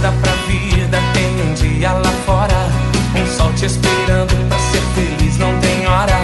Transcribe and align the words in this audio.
Acorda 0.00 0.16
pra 0.22 0.32
vida, 0.46 0.98
tem 1.12 1.42
um 1.42 1.52
dia 1.52 1.92
lá 1.92 2.10
fora. 2.24 2.70
Um 3.14 3.36
sol 3.36 3.52
te 3.52 3.66
esperando 3.66 4.34
pra 4.48 4.58
ser 4.58 4.80
feliz, 4.94 5.36
não 5.36 5.54
tem 5.60 5.86
hora. 5.86 6.16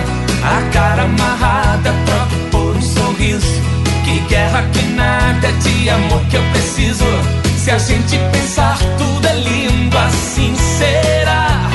A 0.42 0.72
cara 0.72 1.02
amarrada, 1.02 1.92
pronto 2.06 2.50
por 2.50 2.74
um 2.74 2.80
sorriso. 2.80 3.60
Que 4.02 4.20
guerra, 4.30 4.62
que 4.72 4.82
nada 4.94 5.52
de 5.52 5.90
amor 5.90 6.20
que 6.30 6.36
eu 6.36 6.42
preciso. 6.52 7.04
Se 7.58 7.70
a 7.70 7.76
gente 7.76 8.18
pensar, 8.32 8.78
tudo 8.96 9.26
é 9.26 9.34
lindo, 9.34 9.98
assim 9.98 10.56
será. 10.56 11.68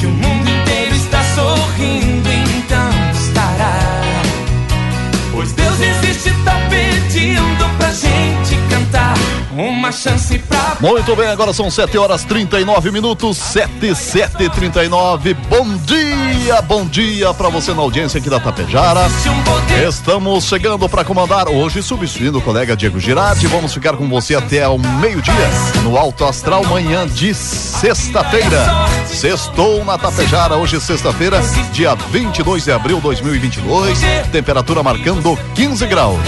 Que 0.00 0.06
o 0.06 0.10
mundo 0.10 0.48
inteiro 0.48 0.96
está 0.96 1.22
sorrindo, 1.34 2.30
então 2.32 2.90
estará. 3.12 3.76
Pois 5.32 5.52
Deus 5.52 5.78
existe, 5.80 6.30
tá 6.46 6.56
pedindo 6.70 7.76
pra 7.76 7.90
gente 7.92 8.56
cantar. 8.70 9.11
Uma 9.56 9.92
chance 9.92 10.38
pra. 10.38 10.76
Muito 10.80 11.14
bem, 11.14 11.28
agora 11.28 11.52
são 11.52 11.70
7 11.70 11.98
horas 11.98 12.24
39 12.24 12.90
minutos, 12.90 13.36
7, 13.36 13.94
7 13.94 14.48
39 14.48 15.34
Bom 15.34 15.76
dia, 15.76 16.62
bom 16.62 16.86
dia 16.86 17.34
para 17.34 17.50
você 17.50 17.74
na 17.74 17.82
audiência 17.82 18.18
aqui 18.18 18.30
da 18.30 18.40
Tapejara. 18.40 19.00
Estamos 19.86 20.44
chegando 20.44 20.88
para 20.88 21.04
comandar 21.04 21.48
hoje, 21.48 21.82
substituindo 21.82 22.38
o 22.38 22.42
colega 22.42 22.74
Diego 22.74 22.98
Girardi. 22.98 23.46
Vamos 23.46 23.74
ficar 23.74 23.94
com 23.96 24.08
você 24.08 24.34
até 24.34 24.66
o 24.66 24.78
meio-dia 24.78 25.34
no 25.82 25.98
Alto 25.98 26.24
Astral, 26.24 26.64
manhã 26.64 27.06
de 27.06 27.34
sexta-feira. 27.34 28.64
Sextou 29.06 29.84
na 29.84 29.98
Tapejara, 29.98 30.56
hoje 30.56 30.80
sexta-feira, 30.80 31.40
dia 31.72 31.94
22 31.94 32.64
de 32.64 32.72
abril 32.72 32.96
de 32.96 33.02
2022. 33.02 34.00
Temperatura 34.32 34.82
marcando 34.82 35.38
15 35.54 35.86
graus. 35.86 36.18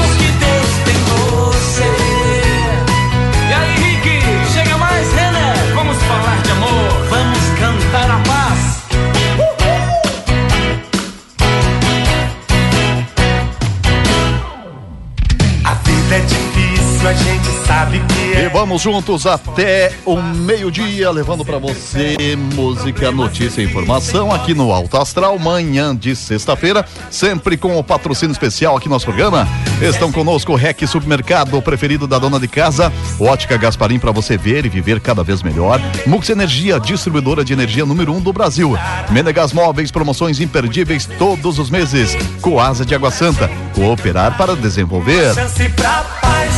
Gente 17.91 17.99
sabe 17.99 17.99
que 17.99 18.14
E 18.14 18.14
vamos 18.55 18.83
juntos 18.83 19.27
até 19.27 19.93
o 20.07 20.15
meio-dia, 20.23 21.11
levando 21.11 21.45
para 21.45 21.59
você 21.59 22.39
música, 22.55 23.11
notícia 23.11 23.61
e 23.61 23.65
informação 23.65 24.31
aqui 24.31 24.55
no 24.55 24.73
Alto 24.73 24.97
Astral, 24.97 25.37
manhã 25.41 25.95
de 25.95 26.15
sexta-feira, 26.15 26.87
sempre 27.11 27.57
com 27.57 27.77
o 27.77 27.83
patrocínio 27.83 28.31
especial 28.31 28.77
aqui 28.77 28.87
no 28.87 28.95
nosso 28.95 29.07
programa. 29.07 29.49
Estão 29.83 30.13
conosco 30.13 30.53
o 30.53 30.55
REC 30.55 30.87
Supermercado, 30.87 31.59
o 31.59 31.63
preferido 31.63 32.07
da 32.07 32.17
dona 32.17 32.39
de 32.39 32.47
casa, 32.47 32.93
Ótica 33.19 33.57
Gasparim 33.57 33.99
para 33.99 34.13
você 34.13 34.39
ver 34.39 34.65
e 34.65 34.69
viver 34.69 35.01
cada 35.01 35.25
vez 35.25 35.43
melhor. 35.43 35.81
Mux 36.07 36.31
Energia, 36.31 36.79
distribuidora 36.79 37.45
de 37.45 37.53
energia 37.53 37.85
número 37.85 38.13
um 38.13 38.21
do 38.21 38.33
Brasil. 38.33 38.79
Menegas 39.11 39.53
Móveis, 39.53 39.91
promoções 39.91 40.39
imperdíveis 40.39 41.07
todos 41.19 41.59
os 41.59 41.71
meses. 41.71 42.17
Coasa 42.41 42.87
de 42.87 42.95
Água 42.95 43.11
Santa, 43.11 43.51
cooperar 43.75 44.39
para 44.39 44.55
desenvolver. 44.55 45.35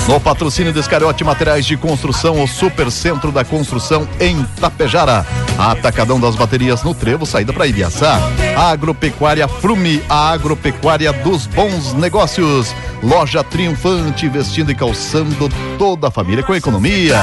No 0.08 0.20
patrocínio 0.20 0.72
do 0.72 0.78
Escariote 0.78 1.24
Materiais 1.24 1.66
de 1.66 1.76
Construção, 1.86 2.42
o 2.42 2.48
Super 2.48 2.90
Centro 2.90 3.30
da 3.30 3.44
Construção 3.44 4.08
em 4.18 4.42
Tapejara. 4.60 5.24
Atacadão 5.56 6.18
das 6.18 6.34
baterias 6.34 6.82
no 6.82 6.92
Trevo, 6.92 7.24
saída 7.24 7.52
para 7.52 7.68
Ibiaçá. 7.68 8.18
Agropecuária 8.56 9.46
Frume, 9.46 10.02
a 10.08 10.30
agropecuária 10.30 11.12
dos 11.12 11.46
bons 11.46 11.92
negócios. 11.92 12.74
Loja 13.04 13.44
Triunfante, 13.44 14.28
vestindo 14.28 14.72
e 14.72 14.74
calçando 14.74 15.48
toda 15.78 16.08
a 16.08 16.10
família 16.10 16.42
com 16.42 16.56
economia. 16.56 17.22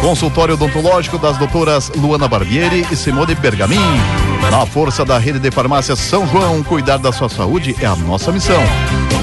Consultório 0.00 0.54
odontológico 0.54 1.16
das 1.16 1.38
doutoras 1.38 1.88
Luana 1.94 2.26
Barbieri 2.26 2.84
e 2.90 2.96
Simone 2.96 3.36
Bergamin. 3.36 4.31
Na 4.50 4.66
força 4.66 5.04
da 5.04 5.18
rede 5.18 5.38
de 5.38 5.50
farmácias 5.50 5.98
São 5.98 6.26
João, 6.26 6.62
cuidar 6.62 6.98
da 6.98 7.12
sua 7.12 7.28
saúde 7.28 7.74
é 7.80 7.86
a 7.86 7.96
nossa 7.96 8.30
missão. 8.32 8.60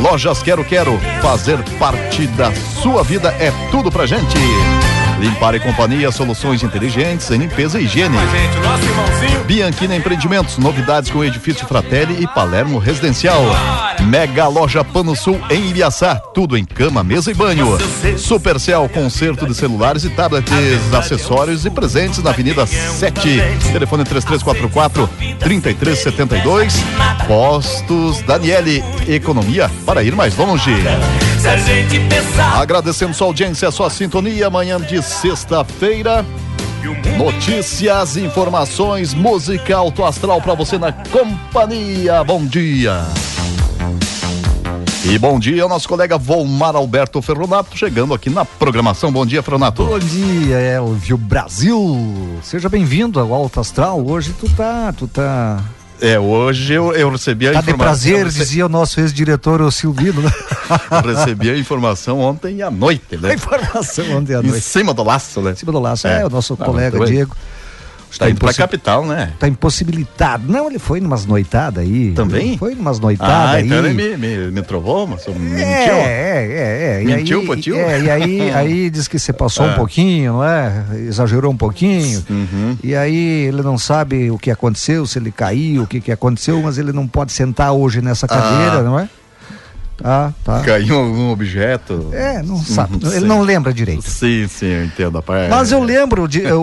Lojas 0.02 0.42
Quero 0.42 0.64
Quero, 0.64 0.98
fazer 1.22 1.58
parte 1.78 2.26
da 2.28 2.54
sua 2.82 3.04
vida 3.04 3.30
é 3.40 3.52
tudo 3.70 3.92
pra 3.92 4.06
gente. 4.06 4.38
Limpar 5.20 5.54
e 5.54 5.60
Companhia, 5.60 6.12
soluções 6.12 6.64
inteligentes 6.64 7.30
em 7.30 7.38
limpeza 7.38 7.80
e 7.80 7.84
higiene. 7.84 8.18
Bianchina 9.46 9.96
Empreendimentos, 9.96 10.58
novidades 10.58 11.12
com 11.12 11.20
o 11.20 11.26
edifício 11.26 11.68
Fratelli 11.68 12.24
e 12.24 12.28
Palermo 12.28 12.80
Residencial. 12.80 13.44
Mega 14.06 14.48
Loja 14.48 14.84
Pano 14.84 15.16
Sul 15.16 15.40
em 15.50 15.70
Ibiaçá, 15.70 16.16
tudo 16.34 16.58
em 16.58 16.64
cama, 16.64 17.04
mesa 17.04 17.32
e 17.32 17.34
banho. 17.34 17.78
Supercell, 18.18 18.88
conserto 18.88 19.46
de 19.46 19.54
celulares 19.54 20.06
e 20.06 20.10
tablets, 20.10 20.54
acessórios 20.94 21.66
e 21.66 21.70
presentes 21.70 22.24
na 22.24 22.30
Avenida 22.30 22.66
7. 22.66 23.42
Telefone 23.74 24.06
3344 24.06 25.10
3372. 25.40 26.74
Postos 27.28 28.22
Daniele, 28.22 28.84
economia 29.08 29.70
para 29.86 30.02
ir 30.02 30.16
mais 30.16 30.36
longe. 30.38 30.72
Agradecendo 32.56 33.14
sua 33.14 33.28
audiência, 33.28 33.72
sua 33.72 33.90
sintonia, 33.90 34.48
amanhã 34.48 34.80
de 34.80 35.02
sexta-feira. 35.10 36.26
Notícias, 37.18 38.16
informações, 38.16 39.14
música 39.14 39.76
alto 39.76 40.06
astral 40.06 40.42
para 40.42 40.54
você 40.54 40.78
na 40.78 40.94
companhia. 40.94 42.24
Bom 42.24 42.46
dia. 42.46 43.04
E 45.06 45.18
bom 45.18 45.40
dia 45.40 45.64
ao 45.64 45.70
nosso 45.70 45.88
colega 45.90 46.18
Volmar 46.18 46.76
Alberto 46.76 47.22
Ferronato, 47.22 47.78
chegando 47.78 48.14
aqui 48.14 48.30
na 48.30 48.46
programação. 48.46 49.12
Bom 49.12 49.26
dia, 49.26 49.42
Ferronato. 49.42 49.86
Bom 49.86 50.00
dia, 50.00 50.60
Elvio 50.60 51.18
Brasil. 51.18 52.40
Seja 52.44 52.70
bem-vindo 52.70 53.20
ao 53.20 53.34
Alto 53.34 53.60
Astral. 53.60 54.06
Hoje 54.06 54.34
tu 54.40 54.48
tá, 54.56 54.94
tu 54.96 55.08
tá, 55.08 55.64
É, 56.02 56.18
hoje 56.20 56.74
eu, 56.74 56.94
eu 56.94 57.10
recebi 57.10 57.48
a 57.48 57.54
tá 57.54 57.60
de 57.62 57.66
informação. 57.72 57.86
prazer, 57.86 58.20
eu 58.20 58.26
rece- 58.26 58.38
dizia 58.40 58.66
o 58.66 58.70
nosso 58.70 59.00
ex-diretor 59.02 59.70
Silvino. 59.72 60.22
Né? 60.22 60.32
eu 60.92 61.02
recebi 61.16 61.50
a 61.50 61.58
informação 61.58 62.20
ontem 62.20 62.62
à 62.62 62.72
noite, 62.72 63.16
A 63.16 63.18
né? 63.18 63.34
informação 63.34 64.06
ontem 64.18 64.34
à 64.36 64.40
Em 64.40 64.48
noite. 64.48 64.64
cima 64.64 64.94
do 64.94 65.04
laço, 65.04 65.42
né? 65.42 65.52
Em 65.52 65.56
cima 65.56 65.72
do 65.74 65.80
laço, 65.80 66.08
É. 66.08 66.22
é, 66.22 66.26
o 66.26 66.30
nosso 66.30 66.54
Ah, 66.60 66.66
colega 66.66 66.98
muito 66.98 67.10
bem. 67.12 67.28
Diego. 68.10 68.20
Tá 68.20 68.30
indo 68.30 68.38
pra 68.40 68.46
impossi- 68.48 68.58
capital, 68.58 69.06
né? 69.06 69.32
Tá 69.40 69.48
impossibilitado. 69.48 70.44
Não, 70.52 70.68
ele 70.68 70.80
foi 70.80 71.00
numas 71.00 71.26
noitadas 71.26 71.84
aí. 71.84 72.12
Também? 72.14 72.58
Foi 72.58 72.76
numas 72.76 73.00
noitadas 73.00 73.34
Ah, 73.36 73.52
aí. 73.54 73.66
então 73.66 73.78
ele 73.86 73.94
me, 73.94 74.18
me, 74.18 74.52
me 74.52 74.62
trovou, 74.62 75.08
mas 75.08 75.26
É, 75.28 75.32
mentiu. 75.32 75.64
é, 75.64 76.48
é, 76.48 77.02
é. 77.02 77.06
Mentiu 77.06 77.54
e 77.56 77.62
tio? 77.62 77.76
É, 77.76 78.00
e 78.02 78.10
aí, 78.12 78.52
aí 78.54 78.90
diz 78.90 79.08
que 79.08 79.18
você 79.20 79.32
passou 79.34 79.66
um 79.66 79.74
pouquinho, 79.74 80.34
não 80.34 80.44
é? 80.44 80.84
Exagerou 81.08 81.52
um 81.52 81.58
pouquinho. 81.58 82.24
Uhum. 82.30 82.78
E 82.84 82.96
aí 82.96 83.46
ele 83.48 83.62
não 83.62 83.78
sabe 83.78 84.30
o 84.32 84.38
que 84.38 84.52
aconteceu, 84.52 85.06
se 85.06 85.20
ele 85.20 85.32
caiu, 85.32 85.84
o 85.84 85.88
que, 85.88 86.02
que 86.02 86.12
aconteceu, 86.12 86.62
mas 86.62 86.78
ele 86.78 86.92
não 86.92 87.08
pode 87.08 87.32
sentar 87.32 87.72
hoje 87.74 88.02
nessa 88.02 88.28
cadeira, 88.28 88.80
Ah. 88.80 88.84
não 88.84 89.00
é? 89.00 89.08
Tá, 90.02 90.34
tá. 90.44 90.62
Caiu 90.62 90.98
algum 90.98 91.32
objeto. 91.32 92.10
É, 92.14 92.42
não 92.42 92.58
sabe. 92.58 92.94
Uhum, 92.94 93.12
ele 93.12 93.22
sim. 93.22 93.28
não 93.28 93.42
lembra 93.42 93.74
direito. 93.74 94.02
Sim, 94.02 94.48
sim, 94.48 94.68
eu 94.68 94.86
entendo 94.86 95.18
a 95.18 95.22
parte. 95.22 95.50
Mas 95.50 95.72
eu 95.72 95.84
lembro, 95.84 96.28
de, 96.28 96.42
o, 96.52 96.62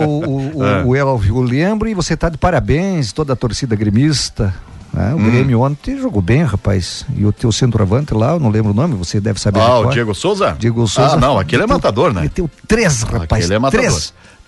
o, 0.57 0.65
É. 0.65 0.83
o, 0.85 0.95
Elvio, 0.95 1.37
eu 1.37 1.41
lembro 1.41 1.87
e 1.87 1.93
você 1.93 2.15
está 2.15 2.29
de 2.29 2.37
parabéns, 2.37 3.11
toda 3.13 3.33
a 3.33 3.35
torcida 3.35 3.75
gremista. 3.75 4.53
né? 4.91 5.13
Hum. 5.13 5.27
O 5.27 5.31
Grêmio 5.31 5.61
ontem 5.61 5.97
jogou 5.99 6.21
bem, 6.21 6.43
rapaz. 6.43 7.05
E 7.15 7.25
o 7.25 7.31
teu 7.31 7.51
centroavante 7.51 8.13
lá, 8.13 8.31
eu 8.31 8.39
não 8.39 8.49
lembro 8.49 8.71
o 8.71 8.75
nome, 8.75 8.95
você 8.95 9.19
deve 9.19 9.39
saber. 9.39 9.59
Ah, 9.59 9.79
o. 9.79 9.89
Diego 9.91 10.15
Souza? 10.15 10.55
Diego 10.57 10.87
Souza. 10.87 11.13
Ah, 11.13 11.17
não, 11.17 11.37
aquele 11.37 11.63
é 11.63 11.67
matador, 11.67 12.13
né? 12.13 12.21
Meteu 12.21 12.49
três, 12.67 13.03
rapaz. 13.03 13.43
Aquele 13.43 13.53
é 13.53 13.59
matador. 13.59 14.01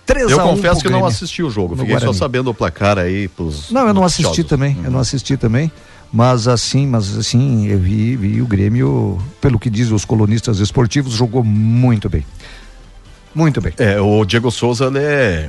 Três. 0.06 0.30
Eu 0.30 0.40
confesso 0.40 0.80
que 0.80 0.88
não 0.88 1.06
assisti 1.06 1.42
o 1.42 1.50
jogo, 1.50 1.76
fiquei 1.76 1.98
só 2.00 2.12
sabendo 2.12 2.50
o 2.50 2.54
placar 2.54 2.98
aí 2.98 3.28
pros. 3.28 3.70
Não, 3.70 3.86
eu 3.86 3.94
não 3.94 4.02
assisti 4.02 4.42
também. 4.42 4.76
Eu 4.82 4.90
não 4.90 4.98
assisti 4.98 5.36
também. 5.36 5.70
Mas 6.12 6.48
assim, 6.48 6.86
mas 6.86 7.16
assim, 7.16 7.66
eu 7.68 7.78
vi, 7.78 8.16
vi 8.16 8.42
o 8.42 8.46
Grêmio, 8.46 9.18
pelo 9.40 9.58
que 9.58 9.70
dizem 9.70 9.94
os 9.94 10.04
colunistas 10.04 10.58
esportivos, 10.58 11.12
jogou 11.12 11.44
muito 11.44 12.08
bem. 12.08 12.24
Muito 13.34 13.60
bem. 13.60 13.72
É, 13.78 14.00
o 14.00 14.24
Diego 14.24 14.50
Souza, 14.50 14.86
ele 14.86 14.98
é. 14.98 15.48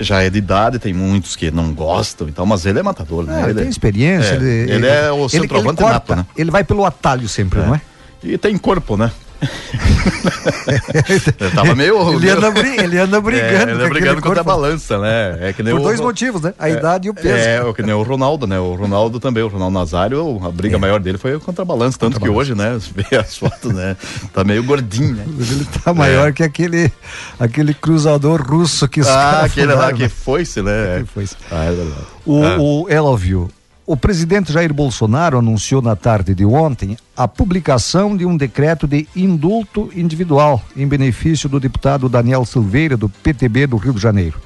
Já 0.00 0.22
é 0.22 0.28
de 0.30 0.38
idade, 0.38 0.78
tem 0.78 0.92
muitos 0.92 1.36
que 1.36 1.50
não 1.50 1.72
gostam 1.72 2.28
e 2.28 2.32
tal, 2.32 2.44
mas 2.44 2.66
ele 2.66 2.78
é 2.78 2.82
matador, 2.82 3.24
né? 3.24 3.40
É, 3.42 3.44
ele 3.50 3.54
tem 3.60 3.68
experiência. 3.68 4.34
é, 4.34 4.36
ele, 4.36 4.72
ele 4.72 4.86
é 4.86 5.12
o 5.12 5.28
centroavante 5.28 5.80
corta, 5.80 5.92
nato, 5.92 6.16
né? 6.16 6.26
Ele 6.36 6.50
vai 6.50 6.64
pelo 6.64 6.84
atalho 6.84 7.28
sempre, 7.28 7.60
É. 7.60 7.66
não 7.66 7.74
é? 7.74 7.80
E 8.24 8.36
tem 8.38 8.56
corpo, 8.58 8.96
né? 8.96 9.10
Eu 11.40 11.50
tava 11.52 11.74
meio. 11.74 12.14
Ele 12.14 12.30
anda, 12.30 12.50
bri- 12.50 12.76
ele 12.78 12.98
anda 12.98 13.20
brigando. 13.20 13.46
É, 13.54 13.62
ele 13.62 13.72
anda 13.72 13.88
brigando 13.88 14.22
contra 14.22 14.40
a 14.40 14.44
balança, 14.44 14.98
né? 14.98 15.38
É 15.48 15.52
que 15.52 15.62
nem 15.62 15.72
Por 15.74 15.80
o- 15.80 15.84
dois 15.84 16.00
motivos, 16.00 16.40
né? 16.42 16.54
A 16.58 16.68
idade 16.70 17.08
e 17.08 17.10
o 17.10 17.14
peso. 17.14 17.28
É, 17.36 17.62
o 17.64 17.74
que 17.74 17.82
nem 17.82 17.94
o 17.94 18.02
Ronaldo, 18.02 18.46
né? 18.46 18.58
O 18.58 18.74
Ronaldo 18.74 19.18
também, 19.20 19.42
o 19.42 19.48
Ronaldo 19.48 19.78
Nazário, 19.78 20.40
a 20.44 20.50
briga 20.50 20.76
É. 20.76 20.78
maior 20.78 21.00
dele 21.00 21.18
foi 21.18 21.38
contra 21.40 21.62
a 21.62 21.64
balança, 21.64 21.98
tanto 21.98 22.20
que 22.20 22.28
hoje, 22.28 22.54
né? 22.54 22.78
Vê 23.10 23.16
as 23.16 23.36
fotos, 23.36 23.72
né? 23.72 23.96
Tá 24.32 24.44
meio 24.44 24.62
gordinho, 24.62 25.14
né? 25.14 25.24
Ele 25.26 25.66
tá 25.84 25.92
maior 25.92 26.32
que 26.32 26.42
aquele, 26.42 26.90
aquele 27.38 27.74
cruzador 27.74 28.42
russo 28.42 28.88
que 28.88 29.00
Ah, 29.02 29.42
aquele 29.44 29.72
lá 29.74 29.92
que 29.92 30.02
né? 30.04 30.08
foi-se, 30.08 30.62
né? 30.62 31.00
Que 31.00 31.12
foi-se. 31.12 31.36
Ah, 31.50 31.64
é 31.64 31.70
verdade. 31.72 32.02
O, 32.24 32.44
Ah. 32.44 32.56
o 32.58 32.86
Elvio, 32.88 33.50
o 33.92 33.96
presidente 33.96 34.50
Jair 34.50 34.72
Bolsonaro 34.72 35.36
anunciou 35.36 35.82
na 35.82 35.94
tarde 35.94 36.34
de 36.34 36.46
ontem 36.46 36.96
a 37.14 37.28
publicação 37.28 38.16
de 38.16 38.24
um 38.24 38.34
decreto 38.34 38.86
de 38.86 39.06
indulto 39.14 39.90
individual 39.94 40.62
em 40.74 40.88
benefício 40.88 41.46
do 41.46 41.60
deputado 41.60 42.08
Daniel 42.08 42.46
Silveira, 42.46 42.96
do 42.96 43.06
PTB 43.06 43.66
do 43.66 43.76
Rio 43.76 43.92
de 43.92 44.00
Janeiro. 44.00 44.40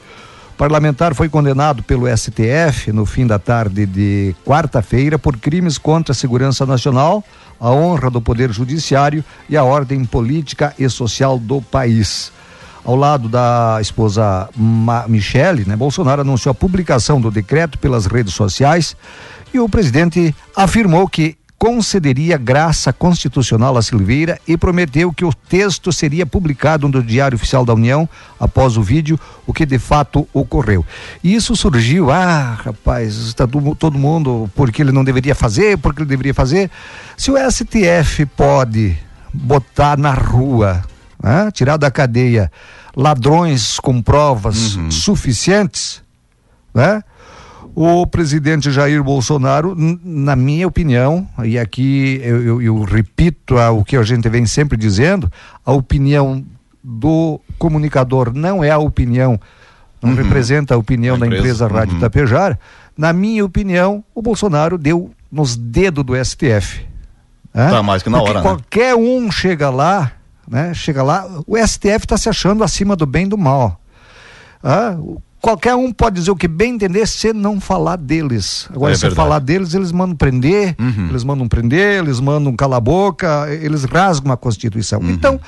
O 0.53 0.57
parlamentar 0.57 1.15
foi 1.15 1.29
condenado 1.29 1.85
pelo 1.85 2.09
STF 2.09 2.91
no 2.91 3.07
fim 3.07 3.25
da 3.25 3.39
tarde 3.39 3.87
de 3.87 4.35
quarta-feira 4.45 5.17
por 5.17 5.37
crimes 5.37 5.79
contra 5.79 6.11
a 6.11 6.17
segurança 6.17 6.67
nacional, 6.67 7.23
a 7.61 7.71
honra 7.71 8.11
do 8.11 8.21
Poder 8.21 8.51
Judiciário 8.51 9.25
e 9.49 9.57
a 9.57 9.63
ordem 9.63 10.05
política 10.05 10.75
e 10.77 10.89
social 10.89 11.39
do 11.39 11.63
país. 11.63 12.33
Ao 12.87 12.95
lado 12.95 13.29
da 13.29 13.79
esposa 13.81 14.49
Ma 14.57 15.09
Michele, 15.09 15.65
né, 15.67 15.75
Bolsonaro 15.75 16.21
anunciou 16.21 16.53
a 16.53 16.55
publicação 16.55 17.21
do 17.21 17.33
decreto 17.33 17.81
pelas 17.81 18.07
redes 18.07 18.33
sociais 18.33 18.97
e 19.56 19.61
o 19.61 19.69
presidente 19.69 20.35
afirmou 20.55 21.08
que 21.08 21.37
concederia 21.58 22.37
graça 22.37 22.93
constitucional 22.93 23.79
a 23.79 23.82
Silveira 23.82 24.38
e 24.47 24.55
prometeu 24.55 25.11
que 25.11 25.25
o 25.25 25.32
texto 25.32 25.91
seria 25.91 26.26
publicado 26.26 26.87
no 26.87 27.03
Diário 27.03 27.37
Oficial 27.37 27.64
da 27.64 27.73
União 27.73 28.06
após 28.38 28.76
o 28.76 28.82
vídeo, 28.82 29.19
o 29.47 29.55
que 29.55 29.64
de 29.64 29.79
fato 29.79 30.29
ocorreu. 30.35 30.85
E 31.25 31.35
isso 31.35 31.56
surgiu, 31.56 32.11
ah, 32.11 32.58
rapaz, 32.62 33.17
está 33.17 33.47
todo, 33.47 33.99
mundo, 33.99 34.50
porque 34.55 34.82
ele 34.82 34.93
não 34.93 35.03
deveria 35.03 35.35
fazer, 35.35 35.79
porque 35.79 36.02
ele 36.02 36.09
deveria 36.09 36.35
fazer. 36.35 36.70
Se 37.17 37.31
o 37.31 37.37
STF 37.50 38.26
pode 38.37 38.94
botar 39.32 39.97
na 39.97 40.12
rua, 40.12 40.85
né, 41.23 41.50
tirar 41.50 41.79
da 41.79 41.91
cadeia 41.91 42.52
ladrões 42.94 43.81
com 43.81 44.02
provas 44.02 44.79
suficientes, 44.91 46.02
né? 46.75 47.02
O 47.78 48.06
presidente 48.06 48.70
Jair 48.70 49.05
Bolsonaro, 49.05 49.76
na 50.02 50.34
minha 50.34 50.67
opinião, 50.67 51.28
e 51.44 51.58
aqui 51.58 52.19
eu, 52.25 52.43
eu- 52.43 52.62
eu 52.62 52.82
repito 52.84 53.58
a- 53.58 53.70
o 53.70 53.84
que 53.84 53.99
a 53.99 54.02
gente 54.02 54.26
vem 54.31 54.46
sempre 54.46 54.78
dizendo, 54.78 55.31
a 55.62 55.73
opinião 55.73 56.43
do 56.82 57.38
comunicador 57.58 58.32
não 58.34 58.64
é 58.64 58.70
a 58.70 58.78
opinião, 58.78 59.38
não 60.02 60.14
representa 60.14 60.75
a 60.75 60.78
opinião 60.78 61.17
A 61.17 61.19
da 61.19 61.26
empresa, 61.26 61.43
empresa 61.44 61.67
Rádio 61.69 61.94
uhum. 61.96 62.00
Tapejar. 62.00 62.58
Na 62.96 63.12
minha 63.12 63.44
opinião, 63.44 64.02
o 64.14 64.23
Bolsonaro 64.23 64.78
deu 64.78 65.11
nos 65.31 65.55
dedos 65.55 66.02
do 66.02 66.17
STF. 66.17 66.87
né? 67.52 67.69
Tá 67.70 67.82
mais 67.82 68.02
que 68.02 68.08
na 68.08 68.17
Porque 68.19 68.31
hora, 68.31 68.38
né? 68.40 68.43
qualquer 68.43 68.94
um 68.94 69.31
chega 69.31 69.69
lá, 69.69 70.12
né? 70.49 70.73
Chega 70.73 71.02
lá, 71.02 71.26
o 71.46 71.58
STF 71.58 72.05
está 72.06 72.17
se 72.17 72.28
achando 72.31 72.64
acima 72.64 72.96
do 72.96 73.05
bem 73.05 73.26
e 73.26 73.28
do 73.28 73.37
mal. 73.37 73.78
Ah, 74.62 74.96
qualquer 75.47 75.77
um 75.77 75.93
pode 75.93 76.17
dizer 76.17 76.31
o 76.33 76.35
que 76.37 76.49
bem 76.49 76.75
entender 76.75 77.07
se 77.07 77.33
não 77.33 77.61
falar 77.61 77.95
deles. 77.97 78.69
Agora, 78.75 78.93
É 78.93 78.97
se 78.97 79.03
verdade. 79.03 79.15
falar 79.17 79.39
deles, 79.39 79.75
eles 79.75 79.93
mandam 79.93 80.17
prender, 80.17 80.75
Uhum. 80.77 81.07
eles 81.09 81.23
mandam 81.23 81.47
prender, 81.47 82.03
eles 82.03 82.19
mandam 82.19 82.55
calar 82.57 82.79
a 82.79 82.81
boca, 82.81 83.47
eles 83.53 83.85
rasgam 83.85 84.33
a 84.33 84.37
Constituição. 84.37 84.99
Uhum. 85.01 85.11
Então, 85.11 85.41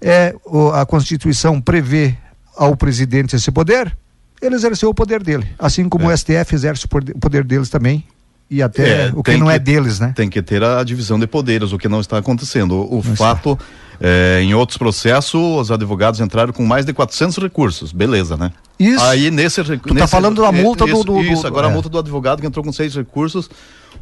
é, 0.00 0.34
a 0.74 0.84
Constituição 0.84 1.60
prevê 1.60 2.16
ao 2.56 2.76
presidente 2.76 3.36
esse 3.36 3.52
poder, 3.52 3.96
ele 4.42 4.56
exerceu 4.56 4.88
o 4.90 4.94
poder 4.94 5.22
dele. 5.22 5.46
Assim 5.56 5.88
como 5.88 6.10
É. 6.10 6.14
o 6.14 6.16
STF 6.16 6.52
exerce 6.52 6.86
o 6.86 7.18
poder 7.20 7.44
deles 7.44 7.68
também. 7.70 8.04
E 8.50 8.62
até 8.62 9.06
É, 9.08 9.12
o 9.14 9.22
que 9.22 9.36
não 9.36 9.50
é 9.50 9.58
que- 9.58 9.64
deles, 9.64 9.98
né? 9.98 10.12
Tem 10.14 10.28
que 10.28 10.40
ter 10.42 10.62
a 10.62 10.82
divisão 10.84 11.18
de 11.18 11.26
poderes, 11.26 11.72
o 11.72 11.78
que 11.78 11.88
não 11.88 12.00
está 12.00 12.18
acontecendo. 12.18 12.72
O, 12.76 12.98
o 12.98 13.02
fato, 13.02 13.58
é, 14.00 14.40
em 14.42 14.54
outros 14.54 14.76
processos, 14.78 15.34
os 15.34 15.70
advogados 15.72 16.20
entraram 16.20 16.52
com 16.52 16.64
mais 16.64 16.84
de 16.84 16.92
400 16.92 17.38
recursos, 17.38 17.90
beleza, 17.90 18.36
né? 18.36 18.52
Isso. 18.78 19.02
Aí 19.04 19.30
nesse 19.30 19.62
recurso. 19.62 19.96
tá 19.98 20.06
falando 20.06 20.42
da 20.42 20.52
multa 20.52 20.84
do- 20.84 20.92
isso, 20.92 21.04
do- 21.04 21.12
do- 21.14 21.20
Isso, 21.22 21.46
agora 21.46 21.66
é. 21.68 21.70
a 21.70 21.72
multa 21.72 21.88
do 21.88 21.98
advogado 21.98 22.40
que 22.40 22.46
entrou 22.46 22.64
com 22.64 22.72
seis 22.72 22.94
recursos. 22.94 23.48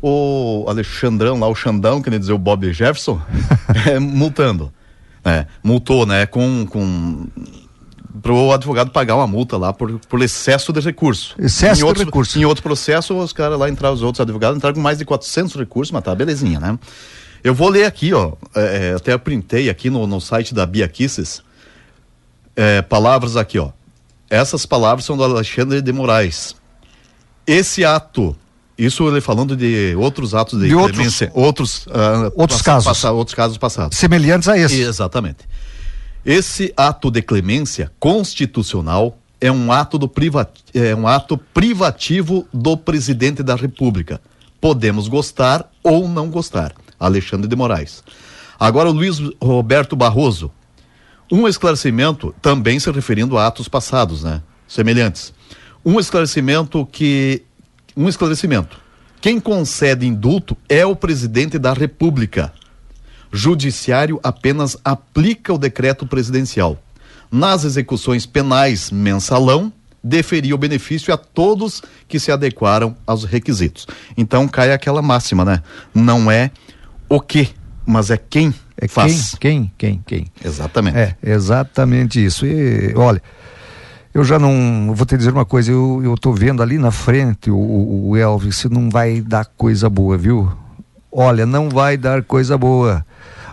O 0.02 0.64
Alexandrão 0.68 1.38
lá, 1.38 1.46
o 1.48 1.54
Xandão, 1.54 2.02
quer 2.02 2.18
dizer, 2.18 2.32
o 2.32 2.38
Bob 2.38 2.72
Jefferson, 2.72 3.20
é, 3.86 3.98
multando. 3.98 4.72
É, 5.24 5.46
multou, 5.62 6.04
né? 6.04 6.26
Com. 6.26 6.66
com 6.66 7.26
para 8.20 8.32
o 8.32 8.52
advogado 8.52 8.90
pagar 8.90 9.14
uma 9.16 9.26
multa 9.26 9.56
lá 9.56 9.72
por, 9.72 9.98
por 10.08 10.20
excesso 10.22 10.72
de 10.72 10.80
recurso. 10.80 11.34
Excesso 11.38 11.74
em 11.74 11.76
de 11.78 11.84
outros, 11.84 12.04
recurso. 12.04 12.38
Em 12.38 12.44
outro 12.44 12.62
processo, 12.62 13.16
os 13.16 13.32
caras 13.32 13.58
lá 13.58 13.68
entraram, 13.70 13.94
os 13.94 14.02
outros 14.02 14.20
advogados 14.20 14.56
entraram 14.56 14.74
com 14.74 14.80
mais 14.82 14.98
de 14.98 15.04
400 15.04 15.54
recursos, 15.56 15.90
mas 15.92 16.02
tá, 16.04 16.14
belezinha, 16.14 16.60
né? 16.60 16.78
Eu 17.42 17.54
vou 17.54 17.68
ler 17.68 17.84
aqui, 17.86 18.12
ó, 18.12 18.32
é, 18.54 18.90
é, 18.90 18.94
até 18.94 19.16
printei 19.18 19.68
aqui 19.70 19.88
no, 19.90 20.06
no 20.06 20.20
site 20.20 20.54
da 20.54 20.64
Bia 20.66 20.86
Kisses, 20.86 21.42
é, 22.54 22.82
palavras 22.82 23.36
aqui, 23.36 23.58
ó. 23.58 23.70
Essas 24.30 24.64
palavras 24.64 25.04
são 25.04 25.16
do 25.16 25.24
Alexandre 25.24 25.80
de 25.82 25.92
Moraes. 25.92 26.54
Esse 27.46 27.84
ato, 27.84 28.36
isso 28.78 29.06
ele 29.08 29.20
falando 29.20 29.56
de 29.56 29.94
outros 29.96 30.34
atos 30.34 30.60
de, 30.60 30.68
De 30.68 30.74
outros- 30.74 31.20
outros, 31.34 31.86
ah, 31.90 32.30
Outros 32.36 32.62
passa- 32.62 32.64
casos. 32.64 32.84
passa- 32.88 33.10
outros 33.12 33.34
casos 33.34 33.58
passados. 33.58 33.98
Semelhantes 33.98 34.48
a 34.48 34.56
esse. 34.56 34.80
Exatamente. 34.80 35.38
Esse 36.24 36.72
ato 36.76 37.10
de 37.10 37.20
clemência 37.20 37.90
constitucional 37.98 39.18
é 39.40 39.50
um 39.50 39.72
ato, 39.72 39.98
do 39.98 40.08
priva- 40.08 40.48
é 40.72 40.94
um 40.94 41.06
ato 41.08 41.36
privativo 41.36 42.46
do 42.52 42.76
presidente 42.76 43.42
da 43.42 43.56
República. 43.56 44.20
Podemos 44.60 45.08
gostar 45.08 45.68
ou 45.82 46.08
não 46.08 46.30
gostar. 46.30 46.72
Alexandre 46.98 47.48
de 47.48 47.56
Moraes. 47.56 48.04
Agora 48.58 48.88
o 48.88 48.92
Luiz 48.92 49.18
Roberto 49.42 49.96
Barroso. 49.96 50.48
Um 51.30 51.48
esclarecimento 51.48 52.32
também 52.40 52.78
se 52.78 52.88
referindo 52.92 53.36
a 53.36 53.48
atos 53.48 53.66
passados, 53.66 54.22
né? 54.22 54.40
Semelhantes. 54.68 55.34
Um 55.84 55.98
esclarecimento 55.98 56.86
que 56.86 57.42
um 57.96 58.08
esclarecimento. 58.08 58.80
Quem 59.20 59.40
concede 59.40 60.06
indulto 60.06 60.56
é 60.68 60.86
o 60.86 60.94
presidente 60.94 61.58
da 61.58 61.72
República. 61.72 62.52
Judiciário 63.32 64.20
apenas 64.22 64.76
aplica 64.84 65.52
o 65.52 65.58
decreto 65.58 66.06
presidencial. 66.06 66.78
Nas 67.30 67.64
execuções 67.64 68.26
penais 68.26 68.90
mensalão, 68.90 69.72
deferia 70.04 70.54
o 70.54 70.58
benefício 70.58 71.14
a 71.14 71.16
todos 71.16 71.82
que 72.06 72.20
se 72.20 72.30
adequaram 72.30 72.94
aos 73.06 73.24
requisitos. 73.24 73.86
Então 74.16 74.46
cai 74.46 74.72
aquela 74.72 75.00
máxima, 75.00 75.44
né? 75.44 75.62
Não 75.94 76.30
é 76.30 76.50
o 77.08 77.20
que, 77.20 77.48
mas 77.86 78.10
é 78.10 78.16
quem 78.16 78.52
É 78.76 78.86
faz. 78.86 79.34
quem, 79.40 79.72
quem, 79.78 80.02
quem, 80.06 80.24
quem. 80.24 80.32
Exatamente. 80.44 80.98
É, 80.98 81.16
exatamente 81.22 82.22
isso. 82.22 82.44
E, 82.44 82.92
olha, 82.96 83.22
eu 84.12 84.24
já 84.24 84.38
não. 84.38 84.88
eu 84.88 84.94
Vou 84.94 85.06
te 85.06 85.16
dizer 85.16 85.30
uma 85.32 85.44
coisa, 85.46 85.70
eu, 85.70 86.02
eu 86.04 86.16
tô 86.18 86.32
vendo 86.32 86.62
ali 86.62 86.76
na 86.78 86.90
frente 86.90 87.50
o, 87.50 87.56
o, 87.56 88.08
o 88.10 88.16
Elvis, 88.16 88.64
não 88.64 88.90
vai 88.90 89.20
dar 89.22 89.46
coisa 89.46 89.88
boa, 89.88 90.18
viu? 90.18 90.52
Olha, 91.10 91.46
não 91.46 91.70
vai 91.70 91.96
dar 91.96 92.22
coisa 92.22 92.58
boa. 92.58 93.06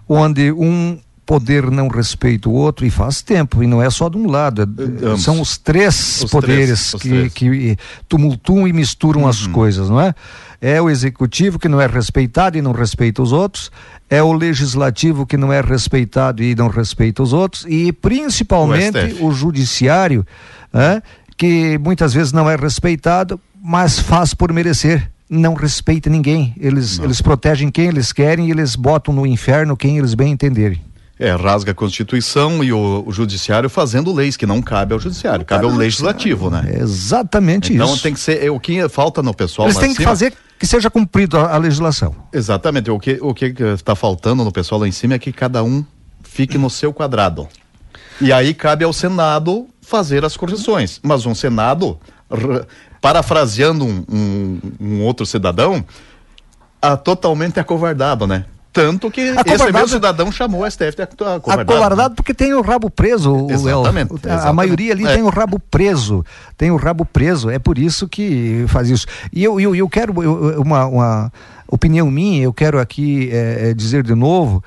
Onde 0.09 0.51
um 0.51 0.97
poder 1.25 1.69
não 1.69 1.87
respeita 1.87 2.49
o 2.49 2.53
outro, 2.53 2.87
e 2.87 2.89
faz 2.89 3.21
tempo, 3.21 3.61
e 3.63 3.67
não 3.67 3.79
é 3.83 3.87
só 3.91 4.09
de 4.09 4.17
um 4.17 4.27
lado, 4.27 4.63
é- 4.63 5.05
Ambos. 5.05 5.21
são 5.23 5.39
os 5.39 5.59
três 5.59 6.23
Os 6.23 6.31
poderes 6.31 6.91
três, 6.91 6.93
os 6.95 7.01
que, 7.03 7.09
três. 7.09 7.33
que 7.33 7.77
tumultuam 8.07 8.67
e 8.67 8.73
misturam 8.73 9.27
as 9.27 9.45
coisas, 9.45 9.91
não 9.91 10.01
é? 10.01 10.15
É 10.59 10.81
o 10.81 10.89
executivo 10.89 11.59
que 11.59 11.69
não 11.69 11.79
é 11.79 11.85
respeitado 11.85 12.57
e 12.57 12.61
não 12.63 12.71
respeita 12.71 13.21
os 13.21 13.31
outros, 13.31 13.71
é 14.09 14.23
o 14.23 14.33
legislativo 14.33 15.23
que 15.27 15.37
não 15.37 15.53
é 15.53 15.61
respeitado 15.61 16.41
e 16.41 16.55
não 16.55 16.67
respeita 16.67 17.21
os 17.21 17.31
outros, 17.31 17.63
e 17.69 17.91
principalmente 17.91 18.97
O 19.19 19.27
o, 19.27 19.31
judiciário, 19.31 20.25
né, 20.73 21.03
que 21.37 21.77
muitas 21.77 22.11
vezes 22.11 22.33
não 22.33 22.49
é 22.49 22.55
respeitado, 22.55 23.39
mas 23.61 23.99
faz 23.99 24.33
por 24.33 24.51
merecer. 24.51 25.11
Não 25.29 25.53
respeita 25.53 26.09
ninguém. 26.09 26.55
Eles, 26.59 26.97
eles 26.99 27.21
protegem 27.21 27.69
quem 27.69 27.87
eles 27.87 28.11
querem 28.11 28.47
e 28.47 28.51
eles 28.51 28.75
botam 28.75 29.13
no 29.13 29.27
inferno 29.27 29.77
quem 29.77 29.97
eles 29.97 30.13
bem 30.15 30.31
entenderem. 30.31 30.81
É, 31.19 31.31
rasga 31.35 31.71
a 31.71 31.75
Constituição 31.75 32.63
e 32.63 32.71
o, 32.71 33.03
o 33.05 33.11
Judiciário 33.11 33.69
fazendo 33.69 34.13
leis 34.13 34.37
que 34.37 34.45
não 34.45 34.61
cabe 34.61 34.93
ao 34.93 34.99
Judiciário, 34.99 35.45
cabe 35.45 35.65
ao 35.65 35.71
Legislativo, 35.71 36.49
né? 36.49 36.63
É 36.73 36.79
exatamente 36.79 37.73
Então 37.73 37.93
isso. 37.93 38.01
tem 38.01 38.13
que 38.13 38.19
ser 38.21 38.41
é, 38.43 38.49
o 38.49 38.57
que 38.59 38.87
falta 38.87 39.21
no 39.21 39.33
pessoal. 39.33 39.67
Eles 39.67 39.77
têm 39.77 39.91
em 39.91 39.93
que 39.93 39.97
cima- 39.97 40.09
fazer 40.09 40.33
que 40.57 40.65
seja 40.65 40.89
cumprido 40.89 41.37
a, 41.37 41.53
a 41.53 41.57
legislação. 41.57 42.15
Exatamente. 42.33 42.89
O 42.89 42.97
que 42.97 43.17
o 43.21 43.33
que 43.33 43.47
está 43.73 43.95
faltando 43.95 44.43
no 44.45 44.51
pessoal 44.51 44.79
lá 44.81 44.87
em 44.87 44.91
cima 44.93 45.13
é 45.15 45.19
que 45.19 45.31
cada 45.33 45.61
um 45.63 45.83
fique 46.23 46.57
no 46.57 46.69
seu 46.69 46.93
quadrado. 46.93 47.47
E 48.21 48.31
aí 48.33 48.53
cabe 48.53 48.83
ao 48.85 48.93
Senado 48.93 49.67
fazer 49.81 50.23
as 50.23 50.35
correções. 50.37 50.99
Mas 51.03 51.25
um 51.25 51.35
Senado, 51.35 51.99
parafraseando 53.01 53.85
um, 53.85 54.03
um- 54.09 54.59
um 54.79 55.01
outro 55.03 55.25
cidadão, 55.25 55.83
ah, 56.81 56.97
totalmente 56.97 57.59
acovardado, 57.59 58.25
né? 58.27 58.45
Tanto 58.71 59.09
que 59.09 59.19
esse 59.21 59.71
mesmo 59.71 59.87
cidadão 59.87 60.31
chamou 60.31 60.61
o 60.61 60.65
STF 60.69 60.95
de 60.95 61.01
acovardado. 61.01 61.61
Acovardado 61.61 62.15
porque 62.15 62.35
tem 62.35 62.53
o 62.53 62.61
rabo 62.61 62.89
preso. 62.89 63.33
o- 63.33 63.51
Exatamente, 63.51 64.13
o- 64.13 64.15
a- 64.15 64.19
A 64.29 64.33
exatamente. 64.35 64.55
maioria 64.55 64.93
ali 64.93 65.05
É. 65.07 65.13
tem 65.15 65.23
o 65.23 65.29
rabo 65.29 65.59
preso. 65.59 66.23
Tem 66.55 66.69
o 66.69 66.75
rabo 66.75 67.03
preso. 67.03 67.49
É 67.49 67.57
por 67.57 67.79
isso 67.79 68.07
que 68.07 68.65
faz 68.67 68.89
isso. 68.89 69.07
E 69.33 69.43
eu, 69.43 69.59
eu, 69.59 69.75
eu 69.75 69.89
quero 69.89 70.21
eu- 70.21 70.61
uma, 70.61 70.85
uma 70.85 71.33
opinião 71.67 72.11
minha, 72.11 72.43
eu 72.43 72.53
quero 72.53 72.79
aqui 72.79 73.29
eh, 73.31 73.69
eh, 73.69 73.73
dizer 73.73 74.03
de 74.03 74.13
novo 74.13 74.63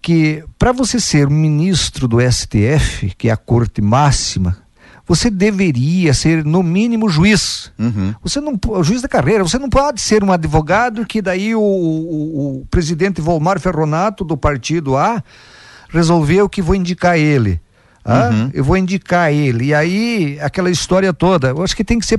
que 0.00 0.42
para 0.58 0.70
você 0.72 0.98
ser 1.00 1.28
ministro 1.28 2.06
do 2.06 2.20
STF, 2.20 3.12
que 3.18 3.28
é 3.28 3.32
a 3.32 3.36
corte 3.36 3.82
máxima, 3.82 4.56
você 5.10 5.28
deveria 5.28 6.14
ser 6.14 6.44
no 6.44 6.62
mínimo 6.62 7.08
juiz. 7.08 7.72
Uhum. 7.76 8.14
Você 8.22 8.40
não, 8.40 8.58
juiz 8.84 9.02
da 9.02 9.08
carreira, 9.08 9.42
você 9.42 9.58
não 9.58 9.68
pode 9.68 10.00
ser 10.00 10.22
um 10.22 10.30
advogado 10.30 11.04
que 11.04 11.20
daí 11.20 11.52
o, 11.54 11.60
o- 11.60 12.60
o 12.60 12.66
presidente 12.70 13.20
Volmar 13.20 13.58
Ferronato 13.58 14.22
do 14.24 14.36
partido 14.36 14.96
A 14.96 15.22
resolveu 15.88 16.48
que 16.48 16.62
vou 16.62 16.74
indicar 16.76 17.18
ele. 17.18 17.60
Ah, 18.04 18.30
Uhum. 18.32 18.50
Eu 18.54 18.64
vou 18.64 18.76
indicar 18.76 19.32
ele. 19.32 19.66
E 19.66 19.74
aí, 19.74 20.38
aquela 20.40 20.70
história 20.70 21.12
toda. 21.12 21.48
Eu 21.48 21.62
acho 21.62 21.76
que 21.76 21.84
tem 21.84 21.98
que 21.98 22.06
ser 22.06 22.18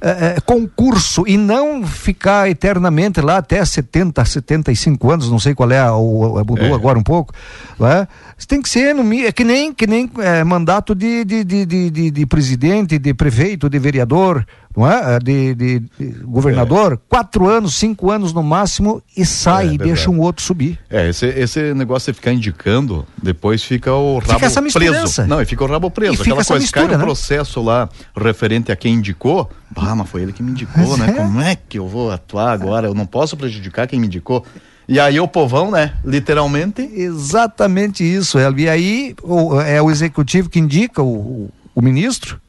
é, 0.00 0.36
é, 0.36 0.40
concurso 0.44 1.24
e 1.26 1.36
não 1.36 1.84
ficar 1.84 2.48
eternamente 2.48 3.20
lá 3.20 3.38
até 3.38 3.64
70, 3.64 4.24
75 4.24 5.10
anos, 5.10 5.30
não 5.30 5.38
sei 5.38 5.54
qual 5.54 5.70
é, 5.70 5.78
a- 5.80 5.94
o, 5.94 6.36
mudou 6.44 6.66
É. 6.66 6.72
agora 6.72 6.98
um 6.98 7.02
pouco. 7.02 7.32
né? 7.78 8.06
Tem 8.46 8.62
que 8.62 8.68
ser 8.68 8.94
no 8.94 9.02
é 9.26 9.32
que 9.32 9.42
nem, 9.44 9.72
que 9.74 9.86
nem 9.86 10.08
é, 10.20 10.44
mandato 10.44 10.94
de, 10.94 11.24
de, 11.24 11.42
de, 11.44 11.66
de- 11.90 12.10
de 12.10 12.26
presidente, 12.26 12.98
de 12.98 13.12
prefeito, 13.12 13.68
de 13.68 13.78
vereador, 13.78 14.46
não 14.78 14.90
é? 14.90 15.16
É, 15.16 15.18
De, 15.18 15.54
de- 15.54 15.80
de 15.98 16.06
governador, 16.24 17.00
quatro 17.08 17.48
anos, 17.48 17.74
cinco 17.74 18.10
anos 18.10 18.32
no 18.32 18.42
máximo 18.42 19.02
e 19.16 19.24
sai 19.26 19.68
É, 19.68 19.72
e 19.74 19.78
deixa 19.78 20.10
um 20.10 20.20
outro 20.20 20.42
subir. 20.42 20.78
É, 20.88 21.08
esse, 21.08 21.26
esse 21.26 21.74
negócio 21.74 22.12
de 22.12 22.16
ficar 22.16 22.32
indicando, 22.32 23.06
depois 23.22 23.62
fica 23.62 23.92
o 23.92 24.20
Fica 24.20 24.32
rabo 24.34 24.46
essa 24.46 24.60
misturança. 24.60 25.22
preso. 25.22 25.28
Não, 25.28 25.42
e 25.42 25.44
fica 25.44 25.64
o 25.64 25.66
rabo 25.66 25.90
preso. 25.90 26.14
E 26.14 26.16
fica 26.18 26.28
Aquela 26.30 26.40
essa 26.40 26.52
coisa, 26.54 26.62
mistura, 26.62 26.84
cai 26.86 26.92
no 26.94 26.98
né? 26.98 27.04
processo 27.04 27.60
lá 27.62 27.88
referente 28.16 28.70
a 28.72 28.76
quem 28.76 28.94
indicou. 28.94 29.50
Ah, 29.76 29.94
mas 29.94 30.08
foi 30.08 30.22
ele 30.22 30.32
que 30.32 30.42
me 30.42 30.50
indicou, 30.52 30.96
Mas 30.96 30.98
né? 30.98 31.08
é. 31.10 31.12
Como 31.12 31.40
é 31.40 31.56
que 31.56 31.78
eu 31.78 31.86
vou 31.86 32.10
atuar 32.10 32.52
agora? 32.52 32.86
Eu 32.86 32.94
não 32.94 33.04
posso 33.06 33.36
prejudicar 33.36 33.86
quem 33.86 33.98
me 34.00 34.06
indicou. 34.06 34.44
E 34.88 34.98
aí 34.98 35.20
o 35.20 35.28
povão, 35.28 35.70
né? 35.70 35.92
Literalmente. 36.04 36.80
Exatamente 36.82 38.02
isso, 38.02 38.38
Elvio. 38.38 38.64
E 38.64 38.68
aí 38.68 39.14
o- 39.22 39.60
é 39.60 39.80
o 39.82 39.90
executivo 39.90 40.48
que 40.48 40.58
indica 40.58 41.02
o, 41.02 41.06
o, 41.16 41.50
o 41.74 41.82
ministro, 41.82 42.40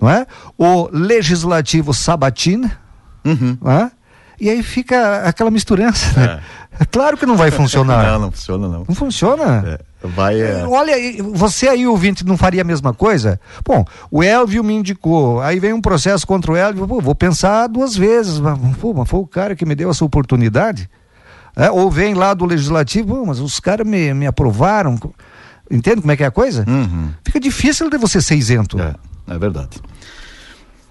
não 0.00 0.08
é? 0.10 0.26
O 0.58 0.88
legislativo 0.92 1.92
sabatina, 1.94 2.78
Uhum. 3.24 3.56
não 3.60 3.70
é? 3.72 3.90
E 4.40 4.48
aí 4.48 4.62
fica 4.62 5.18
aquela 5.28 5.50
misturança. 5.50 6.18
Né? 6.18 6.40
É 6.80 6.84
claro 6.90 7.16
que 7.18 7.26
não 7.26 7.36
vai 7.36 7.50
funcionar. 7.50 8.12
Não, 8.12 8.20
não 8.20 8.30
funciona, 8.32 8.68
não. 8.68 8.84
Não 8.88 8.94
funciona. 8.94 9.78
É, 10.02 10.08
vai. 10.08 10.40
É... 10.40 10.66
Olha, 10.66 10.98
e 10.98 11.20
você 11.20 11.68
aí, 11.68 11.86
ouvinte, 11.86 12.24
não 12.24 12.38
faria 12.38 12.62
a 12.62 12.64
mesma 12.64 12.94
coisa? 12.94 13.38
Bom, 13.62 13.84
o 14.10 14.22
Elvio 14.22 14.64
me 14.64 14.72
indicou, 14.72 15.42
aí 15.42 15.60
vem 15.60 15.74
um 15.74 15.80
processo 15.82 16.26
contra 16.26 16.52
o 16.52 16.56
Elvio, 16.56 16.88
pô, 16.88 17.02
vou 17.02 17.14
pensar 17.14 17.66
duas 17.66 17.94
vezes, 17.94 18.40
mas, 18.40 18.58
pô, 18.78 18.94
mas 18.94 19.06
foi 19.10 19.20
o 19.20 19.26
cara 19.26 19.54
que 19.54 19.66
me 19.66 19.74
deu 19.74 19.90
essa 19.90 20.04
oportunidade? 20.06 20.88
É, 21.54 21.70
ou 21.70 21.90
vem 21.90 22.14
lá 22.14 22.32
do 22.32 22.46
Legislativo, 22.46 23.26
mas 23.26 23.40
os 23.40 23.60
caras 23.60 23.86
me, 23.86 24.14
me 24.14 24.26
aprovaram, 24.26 24.98
entende 25.70 26.00
como 26.00 26.12
é 26.12 26.16
que 26.16 26.22
é 26.24 26.26
a 26.26 26.30
coisa? 26.30 26.64
Uhum. 26.66 27.10
Fica 27.22 27.38
difícil 27.38 27.90
de 27.90 27.98
você 27.98 28.22
ser 28.22 28.36
isento. 28.36 28.80
É, 28.80 28.94
é 29.26 29.38
verdade. 29.38 29.80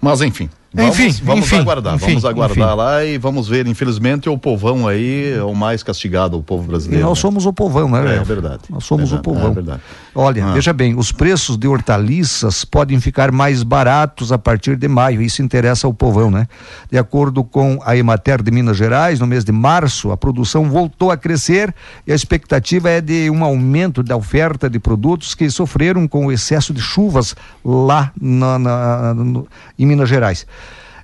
Mas 0.00 0.20
enfim. 0.20 0.48
Vamos, 0.72 0.98
Enfim, 1.00 1.24
vamos 1.24 1.46
enfim, 1.46 1.56
aguardar, 1.58 1.94
enfim, 1.96 2.06
vamos 2.06 2.24
aguardar 2.24 2.68
enfim. 2.68 2.76
lá 2.76 3.04
e 3.04 3.18
vamos 3.18 3.48
ver. 3.48 3.66
Infelizmente, 3.66 4.28
o 4.28 4.38
povão 4.38 4.86
aí 4.86 5.32
é 5.36 5.42
o 5.42 5.52
mais 5.52 5.82
castigado, 5.82 6.38
o 6.38 6.42
povo 6.44 6.62
E 6.62 6.66
brasileiro. 6.68 7.04
nós 7.06 7.18
né? 7.18 7.22
somos 7.22 7.44
o 7.44 7.52
povão, 7.52 7.88
né? 7.90 7.98
É, 7.98 8.10
Elvio? 8.18 8.24
verdade. 8.24 8.62
Nós 8.70 8.84
somos 8.84 9.10
É 9.10 9.14
o 9.14 9.16
verdade, 9.16 9.22
povão. 9.24 9.50
é 9.50 9.54
verdade. 9.54 9.80
Olha, 10.14 10.46
Ah. 10.46 10.52
veja 10.52 10.72
bem, 10.72 10.94
os 10.96 11.10
preços 11.10 11.56
de 11.58 11.66
hortaliças 11.66 12.64
podem 12.64 13.00
ficar 13.00 13.32
mais 13.32 13.64
baratos 13.64 14.30
a 14.30 14.38
partir 14.38 14.76
de 14.76 14.86
maio. 14.86 15.20
Isso 15.20 15.42
interessa 15.42 15.88
ao 15.88 15.92
povão, 15.92 16.30
né? 16.30 16.46
De 16.88 16.96
acordo 16.96 17.42
com 17.42 17.80
a 17.84 17.96
Emater 17.96 18.40
de 18.40 18.52
Minas 18.52 18.76
Gerais, 18.76 19.18
no 19.18 19.26
mês 19.26 19.44
de 19.44 19.50
março, 19.52 20.12
a 20.12 20.16
produção 20.16 20.70
voltou 20.70 21.10
a 21.10 21.16
crescer 21.16 21.74
e 22.06 22.12
a 22.12 22.14
expectativa 22.14 22.88
é 22.88 23.00
de 23.00 23.28
um 23.28 23.42
aumento 23.44 24.04
da 24.04 24.16
oferta 24.16 24.70
de 24.70 24.78
produtos 24.78 25.34
que 25.34 25.50
sofreram 25.50 26.06
com 26.06 26.26
o 26.26 26.32
excesso 26.32 26.72
de 26.72 26.80
chuvas 26.80 27.34
lá 27.64 28.12
na- 28.20 28.58
na- 28.58 29.14
no- 29.14 29.48
em 29.76 29.84
Minas 29.84 30.08
Gerais. 30.08 30.46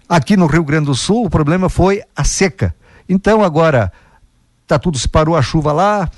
Aqui 0.09 0.37
no 0.37 0.47
Rio 0.47 0.63
Grande 0.65 0.87
do 0.87 0.95
Sul, 0.95 1.27
o 1.27 1.31
problema 1.31 1.69
foi 1.69 2.03
a 2.15 2.23
seca. 2.25 2.75
Então, 3.09 3.43
agora, 3.43 3.93
tá 4.67 4.79
tudo 4.79 4.99
se 4.99 5.09
parou 5.09 5.37
a 5.37 5.43
chuva 5.43 5.73
lá, 5.73 6.09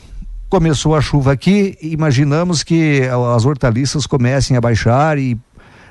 começou 0.48 0.94
a 0.94 1.00
chuva 1.00 1.32
aqui, 1.32 1.76
imaginamos 1.80 2.62
que 2.62 3.02
as 3.34 3.44
hortaliças 3.44 4.06
comecem 4.06 4.56
a 4.56 4.60
baixar 4.60 5.18
e, 5.18 5.38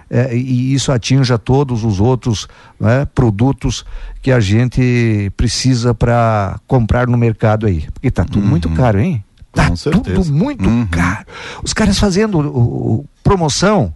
eh, 0.10 0.36
e 0.36 0.74
isso 0.74 0.92
atinja 0.92 1.38
todos 1.40 1.84
os 1.84 2.00
outros 2.00 2.48
né, 2.80 3.06
produtos 3.14 3.84
que 4.22 4.32
a 4.32 4.40
gente 4.40 5.32
precisa 5.36 5.94
para 5.94 6.60
comprar 6.68 7.08
no 7.08 7.18
mercado 7.18 7.66
aí. 7.66 7.88
Porque 7.94 8.12
tá 8.12 8.24
tudo 8.24 8.46
muito 8.46 8.70
caro, 8.72 9.00
hein? 9.00 9.24
Tá 9.54 9.64
Uhum. 9.64 9.70
Com 9.70 9.76
certeza. 9.76 10.16
tudo 10.22 10.34
muito 10.34 10.68
Uhum. 10.70 10.86
caro. 10.88 11.26
Os 11.64 11.74
caras 11.74 11.98
fazendo 11.98 12.40
o- 12.40 12.94
o- 13.00 13.06
promoção, 13.24 13.92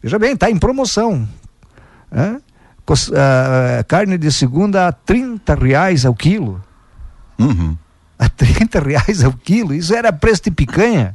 veja 0.00 0.16
bem, 0.18 0.36
tá 0.36 0.48
em 0.48 0.56
promoção. 0.56 1.26
né? 2.10 2.40
Cos- 2.92 3.10
ah, 3.14 3.82
carne 3.88 4.18
de 4.18 4.30
segunda 4.30 4.86
a 4.86 4.92
30 4.92 5.54
reais 5.54 6.04
ao 6.04 6.14
quilo 6.14 6.60
Uhum. 7.38 7.74
a 8.18 8.28
30 8.28 8.80
reais 8.80 9.24
ao 9.24 9.32
quilo. 9.32 9.72
Isso 9.72 9.94
era 9.94 10.12
preço 10.12 10.42
de 10.44 10.50
picanha. 10.50 11.14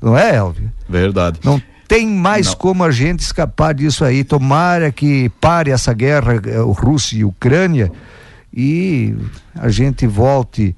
Não 0.00 0.16
é, 0.16 0.36
Elvio? 0.36 0.72
Verdade. 0.88 1.38
Não 1.44 1.60
tem 1.86 2.06
mais 2.08 2.46
Não. 2.48 2.54
como 2.54 2.82
a 2.82 2.90
gente 2.90 3.20
escapar 3.20 3.74
disso 3.74 4.06
aí. 4.06 4.24
Tomara 4.24 4.90
que 4.90 5.28
pare 5.38 5.70
essa 5.70 5.92
guerra, 5.92 6.34
eh, 6.46 6.56
Rússia 6.58 7.18
e 7.18 7.24
Ucrânia, 7.24 7.92
e 8.50 9.14
a 9.54 9.68
gente 9.68 10.06
volte 10.06 10.74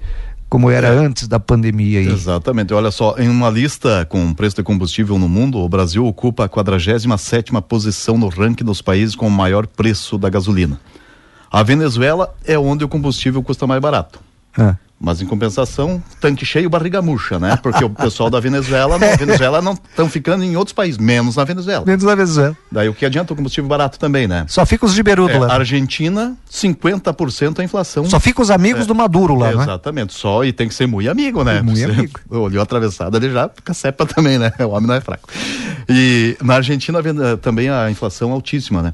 como 0.48 0.70
era 0.70 0.88
É. 0.88 0.90
antes 0.96 1.26
da 1.28 1.38
pandemia 1.40 2.00
aí. 2.00 2.08
Exatamente. 2.08 2.72
Olha 2.72 2.90
só, 2.90 3.16
em 3.18 3.28
uma 3.28 3.50
lista 3.50 4.04
com 4.08 4.32
preço 4.32 4.56
de 4.56 4.62
combustível 4.62 5.18
no 5.18 5.28
mundo, 5.28 5.58
o 5.58 5.68
Brasil 5.68 6.06
ocupa 6.06 6.44
a 6.44 6.48
47ª 6.48 7.60
posição 7.62 8.16
no 8.16 8.28
ranking 8.28 8.64
dos 8.64 8.80
países 8.80 9.14
com 9.14 9.26
o 9.26 9.30
maior 9.30 9.66
preço 9.66 10.16
da 10.16 10.28
gasolina. 10.30 10.80
A 11.50 11.62
Venezuela 11.62 12.34
é 12.44 12.58
onde 12.58 12.84
o 12.84 12.88
combustível 12.88 13.42
custa 13.42 13.66
mais 13.66 13.80
barato. 13.80 14.20
Ah. 14.56 14.76
Mas 14.98 15.20
em 15.20 15.26
compensação, 15.26 16.02
tanque 16.22 16.46
cheio, 16.46 16.70
barriga 16.70 17.02
murcha, 17.02 17.38
né? 17.38 17.58
Porque 17.62 17.84
o 17.84 17.90
pessoal 17.90 18.30
da 18.30 18.40
Venezuela, 18.40 18.98
na 18.98 19.08
Venezuela 19.16 19.60
não 19.60 19.74
estão 19.74 20.08
ficando 20.08 20.42
em 20.42 20.56
outros 20.56 20.72
países, 20.72 20.96
menos 20.98 21.36
na 21.36 21.44
Venezuela. 21.44 21.84
Dentro 21.84 22.06
da 22.06 22.14
Venezuela. 22.14 22.56
Daí 22.72 22.88
o 22.88 22.94
que 22.94 23.04
adianta 23.04 23.32
o 23.34 23.36
combustível 23.36 23.68
barato 23.68 23.98
também, 23.98 24.26
né? 24.26 24.46
Só 24.48 24.64
fica 24.64 24.86
os 24.86 24.94
giberudos 24.94 25.36
É, 25.36 25.38
lá. 25.38 25.52
Argentina, 25.52 26.34
50% 26.50 27.58
a 27.60 27.64
inflação. 27.64 28.06
Só 28.08 28.18
fica 28.18 28.40
os 28.40 28.50
amigos 28.50 28.84
É. 28.84 28.86
do 28.86 28.94
Maduro 28.94 29.34
lá, 29.34 29.52
né? 29.52 29.62
Exatamente, 29.64 30.14
só 30.14 30.44
e 30.44 30.52
tem 30.52 30.66
que 30.66 30.74
ser 30.74 30.86
muito 30.86 31.10
amigo, 31.10 31.44
né? 31.44 31.60
Muito 31.60 31.84
amigo. 31.84 32.18
Olhou 32.30 32.62
atravessado, 32.62 33.16
ele 33.18 33.30
já 33.30 33.50
fica 33.50 33.74
cepa 33.74 34.06
também, 34.06 34.38
né? 34.38 34.50
O 34.60 34.68
homem 34.68 34.86
não 34.86 34.94
é 34.94 35.00
fraco. 35.02 35.28
E 35.88 36.36
na 36.42 36.54
Argentina 36.54 36.98
eh, 37.00 37.36
também 37.36 37.68
a 37.68 37.90
inflação 37.90 38.32
altíssima, 38.32 38.80
né? 38.82 38.92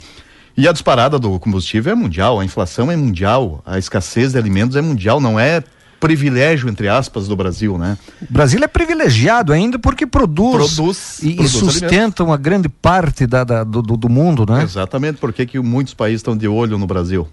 E 0.57 0.67
a 0.67 0.73
disparada 0.73 1.19
do 1.19 1.39
combustível 1.39 1.93
é 1.93 1.95
mundial, 1.95 2.41
a 2.41 2.45
inflação 2.45 2.91
é 2.91 2.97
mundial, 2.97 3.63
a 3.65 3.79
escassez 3.79 4.33
de 4.33 4.39
alimentos 4.39 4.77
é 4.77 4.83
mundial, 4.83 5.21
não 5.21 5.39
é 5.39 5.63
privilégio, 6.07 6.69
entre 6.69 6.89
aspas, 6.89 7.29
do 7.29 7.37
Brasil, 7.37 7.79
né? 7.79 7.97
O 8.29 8.33
Brasil 8.33 8.59
é 8.63 8.67
privilegiado 8.67 9.53
ainda 9.53 9.79
porque 9.79 10.05
produz, 10.05 10.75
Produz- 10.75 11.23
e, 11.23 11.29
e 11.31 11.35
produz 11.37 11.53
sustenta 11.53 12.25
uma 12.25 12.37
grande 12.37 12.69
parte 12.69 13.25
da, 13.27 13.45
da- 13.45 13.63
do, 13.63 13.81
do- 13.81 13.97
do 13.97 14.09
mundo, 14.09 14.45
né? 14.45 14.65
Exatamente, 14.65 15.19
porque 15.19 15.47
que 15.47 15.61
muitos 15.61 15.95
países 15.95 16.19
estão 16.19 16.37
de 16.37 16.49
olho 16.49 16.77
no 16.77 16.87
Brasil? 16.89 17.29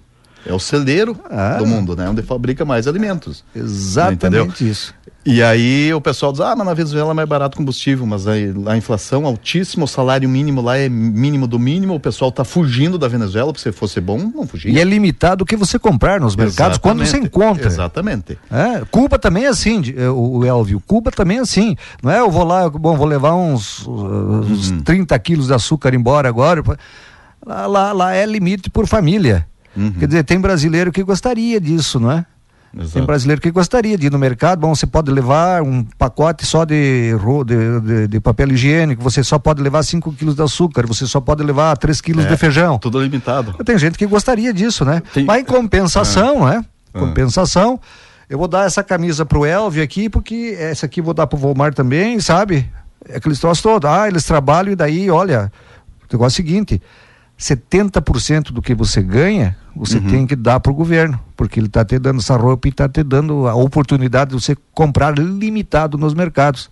É 0.46 0.54
o 0.54 0.60
celeiro 0.60 1.20
Ah. 1.30 1.58
do 1.58 1.66
mundo, 1.66 1.96
né? 1.96 2.08
Onde 2.08 2.22
fabrica 2.22 2.64
mais 2.64 2.88
alimentos. 2.88 3.44
Exatamente 3.54 4.70
isso. 4.70 4.94
E 5.32 5.44
aí 5.44 5.94
o 5.94 6.02
pessoal 6.02 6.32
diz, 6.32 6.42
ah, 6.42 6.56
mas 6.56 6.66
na 6.66 6.74
Venezuela 6.74 7.12
é 7.12 7.14
mais 7.14 7.30
barato 7.30 7.56
combustível, 7.56 8.04
mas 8.04 8.28
aí, 8.28 8.52
a 8.66 8.76
inflação 8.76 9.28
altíssima, 9.28 9.84
o 9.84 9.88
salário 9.88 10.28
mínimo 10.28 10.60
lá 10.60 10.76
é 10.76 10.90
mínimo 10.90 11.46
do 11.46 11.60
mínimo, 11.60 11.94
o 11.94 12.00
pessoal 12.00 12.32
tá 12.32 12.44
fugindo 12.44 12.98
da 12.98 13.08
Venezuela, 13.08 13.54
porque 13.54 13.62
se 13.62 13.72
fosse 13.72 14.02
bom, 14.02 14.18
não 14.18 14.48
fugia. 14.48 14.72
E 14.72 14.80
é 14.80 14.84
limitado 14.84 15.44
o 15.44 15.46
que 15.46 15.56
você 15.56 15.78
comprar 15.78 16.20
nos 16.20 16.36
mercados 16.36 16.80
quando 16.80 17.06
você 17.06 17.18
Exatamente, 17.18 17.28
encontra. 17.28 17.68
Exatamente. 17.68 18.40
É, 18.50 18.84
Cuba 18.90 19.20
também 19.20 19.46
é 19.46 19.50
assim, 19.50 19.94
eh, 19.96 20.10
o 20.10 20.44
Elvio. 20.44 20.82
Cuba 20.88 21.12
também 21.12 21.38
é 21.38 21.42
assim. 21.42 21.76
Não 22.02 22.10
é? 22.10 22.22
Eu 22.22 22.32
vou 22.32 22.44
lá, 22.44 22.68
bom, 22.68 22.98
vou 22.98 23.06
levar 23.06 23.36
uns, 23.36 23.86
uh, 23.86 23.92
uns 23.92 24.72
Uhum. 24.72 24.82
30 24.82 25.20
quilos 25.20 25.46
de 25.46 25.54
açúcar 25.54 25.94
embora 25.94 26.28
agora. 26.28 26.64
Lá, 27.46 27.68
lá, 27.68 27.92
lá 27.92 28.16
é 28.16 28.26
limite 28.26 28.68
por 28.72 28.88
família. 28.88 29.46
Uhum. 29.78 29.92
Quer 29.92 30.08
dizer, 30.08 30.24
tem 30.24 30.40
brasileiro 30.40 30.92
que 30.92 31.04
gostaria 31.04 31.62
disso, 31.62 32.00
não 32.00 32.12
é? 32.12 32.26
Tem 32.72 32.82
Exato. 32.84 33.06
brasileiro 33.06 33.42
que 33.42 33.50
gostaria 33.50 33.98
de 33.98 34.08
ir 34.08 34.12
no 34.12 34.20
mercado. 34.20 34.60
Bom, 34.60 34.76
você 34.76 34.86
pode 34.86 35.12
levar 35.12 35.64
um 35.64 35.84
pacote 35.98 36.46
só 36.46 36.66
de, 36.66 37.14
de, 37.46 37.80
de- 37.82 38.08
de 38.08 38.20
papel 38.20 38.50
higiênico, 38.52 39.02
você 39.02 39.24
só 39.24 39.40
pode 39.40 39.62
levar 39.62 39.82
5 39.84 40.14
quilos 40.14 40.36
de 40.36 40.42
açúcar, 40.44 40.86
você 40.86 41.08
só 41.08 41.20
pode 41.20 41.44
levar 41.44 41.76
3 41.78 42.00
quilos 42.00 42.26
É, 42.26 42.28
de 42.30 42.38
feijão. 42.38 42.78
Tudo 42.78 43.02
limitado. 43.02 43.54
Tem 43.66 43.78
gente 43.80 43.98
que 43.98 44.06
gostaria 44.06 44.54
disso, 44.54 44.86
né? 44.86 45.02
Tem- 45.14 45.26
Mas 45.26 45.42
em 45.42 45.46
compensação, 45.46 46.46
né? 46.46 46.64
Ah. 46.94 47.00
Compensação, 47.00 47.80
Eu 48.30 48.38
vou 48.38 48.48
dar 48.48 48.68
essa 48.68 48.84
camisa 48.84 49.26
pro 49.26 49.44
Elvio 49.44 49.82
aqui, 49.84 50.08
porque 50.08 50.56
essa 50.60 50.86
aqui 50.86 51.00
eu 51.00 51.04
vou 51.04 51.16
dar 51.16 51.26
pro 51.26 51.36
Volmar 51.36 51.74
também, 51.74 52.20
sabe? 52.20 52.70
É 53.08 53.18
aqueles 53.18 53.40
troços 53.40 53.64
todos. 53.64 53.90
Ah, 53.90 54.08
eles 54.08 54.24
trabalham 54.24 54.72
e 54.72 54.76
daí, 54.76 55.10
olha, 55.10 55.52
o 56.08 56.14
negócio 56.14 56.40
é 56.40 56.44
o 56.44 56.46
seguinte: 56.46 56.80
70% 57.40 58.52
do 58.52 58.62
que 58.62 58.76
você 58.76 59.02
ganha, 59.02 59.56
você 59.76 59.98
Uhum. 59.98 60.08
tem 60.10 60.28
que 60.28 60.36
dar 60.36 60.60
pro 60.60 60.74
governo, 60.74 61.20
porque 61.38 61.60
ele 61.60 61.68
está 61.68 61.86
te 61.86 61.98
dando 61.98 62.20
essa 62.20 62.36
roupa 62.36 62.68
e 62.68 62.72
está 62.72 62.88
te 62.90 63.02
dando 63.02 63.48
a 63.48 63.56
oportunidade 63.56 64.32
de 64.32 64.36
você 64.42 64.58
comprar 64.74 65.18
limitado 65.18 65.98
nos 65.98 66.14
mercados. 66.14 66.70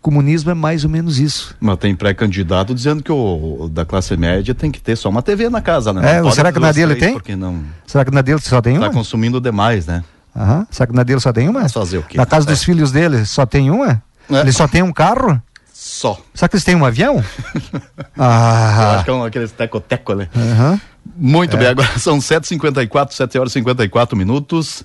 Comunismo 0.00 0.52
é 0.52 0.54
mais 0.54 0.84
ou 0.84 0.90
menos 0.90 1.18
isso. 1.18 1.56
Mas 1.58 1.78
tem 1.78 1.92
pré-candidato 1.96 2.72
dizendo 2.72 3.02
que 3.02 3.10
o, 3.10 3.62
o 3.62 3.68
da 3.68 3.84
classe 3.84 4.16
média 4.16 4.54
tem 4.54 4.70
que 4.70 4.80
ter 4.80 4.94
só 4.94 5.08
uma 5.08 5.20
TV 5.20 5.50
na 5.50 5.60
casa, 5.60 5.92
né? 5.92 6.18
É, 6.20 6.30
será 6.30 6.52
que 6.52 6.60
na 6.60 6.70
dele 6.70 6.94
tem? 6.94 7.18
Não 7.36 7.64
Será 7.84 8.04
que 8.04 8.12
na 8.12 8.22
dele 8.22 8.38
só 8.40 8.62
tem 8.62 8.78
tá 8.78 8.86
uma? 8.86 8.92
consumindo 8.92 9.40
demais, 9.40 9.84
né? 9.84 10.04
Aham. 10.36 10.64
Será 10.70 10.86
que 10.86 10.92
na 10.94 11.02
dele 11.02 11.18
só 11.18 11.32
tem 11.32 11.48
uma? 11.48 11.62
Mas 11.62 11.72
fazer 11.72 11.98
o 11.98 12.02
quê? 12.04 12.16
Na 12.16 12.24
casa 12.26 12.46
dos 12.46 12.62
É. 12.62 12.64
filhos 12.64 12.92
dele 12.92 13.24
só 13.24 13.44
tem 13.44 13.68
uma? 13.68 14.00
É. 14.30 14.40
Ele 14.42 14.52
só 14.52 14.68
tem 14.68 14.80
um 14.80 14.92
carro? 14.92 15.42
Só. 15.86 16.18
Será 16.34 16.48
que 16.48 16.56
eles 16.56 16.64
têm 16.64 16.74
um 16.74 16.84
avião? 16.84 17.22
Eu 17.72 17.80
ah. 18.18 18.94
acho 18.96 19.04
que 19.04 19.10
é 19.10 19.12
um, 19.12 19.22
aqueles 19.24 19.52
teco-teco, 19.52 20.14
né? 20.14 20.28
Aham. 20.36 20.80
Muito 21.16 21.54
É. 21.56 21.58
bem, 21.60 21.68
agora 21.68 21.88
são 21.96 22.18
7h54, 22.18 23.12
7 23.12 23.38
horas 23.38 23.52
e 23.52 23.54
54 23.54 24.16
minutos. 24.16 24.82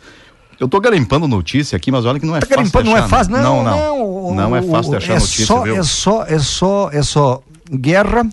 Eu 0.59 0.67
tô 0.67 0.79
garimpando 0.79 1.27
notícia 1.27 1.75
aqui, 1.75 1.91
mas 1.91 2.05
olha 2.05 2.19
que 2.19 2.25
não 2.25 2.35
é 2.35 2.39
Tá 2.39 2.45
fácil. 2.45 2.57
garimpando, 2.57 2.85
não 2.91 2.95
é 2.95 2.99
achar, 2.99 3.09
fácil, 3.09 3.33
né? 3.33 3.41
não, 3.41 3.63
não. 3.63 3.97
não. 4.29 4.35
Não 4.35 4.55
é 4.55 4.61
fácil 4.61 4.91
de 4.91 4.97
achar 4.97 5.13
é 5.13 5.19
notícia, 5.19 5.45
só, 5.47 5.61
viu? 5.63 5.75
É 5.75 5.83
só, 5.83 6.23
é 6.25 6.37
só, 6.39 6.89
é 6.93 7.01
só 7.01 7.41
guerra. 7.73 8.23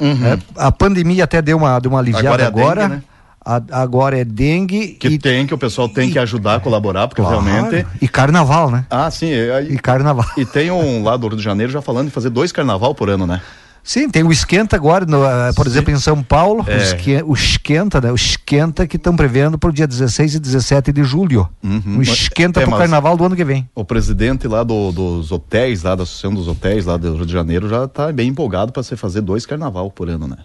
Uhum. 0.00 0.26
é, 0.26 0.38
a 0.56 0.72
pandemia 0.72 1.24
até 1.24 1.42
deu 1.42 1.58
uma, 1.58 1.78
deu 1.78 1.90
uma 1.90 2.00
aliviada 2.00 2.46
Agora 2.46 2.46
agora. 2.46 2.80
é 2.80 2.84
a 2.84 2.88
dengue, 2.88 3.00
né? 3.02 3.13
A- 3.44 3.62
agora 3.72 4.18
é 4.18 4.24
dengue. 4.24 4.88
Que 4.98 5.08
e, 5.08 5.18
tem, 5.18 5.46
que 5.46 5.52
o 5.52 5.58
pessoal 5.58 5.88
tem 5.88 6.10
que 6.10 6.18
ajudar, 6.18 6.60
colaborar, 6.60 7.08
porque 7.08 7.20
Claro. 7.20 7.40
realmente. 7.40 7.86
E 8.00 8.08
carnaval, 8.08 8.70
né? 8.70 8.86
Ah, 8.90 9.10
sim. 9.10 9.26
E, 9.26 9.74
E 9.74 9.78
carnaval. 9.78 10.24
e 10.36 10.46
tem 10.46 10.70
um 10.70 11.02
lá 11.04 11.16
do 11.16 11.28
Rio 11.28 11.36
de 11.36 11.42
Janeiro 11.42 11.70
já 11.70 11.82
falando 11.82 12.06
de 12.06 12.12
fazer 12.12 12.30
dois 12.30 12.50
carnaval 12.52 12.94
por 12.94 13.10
ano, 13.10 13.26
né? 13.26 13.42
Sim, 13.86 14.08
tem 14.08 14.22
o 14.22 14.32
esquenta 14.32 14.76
agora, 14.76 15.04
no, 15.04 15.22
eh, 15.26 15.52
por 15.54 15.66
Sim. 15.66 15.72
exemplo, 15.72 15.90
em 15.92 15.98
São 15.98 16.22
Paulo, 16.22 16.64
É. 16.66 16.74
o, 16.74 16.78
esque- 16.78 17.22
o 17.22 17.34
esquenta, 17.34 18.00
né? 18.00 18.10
O 18.10 18.14
esquenta 18.14 18.86
que 18.86 18.96
estão 18.96 19.14
prevendo 19.14 19.58
para 19.58 19.68
o 19.68 19.72
dia 19.74 19.86
16 19.86 20.34
e 20.34 20.40
17 20.40 20.90
de 20.90 21.04
julho. 21.04 21.46
Uhum. 21.62 21.98
O 21.98 22.02
esquenta 22.02 22.60
É, 22.60 22.64
para 22.64 22.74
o 22.74 22.78
carnaval 22.78 23.14
do 23.14 23.26
ano 23.26 23.36
que 23.36 23.44
vem. 23.44 23.68
O 23.74 23.84
presidente 23.84 24.48
lá 24.48 24.62
do- 24.64 24.90
dos 24.90 25.30
hotéis, 25.30 25.82
lá 25.82 25.94
da 25.94 26.04
Associação 26.04 26.32
dos 26.32 26.48
Hotéis, 26.48 26.86
lá 26.86 26.96
do 26.96 27.14
Rio 27.14 27.26
de 27.26 27.32
Janeiro, 27.34 27.68
já 27.68 27.86
tá 27.86 28.10
bem 28.10 28.28
empolgado 28.30 28.72
para 28.72 28.82
você 28.82 28.96
fazer 28.96 29.20
dois 29.20 29.44
carnaval 29.44 29.90
por 29.90 30.08
ano, 30.08 30.26
né? 30.28 30.38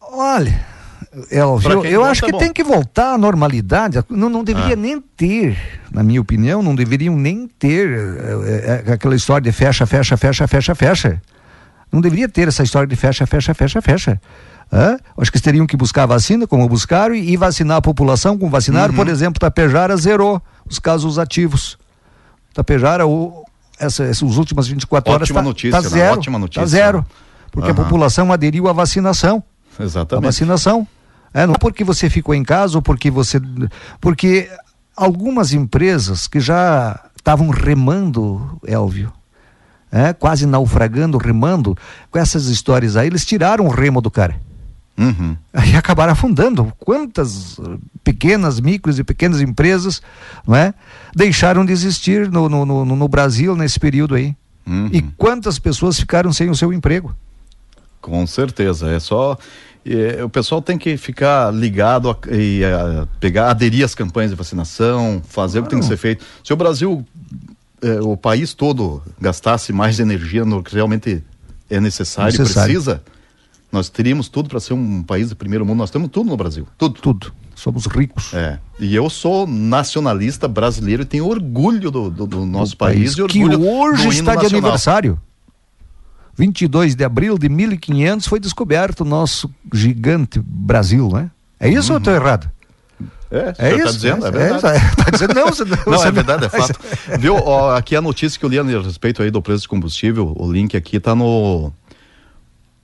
Olha, 0.00 0.64
Eu, 1.30 1.58
eu 1.84 2.04
acho 2.04 2.24
é 2.24 2.26
que 2.26 2.32
bom. 2.32 2.38
tem 2.38 2.52
que 2.52 2.62
voltar 2.64 3.14
à 3.14 3.18
normalidade. 3.18 3.98
Não, 4.08 4.28
não 4.28 4.44
deveria 4.44 4.74
Ah. 4.74 4.76
nem 4.76 5.00
ter, 5.00 5.56
na 5.92 6.02
minha 6.02 6.20
opinião, 6.20 6.62
não 6.62 6.74
deveriam 6.74 7.16
nem 7.16 7.46
ter 7.58 7.88
eh, 7.88 8.84
eh, 8.88 8.92
aquela 8.92 9.14
história 9.14 9.42
de 9.42 9.52
fecha, 9.52 9.86
fecha, 9.86 10.16
fecha, 10.16 10.46
fecha, 10.46 10.74
fecha. 10.74 11.22
Não 11.92 12.00
deveria 12.00 12.28
ter 12.28 12.48
essa 12.48 12.62
história 12.62 12.86
de 12.88 12.96
fecha, 12.96 13.26
fecha, 13.26 13.54
fecha, 13.54 13.80
fecha. 13.80 14.20
Hã? 14.72 14.96
Acho 15.18 15.30
que 15.30 15.36
eles 15.36 15.42
teriam 15.44 15.66
que 15.66 15.76
buscar 15.76 16.06
vacina, 16.06 16.46
como 16.46 16.68
buscaram, 16.68 17.14
e, 17.14 17.30
e 17.32 17.36
vacinar 17.36 17.76
a 17.76 17.82
população 17.82 18.36
como 18.36 18.50
vacinaram. 18.50 18.90
Uhum. 18.90 18.96
Por 18.96 19.08
exemplo, 19.08 19.38
Tapejara 19.38 19.96
zerou 19.96 20.42
os 20.68 20.78
casos 20.78 21.18
ativos. 21.18 21.78
Tapejara, 22.52 23.06
o, 23.06 23.44
essa, 23.78 24.04
essas 24.04 24.36
últimas 24.36 24.66
24 24.66 25.12
horas 25.12 25.22
Ótima 25.28 25.40
tá, 25.40 25.44
notícia, 25.44 25.70
tá 25.72 25.82
né? 25.82 25.88
zero. 25.88 26.12
Ótima 26.14 26.38
notícia. 26.38 26.62
Tá 26.62 26.66
zero. 26.66 27.06
Porque 27.52 27.70
a 27.70 27.72
Aham. 27.72 27.82
população 27.84 28.32
aderiu 28.32 28.68
à 28.68 28.72
vacinação 28.72 29.42
a 29.78 29.82
Exatamente. 29.82 30.24
vacinação. 30.24 30.86
É, 31.34 31.46
não 31.46 31.54
é 31.54 31.58
porque 31.58 31.82
você 31.82 32.08
ficou 32.08 32.34
em 32.34 32.44
casa 32.44 32.78
ou 32.78 32.82
porque 32.82 33.10
você. 33.10 33.40
Porque 34.00 34.48
algumas 34.96 35.52
empresas 35.52 36.28
que 36.28 36.38
já 36.38 37.10
estavam 37.16 37.48
remando, 37.48 38.58
Elvio, 38.64 39.12
é, 39.90 40.12
quase 40.12 40.46
naufragando, 40.46 41.18
remando, 41.18 41.76
com 42.10 42.18
essas 42.18 42.46
histórias 42.46 42.96
aí, 42.96 43.08
eles 43.08 43.26
tiraram 43.26 43.66
o 43.66 43.70
remo 43.70 44.00
do 44.00 44.10
cara. 44.10 44.40
Uhum. 44.96 45.36
Aí 45.52 45.74
acabaram 45.74 46.12
afundando. 46.12 46.72
Quantas 46.78 47.58
pequenas, 48.04 48.60
micros 48.60 48.98
e 48.98 49.04
pequenas 49.04 49.40
empresas 49.40 50.00
não 50.46 50.54
é, 50.54 50.72
deixaram 51.14 51.64
de 51.64 51.72
existir 51.72 52.30
no, 52.30 52.48
no, 52.48 52.64
no, 52.64 52.84
no 52.84 53.08
Brasil 53.08 53.56
nesse 53.56 53.80
período 53.80 54.14
aí? 54.14 54.36
Uhum. 54.66 54.88
E 54.92 55.02
quantas 55.02 55.58
pessoas 55.58 55.98
ficaram 55.98 56.32
sem 56.32 56.48
o 56.48 56.54
seu 56.54 56.72
emprego? 56.72 57.14
Com 58.00 58.26
certeza, 58.26 58.90
é 58.90 59.00
só 59.00 59.36
é, 59.86 60.24
o 60.24 60.28
pessoal 60.28 60.62
tem 60.62 60.78
que 60.78 60.96
ficar 60.96 61.52
ligado 61.52 62.10
a- 62.10 62.16
e 62.34 62.62
a, 62.64 63.06
pegar, 63.20 63.50
aderir 63.50 63.84
às 63.84 63.94
campanhas 63.94 64.30
de 64.30 64.36
vacinação, 64.36 65.20
fazer 65.28 65.60
o 65.60 65.62
que 65.64 65.70
tem 65.70 65.78
que 65.80 65.84
ser 65.86 65.96
feito. 65.96 66.24
Se 66.42 66.52
o 66.52 66.56
Brasil, 66.56 67.04
é, 67.82 68.00
o 68.00 68.16
país 68.16 68.54
todo 68.54 69.02
gastasse 69.20 69.72
mais 69.72 70.00
energia 70.00 70.44
no 70.44 70.62
que 70.62 70.74
realmente 70.74 71.22
é 71.68 71.80
necessário, 71.80 72.34
e 72.34 72.38
Necessário. 72.38 72.72
precisa, 72.72 73.02
nós 73.72 73.88
teríamos 73.88 74.28
tudo 74.28 74.48
para 74.48 74.60
ser 74.60 74.74
um 74.74 75.02
país 75.02 75.28
de 75.30 75.34
primeiro 75.34 75.66
mundo. 75.66 75.78
Nós 75.78 75.90
temos 75.90 76.08
tudo 76.08 76.30
no 76.30 76.36
Brasil, 76.36 76.66
tudo. 76.78 77.00
Tudo. 77.00 77.32
Somos 77.56 77.86
ricos. 77.86 78.34
É. 78.34 78.58
E 78.80 78.94
eu 78.96 79.08
sou 79.08 79.46
nacionalista 79.46 80.48
brasileiro 80.48 81.02
e 81.02 81.04
tenho 81.04 81.26
orgulho 81.28 81.88
do, 81.90 82.10
do- 82.10 82.26
do 82.26 82.44
nosso 82.46 82.72
do 82.72 82.78
país, 82.78 83.12
e 83.12 83.26
que 83.26 83.42
orgulho 83.44 83.68
hoje 83.68 84.02
do 84.08 84.12
hino 84.12 84.30
está 84.30 84.34
de 84.36 84.46
aniversário. 84.46 85.20
22 86.36 86.94
de 86.94 87.04
abril 87.04 87.38
de 87.38 87.48
1500 87.48 88.26
foi 88.26 88.40
descoberto 88.40 89.00
o 89.00 89.04
nosso 89.04 89.50
gigante 89.72 90.40
Brasil, 90.44 91.08
né? 91.12 91.30
É 91.60 91.68
isso 91.68 91.92
ou 91.92 91.96
eu 91.96 91.98
estou 91.98 92.14
errado? 92.14 92.50
É, 93.30 93.54
É 93.58 93.70
tá 93.70 93.70
isso? 93.70 93.92
dizendo, 93.94 94.26
é, 94.26 94.28
é, 94.28 94.32
verdade. 94.32 94.66
é, 94.66 95.04
tá 95.04 95.10
dizendo 95.10 95.34
não, 95.34 95.46
você, 95.46 95.64
Não, 95.66 95.76
você 95.84 96.08
é 96.08 96.10
verdade, 96.10 96.44
é 96.44 96.48
fato. 96.50 96.78
Viu? 97.18 97.36
Ó, 97.36 97.74
aqui 97.74 97.96
a 97.96 98.00
notícia 98.00 98.38
que 98.38 98.44
eu 98.44 98.48
li 98.48 98.58
a 98.58 98.62
respeito 98.80 99.22
aí 99.22 99.30
do 99.30 99.42
preço 99.42 99.62
de 99.62 99.68
combustível, 99.68 100.34
o 100.36 100.50
link 100.50 100.76
aqui 100.76 101.00
tá 101.00 101.14
no 101.14 101.72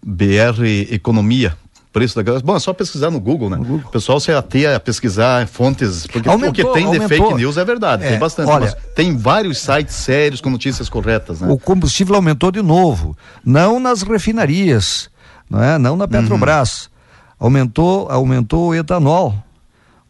BR 0.04 0.64
Economia. 0.90 1.56
Preço 1.92 2.14
da 2.14 2.22
gás. 2.22 2.40
Bom, 2.40 2.54
é 2.54 2.58
só 2.60 2.72
pesquisar 2.72 3.10
no 3.10 3.18
Google, 3.18 3.50
né? 3.50 3.56
Google. 3.56 3.82
O 3.84 3.90
pessoal 3.90 4.20
se 4.20 4.30
ateia 4.30 4.76
a 4.76 4.80
pesquisar 4.80 5.46
fontes. 5.48 6.06
Porque 6.06 6.28
Aumentou, 6.28 6.50
o 6.50 6.52
que 6.52 6.62
tem 6.80 6.88
de 6.88 6.96
aumentou. 6.98 7.08
fake 7.08 7.34
news 7.34 7.56
é 7.56 7.64
verdade, 7.64 8.04
É, 8.04 8.10
tem 8.10 8.18
bastante. 8.18 8.48
olha- 8.48 8.72
tem 8.94 9.16
vários 9.16 9.58
sites 9.58 9.96
sérios 9.96 10.40
com 10.40 10.50
notícias 10.50 10.88
corretas, 10.88 11.40
né? 11.40 11.48
O 11.50 11.58
combustível 11.58 12.14
aumentou 12.14 12.52
de 12.52 12.62
novo, 12.62 13.16
não 13.44 13.80
nas 13.80 14.02
refinarias, 14.02 15.10
não 15.50 15.60
é? 15.62 15.78
Não 15.78 15.96
na 15.96 16.06
Petrobras. 16.06 16.88
Aumentou, 17.38 18.08
aumentou 18.10 18.68
o 18.68 18.74
etanol. 18.74 19.34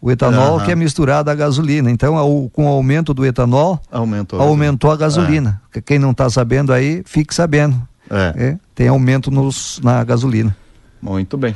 O 0.02 0.10
etanol 0.10 0.56
Aham. 0.56 0.64
que 0.64 0.72
é 0.72 0.74
misturado 0.74 1.30
à 1.30 1.34
gasolina. 1.34 1.90
Então, 1.90 2.16
ao- 2.16 2.48
com 2.50 2.64
o 2.64 2.68
aumento 2.68 3.12
do 3.14 3.24
etanol, 3.24 3.80
Aumentou. 3.90 4.40
aumentou 4.40 4.90
a 4.90 4.96
gasolina. 4.96 5.60
Quem 5.84 5.98
não 5.98 6.10
está 6.10 6.28
sabendo 6.28 6.72
aí, 6.72 7.02
fique 7.06 7.34
sabendo. 7.34 7.80
É. 8.10 8.34
É, 8.36 8.58
tem 8.74 8.88
aumento 8.88 9.30
nos, 9.30 9.78
na 9.84 10.02
gasolina. 10.02 10.56
Muito 11.00 11.36
bem. 11.36 11.54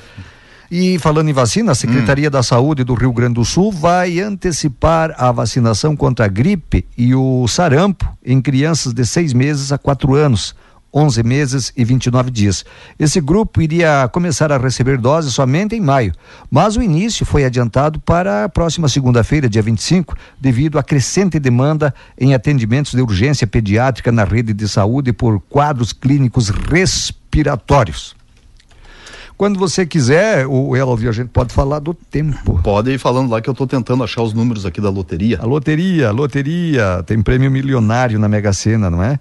E 0.70 0.98
falando 0.98 1.28
em 1.28 1.32
vacina, 1.32 1.72
a 1.72 1.74
Secretaria 1.74 2.30
da 2.30 2.42
Saúde 2.42 2.82
do 2.84 2.94
Rio 2.94 3.12
Grande 3.12 3.34
do 3.34 3.44
Sul 3.44 3.70
vai 3.70 4.18
antecipar 4.18 5.14
a 5.16 5.30
vacinação 5.30 5.94
contra 5.94 6.24
a 6.24 6.28
gripe 6.28 6.86
e 6.96 7.14
o 7.14 7.46
sarampo 7.46 8.06
em 8.24 8.40
crianças 8.40 8.92
de 8.92 9.04
seis 9.04 9.32
meses 9.32 9.70
a 9.70 9.78
quatro 9.78 10.14
anos, 10.14 10.54
11 10.92 11.22
meses 11.22 11.72
e 11.76 11.84
29 11.84 12.30
dias. 12.30 12.64
Esse 12.98 13.20
grupo 13.20 13.60
iria 13.60 14.08
começar 14.12 14.50
a 14.52 14.56
receber 14.56 14.96
doses 14.96 15.34
somente 15.34 15.74
em 15.74 15.80
maio, 15.80 16.12
mas 16.50 16.76
o 16.76 16.82
início 16.82 17.26
foi 17.26 17.44
adiantado 17.44 18.00
para 18.00 18.44
a 18.44 18.48
próxima 18.48 18.88
segunda-feira, 18.88 19.48
dia 19.48 19.62
25, 19.62 20.16
devido 20.40 20.78
à 20.78 20.82
crescente 20.82 21.38
demanda 21.38 21.94
em 22.18 22.32
atendimentos 22.32 22.92
de 22.92 23.02
urgência 23.02 23.46
pediátrica 23.46 24.10
na 24.10 24.24
rede 24.24 24.52
de 24.52 24.68
saúde 24.68 25.12
por 25.12 25.40
quadros 25.40 25.92
clínicos 25.92 26.48
respiratórios. 26.48 28.16
Quando 29.36 29.58
você 29.58 29.84
quiser, 29.84 30.46
o 30.46 30.76
Elvio, 30.76 31.10
a 31.10 31.12
gente 31.12 31.28
pode 31.28 31.52
falar 31.52 31.80
do 31.80 31.92
tempo. 31.92 32.60
Pode 32.62 32.92
ir 32.92 32.98
falando 32.98 33.30
lá 33.30 33.40
que 33.40 33.50
eu 33.50 33.54
tô 33.54 33.66
tentando 33.66 34.04
achar 34.04 34.22
os 34.22 34.32
números 34.32 34.64
aqui 34.64 34.80
da 34.80 34.88
loteria. 34.88 35.40
A 35.40 35.44
loteria, 35.44 36.08
a 36.08 36.12
loteria, 36.12 37.02
tem 37.04 37.20
prêmio 37.20 37.50
milionário 37.50 38.18
na 38.18 38.28
Mega 38.28 38.52
Sena, 38.52 38.88
não 38.88 39.02
é? 39.02 39.18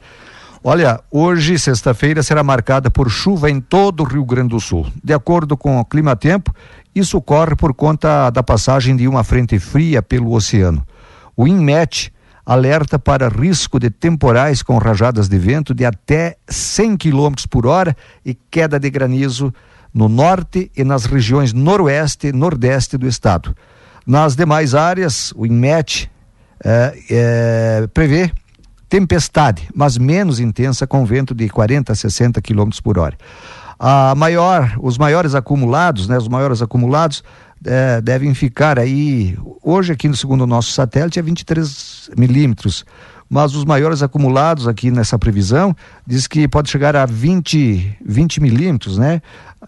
Olha, 0.63 1.01
hoje, 1.11 1.57
sexta-feira, 1.57 2.21
será 2.21 2.43
marcada 2.43 2.91
por 2.91 3.09
chuva 3.09 3.49
em 3.49 3.59
todo 3.59 4.01
o 4.01 4.05
Rio 4.05 4.23
Grande 4.23 4.49
do 4.49 4.59
Sul. 4.59 4.85
De 5.03 5.13
acordo 5.13 5.57
com 5.57 5.79
o 5.79 5.83
Clima-Tempo, 5.83 6.53
isso 6.95 7.17
ocorre 7.17 7.55
por 7.55 7.73
conta 7.73 8.29
da 8.29 8.43
passagem 8.43 8.95
de 8.95 9.07
uma 9.07 9.23
frente 9.23 9.57
fria 9.57 10.01
pelo 10.01 10.31
oceano. 10.31 10.85
O 11.35 11.47
INMET 11.47 12.13
alerta 12.45 12.99
para 12.99 13.29
risco 13.29 13.79
de 13.79 13.89
temporais 13.89 14.61
com 14.61 14.77
rajadas 14.77 15.27
de 15.27 15.37
vento 15.39 15.73
de 15.73 15.85
até 15.85 16.37
100 16.47 16.97
km 16.97 17.33
por 17.49 17.65
hora 17.65 17.95
e 18.23 18.33
queda 18.33 18.79
de 18.79 18.89
granizo 18.89 19.53
no 19.93 20.09
norte 20.09 20.71
e 20.75 20.83
nas 20.83 21.05
regiões 21.05 21.53
noroeste 21.53 22.27
e 22.27 22.33
nordeste 22.33 22.97
do 22.97 23.07
estado. 23.07 23.55
Nas 24.05 24.35
demais 24.35 24.73
áreas, 24.73 25.31
o 25.35 25.45
INMET 25.45 26.09
eh, 26.63 26.99
eh, 27.09 27.87
prevê 27.93 28.31
tempestade, 28.89 29.69
mas 29.73 29.97
menos 29.97 30.39
intensa, 30.39 30.85
com 30.85 31.05
vento 31.05 31.33
de 31.33 31.49
40 31.49 31.91
a 31.91 31.95
60 31.95 32.41
km 32.41 32.69
por 32.83 32.99
hora. 32.99 33.17
A 33.79 34.13
maior, 34.15 34.75
os 34.79 34.97
maiores 34.97 35.33
acumulados, 35.33 36.07
né, 36.07 36.17
os 36.17 36.27
maiores 36.27 36.61
acumulados 36.61 37.23
é, 37.65 37.99
devem 38.01 38.33
ficar 38.33 38.77
aí, 38.77 39.37
hoje 39.63 39.93
aqui 39.93 40.07
no 40.07 40.15
segundo 40.15 40.45
nosso 40.45 40.71
satélite 40.71 41.17
é 41.17 41.21
23 41.21 42.11
milímetros, 42.17 42.85
mas 43.29 43.55
os 43.55 43.65
maiores 43.65 44.03
acumulados 44.03 44.67
aqui 44.67 44.91
nessa 44.91 45.17
previsão 45.17 45.75
diz 46.05 46.27
que 46.27 46.47
pode 46.47 46.69
chegar 46.69 46.95
a 46.95 47.05
20, 47.05 47.97
20 48.05 48.41
milímetros, 48.41 48.97
né? 48.97 49.21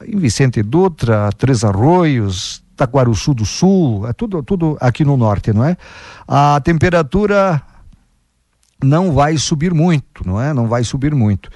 Em 0.06 0.18
Vicente 0.18 0.62
Dutra, 0.62 1.30
Três 1.38 1.64
Arroios, 1.64 2.64
Taquaruçu 2.76 3.34
do 3.34 3.46
Sul, 3.46 4.08
é 4.08 4.14
tudo, 4.14 4.44
tudo 4.44 4.78
aqui 4.82 5.06
no 5.06 5.16
norte, 5.16 5.54
não 5.54 5.64
é? 5.64 5.78
A 6.28 6.60
temperatura 6.64 7.62
não 8.84 9.14
vai 9.14 9.38
subir 9.38 9.74
muito, 9.74 10.28
não 10.28 10.42
é? 10.42 10.54
Não 10.54 10.68
vai 10.68 10.84
subir 10.84 11.16
muito. 11.16 11.50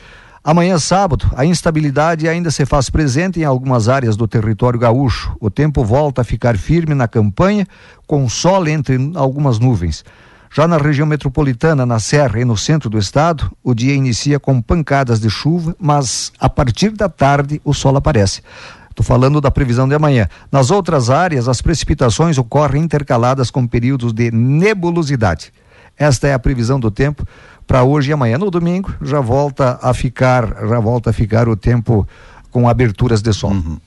Amanhã, 0.43 0.79
sábado, 0.79 1.29
a 1.35 1.45
instabilidade 1.45 2.27
ainda 2.27 2.49
se 2.49 2.65
faz 2.65 2.89
presente 2.89 3.41
em 3.41 3.43
algumas 3.43 3.89
áreas 3.89 4.15
do 4.15 4.27
território 4.27 4.79
gaúcho. 4.79 5.35
O 5.39 5.49
tempo 5.49 5.83
volta 5.83 6.21
a 6.21 6.23
ficar 6.23 6.57
firme 6.57 6.95
na 6.95 7.07
campanha, 7.07 7.67
com 8.07 8.27
sol 8.29 8.67
entre 8.67 9.11
algumas 9.15 9.59
nuvens. 9.59 10.05
Já 10.51 10.67
na 10.67 10.77
região 10.77 11.05
metropolitana, 11.05 11.85
na 11.85 11.99
Serra 11.99 12.39
e 12.39 12.45
no 12.45 12.57
centro 12.57 12.89
do 12.89 12.97
estado, 12.97 13.51
o 13.63 13.75
dia 13.75 13.93
inicia 13.93 14.39
com 14.39 14.59
pancadas 14.61 15.19
de 15.19 15.29
chuva, 15.29 15.75
mas 15.79 16.31
a 16.39 16.49
partir 16.49 16.89
da 16.89 17.07
tarde 17.07 17.61
o 17.63 17.73
sol 17.73 17.95
aparece. 17.95 18.41
Estou 18.89 19.05
falando 19.05 19.39
da 19.39 19.51
previsão 19.51 19.87
de 19.87 19.95
amanhã. 19.95 20.27
Nas 20.51 20.71
outras 20.71 21.09
áreas, 21.09 21.47
as 21.47 21.61
precipitações 21.61 22.37
ocorrem 22.37 22.83
intercaladas 22.83 23.51
com 23.51 23.65
períodos 23.65 24.11
de 24.11 24.31
nebulosidade. 24.31 25.53
Esta 25.97 26.27
é 26.27 26.33
a 26.33 26.39
previsão 26.39 26.79
do 26.79 26.89
tempo 26.89 27.25
para 27.67 27.83
hoje 27.83 28.09
e 28.09 28.13
amanhã. 28.13 28.37
No 28.37 28.49
domingo 28.49 28.91
já 29.01 29.21
volta 29.21 29.77
a 29.81 29.93
ficar, 29.93 30.67
já 30.67 30.79
volta 30.79 31.11
a 31.11 31.13
ficar 31.13 31.47
o 31.47 31.55
tempo 31.55 32.07
com 32.49 32.67
aberturas 32.67 33.21
de 33.21 33.31
sol. 33.31 33.51
Uhum. 33.51 33.77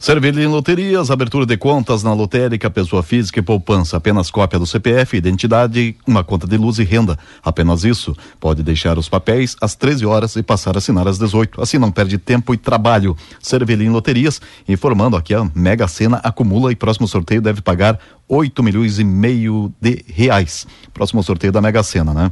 Cervelli 0.00 0.46
Loterias, 0.46 1.10
abertura 1.10 1.44
de 1.44 1.56
contas 1.56 2.04
na 2.04 2.12
lotérica, 2.12 2.70
pessoa 2.70 3.02
física 3.02 3.40
e 3.40 3.42
poupança. 3.42 3.96
Apenas 3.96 4.30
cópia 4.30 4.56
do 4.56 4.64
CPF, 4.64 5.16
identidade, 5.16 5.96
uma 6.06 6.22
conta 6.22 6.46
de 6.46 6.56
luz 6.56 6.78
e 6.78 6.84
renda. 6.84 7.18
Apenas 7.42 7.82
isso. 7.82 8.16
Pode 8.38 8.62
deixar 8.62 8.96
os 8.96 9.08
papéis 9.08 9.56
às 9.60 9.74
13 9.74 10.06
horas 10.06 10.36
e 10.36 10.42
passar 10.42 10.76
a 10.76 10.78
assinar 10.78 11.08
às 11.08 11.18
18. 11.18 11.60
Assim 11.60 11.78
não 11.78 11.90
perde 11.90 12.16
tempo 12.16 12.54
e 12.54 12.56
trabalho. 12.56 13.16
Cervelli 13.42 13.88
Loterias, 13.88 14.40
informando 14.68 15.16
aqui 15.16 15.34
a 15.34 15.50
Mega 15.52 15.88
Sena 15.88 16.18
acumula 16.22 16.70
e 16.70 16.76
próximo 16.76 17.08
sorteio 17.08 17.42
deve 17.42 17.60
pagar 17.60 17.98
8 18.28 18.62
milhões 18.62 19.00
e 19.00 19.04
meio 19.04 19.72
de 19.80 20.04
reais. 20.06 20.64
Próximo 20.94 21.24
sorteio 21.24 21.52
da 21.52 21.60
Mega 21.60 21.82
Sena, 21.82 22.14
né? 22.14 22.30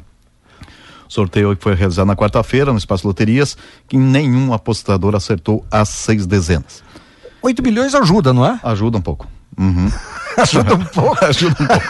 Sorteio 1.09 1.57
que 1.57 1.65
foi 1.65 1.75
realizado 1.75 2.07
na 2.07 2.15
quarta-feira 2.15 2.71
no 2.71 2.79
Espaço 2.79 3.07
Loterias, 3.07 3.57
que 3.89 3.97
nenhum 3.97 4.53
apostador 4.53 5.17
acertou 5.17 5.67
as 5.69 5.89
seis 5.89 6.27
dezenas. 6.27 6.86
8 7.47 7.63
milhões 7.63 7.95
ajuda, 7.95 8.33
não 8.33 8.45
é? 8.45 8.59
Ajuda 8.63 8.99
um 8.99 9.01
pouco. 9.01 9.27
Uhum. 9.57 9.89
ajuda 10.37 10.75
um 10.75 10.85
pouco? 10.85 11.17
ajuda 11.25 11.57
um 11.61 11.67
pouco. 11.67 11.87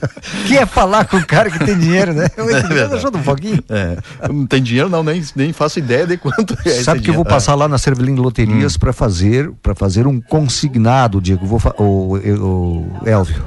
que 0.48 0.56
é 0.56 0.64
falar 0.64 1.04
com 1.04 1.18
o 1.18 1.26
cara 1.26 1.50
que 1.50 1.58
tem 1.58 1.78
dinheiro, 1.78 2.14
né? 2.14 2.28
8 2.36 2.72
é 2.72 2.96
ajuda 2.96 3.18
um 3.18 3.22
pouquinho. 3.22 3.62
É. 3.68 3.98
Não 4.28 4.46
tem 4.46 4.62
dinheiro, 4.62 4.88
não, 4.88 5.02
nem, 5.02 5.22
nem 5.36 5.52
faço 5.52 5.78
ideia 5.78 6.06
de 6.06 6.16
quanto 6.16 6.56
é. 6.64 6.82
Sabe 6.82 7.00
que 7.00 7.10
eu 7.10 7.14
vou 7.14 7.26
passar 7.26 7.54
lá 7.54 7.68
na 7.68 7.76
Cervelim 7.76 8.14
Loterias 8.14 8.74
hum. 8.74 8.78
para 8.78 8.92
fazer 8.92 9.52
para 9.62 9.74
fazer 9.74 10.06
um 10.06 10.18
consignado, 10.18 11.20
Diego. 11.20 11.44
Vou 11.44 11.60
o, 11.78 12.16
o, 12.16 13.02
o 13.02 13.08
Elvio. 13.08 13.42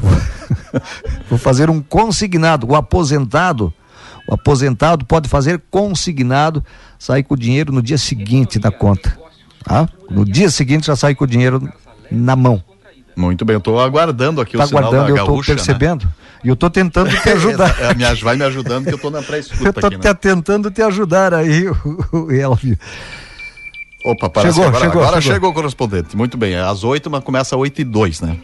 vou 1.28 1.40
fazer 1.40 1.70
um 1.70 1.82
consignado. 1.82 2.68
O 2.68 2.76
aposentado. 2.76 3.74
O 4.26 4.36
aposentado 4.36 5.04
pode 5.04 5.28
fazer 5.28 5.62
consignado, 5.70 6.64
sair 6.98 7.24
com 7.24 7.34
o 7.34 7.38
dinheiro 7.38 7.74
no 7.74 7.82
dia 7.82 7.98
seguinte 7.98 8.58
da 8.58 8.72
conta. 8.72 9.18
Tá? 9.64 9.88
No 10.10 10.26
dia 10.26 10.50
seguinte 10.50 10.88
já 10.88 10.96
sai 10.96 11.16
com 11.16 11.24
o 11.24 11.28
dinheiro 11.28 11.72
na 12.12 12.36
mão. 12.36 12.64
Muito 13.16 13.46
bem, 13.46 13.54
eu 13.54 13.60
estou 13.60 13.80
aguardando 13.80 14.42
aqui 14.42 14.58
tá 14.58 14.64
o 14.64 14.68
sinal 14.68 14.84
aguardando, 14.86 15.14
da 15.14 15.20
eu 15.20 15.24
estou 15.24 15.44
percebendo. 15.44 16.06
Né? 16.06 16.12
E 16.44 16.48
eu 16.50 16.54
estou 16.56 16.70
tentando 16.70 17.10
te 17.10 17.30
ajudar. 17.30 17.76
é, 17.80 18.16
vai 18.16 18.36
me 18.36 18.44
ajudando 18.44 18.86
que 18.86 18.92
eu 18.92 18.96
estou 18.96 19.12
na 19.12 19.22
pré-escuta 19.22 19.64
Eu 19.64 19.70
estou 19.70 19.90
né? 19.90 20.14
tentando 20.14 20.72
te 20.72 20.82
ajudar 20.82 21.34
aí, 21.34 21.68
o, 21.70 22.08
o 22.12 22.32
Elvio. 22.32 22.78
Opa, 24.06 24.30
parece 24.30 24.56
chegou, 24.56 24.68
agora, 24.68 24.84
chegou, 24.84 25.02
agora 25.02 25.22
chegou. 25.22 25.36
chegou 25.36 25.50
o 25.52 25.54
correspondente. 25.54 26.18
Muito 26.18 26.38
bem, 26.38 26.54
é 26.54 26.62
às 26.62 26.84
oito, 26.84 27.10
mas 27.10 27.24
começa 27.24 27.56
às 27.56 27.62
oito 27.62 27.80
e 27.80 27.84
dois, 27.86 28.20
né? 28.20 28.38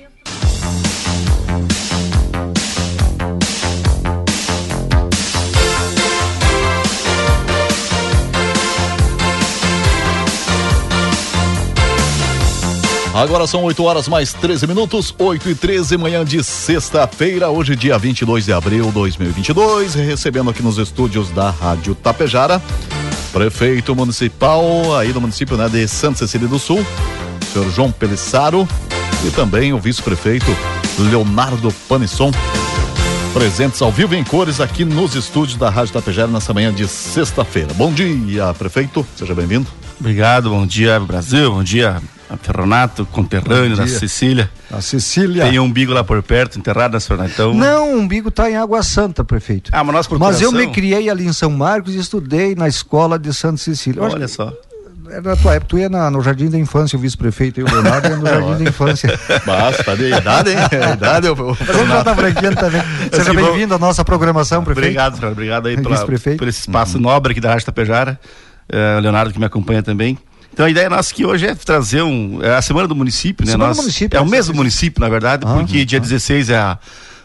Agora 13.19 13.45
são 13.45 13.63
8 13.63 13.83
horas 13.83 14.07
mais 14.07 14.31
13 14.31 14.65
minutos, 14.65 15.13
8 15.19 15.49
e 15.49 15.53
13, 15.53 15.97
manhã 15.97 16.23
de 16.23 16.41
sexta-feira, 16.41 17.49
hoje 17.49 17.75
dia 17.75 17.97
22 17.97 18.45
de 18.45 18.53
abril 18.53 18.85
de 18.85 18.91
2022, 18.93 19.93
recebendo 19.95 20.49
aqui 20.49 20.63
nos 20.63 20.77
estúdios 20.77 21.29
da 21.29 21.49
Rádio 21.49 21.93
Tapejara, 21.95 22.61
prefeito 23.33 23.93
municipal 23.93 24.97
aí 24.97 25.11
do 25.11 25.19
município 25.19 25.57
né, 25.57 25.67
de 25.67 25.85
Santa 25.85 26.19
Cecília 26.19 26.47
do 26.47 26.57
Sul, 26.57 26.79
senhor 27.51 27.69
João 27.71 27.91
Pelissaro, 27.91 28.65
e 29.27 29.31
também 29.31 29.73
o 29.73 29.79
vice-prefeito 29.79 30.55
Leonardo 30.97 31.73
Panisson, 31.89 32.31
presentes 33.33 33.81
ao 33.81 33.91
vivo 33.91 34.15
em 34.15 34.23
cores 34.23 34.61
aqui 34.61 34.85
nos 34.85 35.13
estúdios 35.13 35.57
da 35.57 35.69
Rádio 35.69 35.91
Tapejara 35.91 36.31
nessa 36.31 36.53
manhã 36.53 36.73
de 36.73 36.87
sexta-feira. 36.87 37.73
Bom 37.73 37.91
dia, 37.91 38.53
prefeito, 38.53 39.05
seja 39.17 39.35
bem-vindo. 39.35 39.67
Obrigado, 39.99 40.49
bom 40.49 40.65
dia 40.65 40.97
Brasil, 41.01 41.51
bom 41.51 41.61
dia 41.61 42.01
Ferronato, 42.37 43.05
conterrâneo 43.07 43.75
da 43.75 43.87
Cecília. 43.87 44.49
A 44.71 44.81
Cecília. 44.81 45.45
Tem 45.45 45.59
um 45.59 45.63
umbigo 45.63 45.91
lá 45.91 46.03
por 46.03 46.21
perto, 46.21 46.59
enterrado 46.59 46.93
na 46.93 46.99
Ferronatão. 46.99 47.53
Não, 47.53 47.95
o 47.95 47.97
umbigo 47.97 48.29
está 48.29 48.49
em 48.49 48.55
Água 48.55 48.83
Santa, 48.83 49.23
prefeito. 49.23 49.71
Ah, 49.73 49.83
mas 49.83 49.95
nós 49.95 50.07
por 50.07 50.19
Mas 50.19 50.41
eu 50.41 50.51
me 50.51 50.67
criei 50.67 51.09
ali 51.09 51.25
em 51.25 51.33
São 51.33 51.49
Marcos 51.49 51.95
e 51.95 51.97
estudei 51.97 52.53
na 52.53 52.67
escola 52.67 53.17
de 53.17 53.33
Santa 53.33 53.57
Cecília. 53.57 54.03
Olha 54.03 54.27
só. 54.27 54.53
Era 55.09 55.21
da 55.21 55.35
tua 55.35 55.55
época, 55.55 55.69
tu 55.69 55.79
ia 55.79 55.89
na, 55.89 56.11
no 56.11 56.21
Jardim 56.21 56.49
da 56.49 56.57
Infância, 56.57 56.95
o 56.95 56.99
vice-prefeito 56.99 57.59
e 57.59 57.63
o 57.63 57.65
Leonardo 57.65 58.09
ia 58.09 58.15
no 58.15 58.25
Jardim 58.27 58.63
da 58.63 58.69
Infância. 58.69 59.19
Basta, 59.43 59.97
de 59.97 60.13
idade, 60.13 60.51
hein? 60.51 60.57
idade, 60.93 61.27
eu, 61.27 61.35
Mas 61.35 61.59
ele 61.59 61.87
já 61.87 62.03
tá 62.03 62.61
também. 62.61 62.81
Seja 63.11 63.33
bem-vindo 63.33 63.73
à 63.73 63.79
nossa 63.79 64.05
programação, 64.05 64.63
prefeito. 64.63 64.85
Obrigado, 64.85 65.17
senhor. 65.17 65.31
Obrigado 65.31 65.67
aí 65.67 65.81
pela, 65.81 66.05
por 66.05 66.47
esse 66.47 66.59
espaço 66.59 66.97
uhum. 66.97 67.03
nobre 67.03 67.31
aqui 67.31 67.41
da 67.41 67.49
Rádio 67.49 67.65
Tapejara. 67.65 68.19
Uh, 68.71 69.01
Leonardo 69.01 69.33
que 69.33 69.39
me 69.39 69.45
acompanha 69.45 69.81
também. 69.81 70.15
Então 70.53 70.65
a 70.65 70.69
ideia 70.69 70.89
nossa 70.89 71.11
aqui 71.11 71.25
hoje 71.25 71.47
é 71.47 71.55
trazer 71.55 72.01
um. 72.01 72.41
É 72.41 72.55
a 72.55 72.61
Semana 72.61 72.87
do 72.87 72.95
Município, 72.95 73.45
né? 73.45 73.51
Semana 73.51 73.69
Nós, 73.69 73.77
do 73.77 73.83
município, 73.83 74.17
é 74.17 74.21
o 74.21 74.25
mesmo 74.25 74.55
município, 74.55 74.99
na 74.99 75.09
verdade, 75.09 75.45
ah, 75.47 75.53
porque 75.53 75.79
ah, 75.79 75.85
dia 75.85 75.99
16 75.99 76.49
é 76.49 76.57
a, 76.57 76.77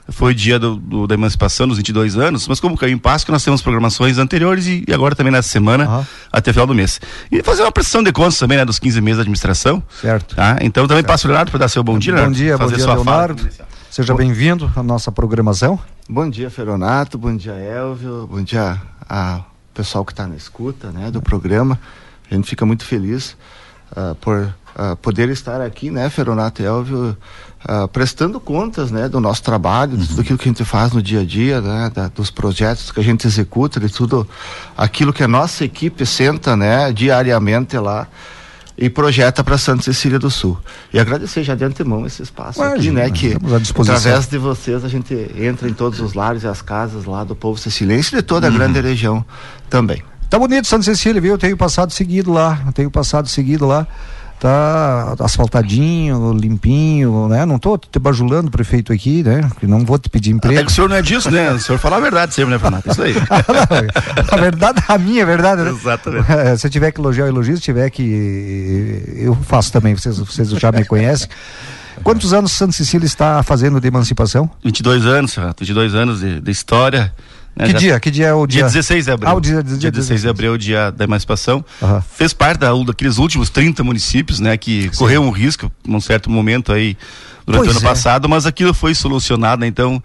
foi 0.09 0.33
o 0.33 0.35
dia 0.35 0.59
do, 0.59 0.77
do, 0.77 1.07
da 1.07 1.15
emancipação 1.15 1.67
dos 1.67 1.79
22 1.79 2.17
anos, 2.17 2.47
mas 2.47 2.61
como 2.61 2.77
caiu 2.77 2.93
em 2.93 2.99
Páscoa, 2.99 3.33
nós 3.33 3.43
temos 3.43 3.63
programações 3.63 4.19
anteriores 4.19 4.67
e, 4.67 4.85
e 4.87 4.93
agora 4.93 5.15
também 5.15 5.33
nessa 5.33 5.49
semana, 5.49 5.87
ah. 5.89 6.05
até 6.31 6.51
o 6.51 6.55
final 6.55 6.67
do 6.67 6.75
mês. 6.75 7.01
E 7.33 7.43
fazer 7.43 7.63
uma 7.63 7.73
prestação 7.73 8.03
de 8.03 8.13
contas 8.13 8.39
também, 8.39 8.59
né, 8.59 8.65
dos 8.65 8.79
15 8.79 9.01
meses 9.01 9.17
da 9.17 9.23
administração. 9.23 9.83
Certo. 10.01 10.37
Tá? 10.37 10.59
Então 10.61 10.87
também 10.87 11.03
certo. 11.03 11.07
passo 11.07 11.27
o 11.27 11.29
Leonardo 11.29 11.51
para 11.51 11.61
dar 11.61 11.69
seu 11.69 11.83
bom 11.83 11.99
dia, 11.99 12.15
Bom 12.15 12.31
dia, 12.31 12.59
fazer 12.59 12.73
bom 12.73 12.77
dia, 12.77 12.95
Leonardo. 12.95 13.51
Fala. 13.51 13.69
Seja 13.91 14.15
bem-vindo 14.15 14.71
à 14.77 14.83
nossa 14.83 15.11
programação. 15.11 15.79
Bom 16.09 16.29
dia, 16.29 16.51
Feronato, 16.51 17.17
bom 17.17 17.35
dia, 17.35 17.53
Elvio, 17.53 18.27
bom 18.31 18.43
dia 18.43 18.81
ao 19.09 19.47
pessoal 19.73 20.05
que 20.05 20.13
está 20.13 20.27
na 20.27 20.37
escuta, 20.37 20.91
né, 20.91 21.11
do 21.11 21.23
programa. 21.23 21.81
A 22.35 22.37
gente 22.37 22.49
fica 22.49 22.67
muito 22.67 22.85
feliz 22.85 23.37
uh, 23.93 24.15
por 24.17 24.39
uh, 24.43 24.97
poder 24.97 25.29
estar 25.31 25.61
aqui, 25.61 25.91
né, 25.91 26.11
Feronato 26.11 26.63
Elvio, 26.63 27.17
uh, 27.65 27.89
prestando 27.89 28.41
contas, 28.41 28.91
né, 28.91 29.09
do 29.09 29.21
nosso 29.21 29.43
trabalho, 29.43 29.93
uhum. 29.93 29.99
de 29.99 30.09
tudo 30.09 30.21
aquilo 30.21 30.39
que 30.39 30.49
a 30.49 30.53
gente 30.53 30.65
faz 30.65 30.93
no 30.93 31.03
dia 31.03 31.21
a 31.21 31.25
dia, 31.25 31.61
né, 31.61 31.91
da, 31.95 32.09
dos 32.09 32.31
projetos 32.31 32.91
que 32.91 33.01
a 33.01 33.05
gente 33.05 33.27
executa, 33.27 33.79
de 33.79 33.89
tudo 33.89 34.29
aquilo 34.77 35.13
que 35.13 35.23
a 35.23 35.29
nossa 35.29 35.65
equipe 35.65 36.05
senta, 36.05 36.57
né, 36.57 36.93
diariamente 36.93 37.79
lá 37.79 38.09
e 38.77 38.91
projeta 38.91 39.45
para 39.45 39.57
Santa 39.57 39.85
Cecília 39.85 40.19
do 40.19 40.29
Sul. 40.29 40.59
E 40.93 40.99
agradecer 40.99 41.45
já 41.45 41.55
de 41.55 41.65
antemão 41.65 42.05
esse 42.05 42.23
espaço 42.23 42.61
Imagina, 42.61 43.05
aqui, 43.05 43.29
né? 43.29 43.39
Que 43.39 43.81
através 43.81 44.27
de 44.27 44.37
vocês 44.37 44.85
a 44.85 44.89
gente 44.89 45.15
entra 45.37 45.69
em 45.69 45.73
todos 45.73 46.01
os 46.01 46.15
lares 46.15 46.43
e 46.43 46.49
as 46.49 46.61
casas 46.61 47.05
lá 47.05 47.23
do 47.23 47.37
povo 47.37 47.57
ceciliense 47.57 48.13
e 48.13 48.19
de 48.19 48.23
toda 48.23 48.49
a 48.49 48.51
uhum. 48.51 48.57
grande 48.57 48.81
região 48.81 49.25
também. 49.71 50.03
Tá 50.35 50.39
bonito 50.41 50.67
Santa 50.67 50.83
Cecília, 50.83 51.21
viu? 51.21 51.35
Eu 51.35 51.39
tenho 51.39 51.57
passado 51.57 51.93
seguido 51.93 52.33
lá, 52.33 52.61
eu 52.67 52.73
tenho 52.73 52.91
passado 52.91 53.29
seguido 53.29 53.65
lá. 53.65 53.87
Tá 54.41 55.15
asfaltadinho, 55.21 56.33
limpinho, 56.33 57.29
né? 57.29 57.47
Não 57.47 57.57
tô 57.57 57.79
te 57.79 58.01
bajulando 58.01 58.51
prefeito 58.51 58.93
aqui, 58.93 59.23
né? 59.23 59.49
Que 59.61 59.67
não 59.69 59.85
vou 59.85 59.97
te 59.97 60.09
pedir 60.09 60.33
emprego. 60.33 60.57
Até 60.57 60.67
que 60.67 60.73
o 60.73 60.75
senhor 60.75 60.89
não 60.89 60.97
é 60.97 61.03
disso, 61.03 61.31
né? 61.31 61.53
O 61.53 61.61
senhor 61.61 61.79
fala 61.79 61.99
a 61.99 62.01
verdade 62.01 62.35
sempre, 62.35 62.51
né, 62.51 62.59
Fernando? 62.59 62.83
Isso 62.85 63.01
aí. 63.01 63.15
a 64.29 64.37
verdade, 64.37 64.83
a 64.89 64.99
minha 64.99 65.25
verdade, 65.25 65.63
né? 65.63 65.71
Exatamente. 65.71 66.27
Se 66.59 66.69
tiver 66.69 66.91
que 66.91 67.01
elogiar, 67.01 67.29
elogio. 67.29 67.57
Se 67.57 67.63
tiver 67.63 67.89
que. 67.91 69.05
Eu 69.17 69.37
faço 69.37 69.71
também, 69.71 69.95
vocês, 69.95 70.19
vocês 70.19 70.49
já 70.51 70.73
me 70.73 70.85
conhecem. 70.85 71.29
Quantos 72.03 72.35
anos 72.35 72.51
Santa 72.51 72.73
Cecília 72.73 73.07
está 73.07 73.41
fazendo 73.45 73.81
de 73.81 73.87
emancipação? 73.87 74.51
22 74.65 75.07
anos, 75.07 75.37
22 75.61 75.95
anos 75.95 76.19
de, 76.19 76.41
de 76.41 76.51
história 76.51 77.13
Né? 77.57 77.67
Que 77.67 77.73
Já, 77.73 77.79
dia? 77.79 78.01
Que 78.01 78.11
dia 78.11 78.27
é 78.27 78.35
o 78.35 78.47
dia? 78.47 78.63
Dia 78.63 78.67
16 78.67 79.05
de 79.05 79.11
abril. 79.11 79.31
Ah, 79.31 79.35
o 79.35 79.41
dia, 79.41 79.63
dia, 79.63 79.77
dia 79.79 79.91
16 79.91 80.23
de 80.23 80.29
abril, 80.29 80.59
dia 80.59 80.91
da 80.91 81.05
emancipação. 81.05 81.65
Aham. 81.83 82.01
Fez 82.01 82.33
parte 82.33 82.59
da, 82.59 82.73
daqueles 82.73 83.19
últimos 83.19 83.49
30 83.51 83.85
municípios, 83.85 84.41
né? 84.41 84.57
Que 84.57 84.91
correu 84.97 85.23
um 85.23 85.31
risco 85.31 85.71
num 85.87 86.01
certo 86.01 86.29
momento 86.31 86.73
aí 86.73 86.97
durante 87.47 87.65
Pois 87.65 87.77
o 87.77 87.79
ano 87.79 87.87
é. 87.87 87.89
passado, 87.89 88.29
mas 88.29 88.47
aquilo 88.47 88.75
foi 88.75 88.95
solucionado? 88.95 89.65
Então 89.65 90.03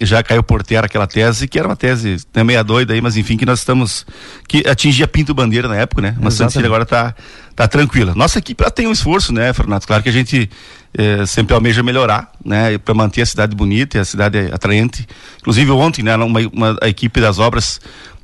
já 0.00 0.22
caiu 0.22 0.42
por 0.42 0.62
terra 0.62 0.86
aquela 0.86 1.06
tese, 1.06 1.48
que 1.48 1.58
era 1.58 1.66
uma 1.68 1.76
tese 1.76 2.16
né, 2.34 2.44
meia 2.44 2.62
doida 2.62 2.92
aí, 2.94 3.00
mas 3.00 3.16
enfim, 3.16 3.36
que 3.36 3.44
nós 3.46 3.58
estamos, 3.60 4.06
que 4.46 4.66
atingia 4.68 5.06
Pinto 5.08 5.34
Bandeira 5.34 5.66
na 5.68 5.76
época, 5.76 6.00
né? 6.02 6.16
Mas 6.20 6.34
Santa 6.34 6.50
Cecília 6.50 6.66
agora 6.68 6.86
tá, 6.86 7.14
tá 7.56 7.66
tranquila. 7.68 8.14
Nossa 8.14 8.38
equipe 8.38 8.62
ela 8.62 8.70
tem 8.70 8.86
um 8.86 8.92
esforço, 8.92 9.32
né, 9.32 9.52
Fernando? 9.52 9.84
Claro 9.86 10.02
que 10.02 10.08
a 10.08 10.12
gente 10.12 10.48
eh, 10.96 11.26
sempre 11.26 11.54
almeja 11.54 11.82
melhorar, 11.82 12.30
né? 12.44 12.78
Para 12.78 12.94
manter 12.94 13.22
a 13.22 13.26
cidade 13.26 13.54
bonita 13.56 13.96
e 13.98 14.00
a 14.00 14.04
cidade 14.04 14.38
atraente. 14.52 15.06
Inclusive 15.40 15.70
ontem, 15.72 16.02
né, 16.02 16.16
uma, 16.16 16.40
uma- 16.52 16.78
a 16.82 16.88
equipe 16.88 17.20
das 17.20 17.38
obras 17.38 17.80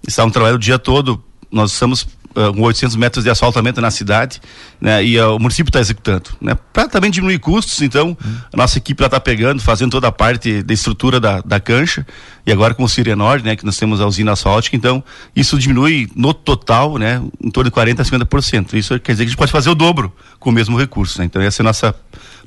estavam 0.06 0.30
trabalhando 0.30 0.56
o 0.56 0.60
dia 0.60 0.78
todo, 0.78 1.22
nós 1.50 1.72
estamos 1.72 2.06
com 2.54 2.62
800 2.62 2.96
metros 2.96 3.24
de 3.24 3.30
asfaltamento 3.30 3.80
na 3.80 3.90
cidade, 3.90 4.40
né? 4.80 5.04
E 5.04 5.18
ah, 5.18 5.30
o 5.30 5.38
município 5.38 5.68
está 5.68 5.80
executando, 5.80 6.30
né? 6.40 6.56
Para 6.72 6.88
também 6.88 7.10
diminuir 7.10 7.38
custos, 7.38 7.80
então 7.80 8.16
a 8.52 8.56
nossa 8.56 8.78
equipe 8.78 9.02
está 9.04 9.20
pegando, 9.20 9.62
fazendo 9.62 9.92
toda 9.92 10.08
a 10.08 10.12
parte 10.12 10.62
da 10.62 10.74
estrutura 10.74 11.20
da, 11.20 11.40
da 11.40 11.60
cancha 11.60 12.06
e 12.46 12.52
agora 12.52 12.74
com 12.74 12.82
o 12.82 12.88
Sirenord, 12.88 13.44
né? 13.44 13.56
Que 13.56 13.64
nós 13.64 13.76
temos 13.76 14.00
a 14.00 14.06
usina 14.06 14.32
asfáltica, 14.32 14.76
então 14.76 15.02
isso 15.34 15.58
diminui 15.58 16.10
no 16.14 16.34
total, 16.34 16.98
né? 16.98 17.22
Em 17.42 17.50
torno 17.50 17.70
de 17.70 17.74
40 17.74 18.02
a 18.02 18.04
50%. 18.04 18.74
Isso 18.74 18.98
quer 19.00 19.12
dizer 19.12 19.24
que 19.24 19.28
a 19.28 19.30
gente 19.30 19.38
pode 19.38 19.52
fazer 19.52 19.70
o 19.70 19.74
dobro 19.74 20.12
com 20.38 20.50
o 20.50 20.52
mesmo 20.52 20.76
recurso, 20.76 21.18
né? 21.20 21.24
Então 21.24 21.40
esse 21.42 21.60
é 21.60 21.62
o 21.62 21.64
nossa 21.64 21.94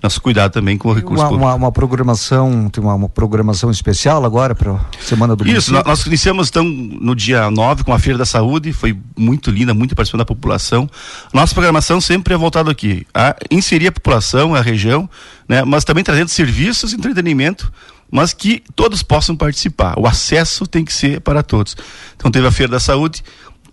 nosso 0.02 0.22
cuidado 0.22 0.52
também 0.52 0.78
com 0.78 0.90
o 0.90 0.94
recurso 0.94 1.22
Uma, 1.24 1.30
público. 1.30 1.46
uma, 1.48 1.56
uma 1.56 1.72
programação, 1.72 2.70
tem 2.70 2.84
uma, 2.84 2.94
uma 2.96 3.10
programação 3.10 3.72
especial 3.72 4.24
agora 4.24 4.54
para 4.56 4.80
Semana 5.00 5.36
do 5.36 5.44
Isso, 5.44 5.52
Município? 5.72 5.74
nó- 5.80 5.84
nós 5.86 6.06
iniciamos 6.06 6.50
então 6.50 6.64
no 6.64 7.16
dia 7.16 7.50
9 7.50 7.84
com 7.84 7.94
a 7.94 8.00
Feira 8.00 8.18
da 8.18 8.26
Saúde, 8.26 8.72
foi 8.74 8.98
muito 9.18 9.50
linda, 9.52 9.74
muita 9.74 9.96
participação 9.96 10.18
da 10.20 10.26
população. 10.26 10.90
Nossa 11.34 11.54
programação 11.54 12.00
sempre 12.00 12.34
é 12.34 12.38
voltada 12.38 12.70
aqui 12.72 13.06
a 13.14 13.36
inserir 13.50 13.88
a 13.88 13.92
população, 13.92 14.54
a 14.56 14.62
região, 14.62 15.10
né, 15.50 15.64
mas 15.64 15.84
também 15.84 16.04
trazendo 16.04 16.28
serviços, 16.30 16.94
entretenimento, 16.94 17.72
mas 18.10 18.34
que 18.34 18.64
todos 18.76 19.04
possam 19.04 19.36
participar. 19.36 19.96
O 20.00 20.08
acesso 20.08 20.66
tem 20.66 20.86
que 20.86 20.94
ser 20.94 21.20
para 21.22 21.44
todos. 21.44 21.76
Então 22.16 22.32
teve 22.32 22.48
a 22.48 22.52
Feira 22.52 22.72
da 22.72 22.80
Saúde, 22.80 23.22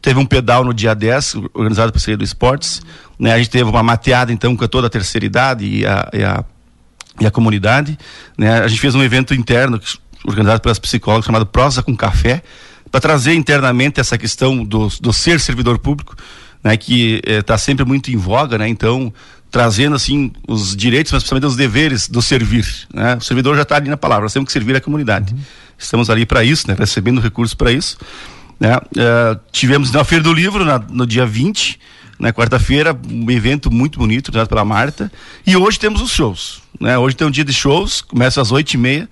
teve 0.05 0.21
um 0.21 0.27
pedal 0.27 0.63
no 0.63 0.75
dia 0.75 0.95
10, 0.95 1.37
organizado 1.55 1.91
pela 1.91 1.99
Secretaria 1.99 2.19
do 2.19 2.25
Esportes, 2.25 2.83
né, 3.19 3.33
a 3.33 3.39
gente 3.39 3.49
teve 3.49 3.65
uma 3.65 3.83
mateada 3.83 4.31
então 4.31 4.55
com 4.55 4.67
toda 4.67 4.87
a 4.87 4.91
terceira 4.91 5.25
idade 5.25 5.65
e 5.65 5.87
a, 5.87 6.11
e 6.13 6.23
a 6.23 6.45
e 7.21 7.27
a 7.27 7.31
comunidade, 7.31 7.97
né? 8.37 8.61
A 8.61 8.67
gente 8.67 8.81
fez 8.81 8.93
um 8.97 9.03
evento 9.03 9.33
interno 9.33 9.79
que- 9.79 9.97
organizado 10.25 10.61
pelas 10.61 10.81
psicólogas 10.81 11.25
chamado 11.25 11.47
Prosa 11.47 11.81
com 11.81 11.97
Café, 11.97 12.43
para 12.91 13.01
trazer 13.01 13.35
internamente 13.35 14.01
essa 14.01 14.19
questão 14.19 14.65
do, 14.65 14.89
do 15.01 15.13
ser 15.13 15.39
servidor 15.39 15.79
público, 15.79 16.17
né? 16.63 16.77
Que 16.77 17.23
está 17.25 17.57
sempre 17.57 17.85
muito 17.85 18.11
em 18.11 18.17
voga, 18.17 18.59
né? 18.59 18.69
Então 18.69 19.15
trazendo 19.49 19.95
assim 19.95 20.33
os 20.49 20.75
direitos, 20.75 21.13
mas 21.13 21.23
principalmente 21.23 21.47
os 21.49 21.57
deveres 21.57 22.09
do 22.09 22.21
servir, 22.21 22.67
né? 22.93 23.15
O 23.15 23.21
servidor 23.21 23.55
já 23.55 23.63
está 23.63 23.77
ali 23.77 23.89
na 23.89 23.97
palavra, 23.97 24.25
nós 24.25 24.33
temos 24.33 24.49
que 24.49 24.53
servir 24.53 24.75
a 24.75 24.81
comunidade. 24.81 25.33
Estamos 25.79 26.11
ali 26.11 26.27
para 26.27 26.43
isso, 26.43 26.67
né? 26.67 26.75
Recebendo 26.77 27.21
recursos 27.21 27.55
para 27.55 27.71
isso, 27.71 27.97
né? 28.59 28.79
Eh, 28.97 29.39
tivemos 29.53 29.91
na 29.93 30.05
Feira 30.05 30.23
do 30.25 30.33
Livro 30.33 30.65
na- 30.65 30.79
no 30.79 31.07
dia 31.07 31.27
20, 31.27 31.79
na 32.19 32.33
quarta-feira, 32.33 32.99
um 33.11 33.31
evento 33.31 33.71
muito 33.71 33.99
bonito, 33.99 34.29
organizado 34.29 34.49
pela 34.49 34.65
Marta. 34.65 35.11
E 35.47 35.57
hoje 35.57 35.79
temos 35.79 36.01
os 36.01 36.11
shows. 36.11 36.63
Né? 36.81 36.97
Hoje 36.97 37.17
tem 37.17 37.27
um 37.27 37.31
dia 37.31 37.45
de 37.45 37.53
shows, 37.53 38.01
começa 38.01 38.41
às 38.41 38.53
oito 38.53 38.73
e 38.75 38.77
meia, 38.77 39.09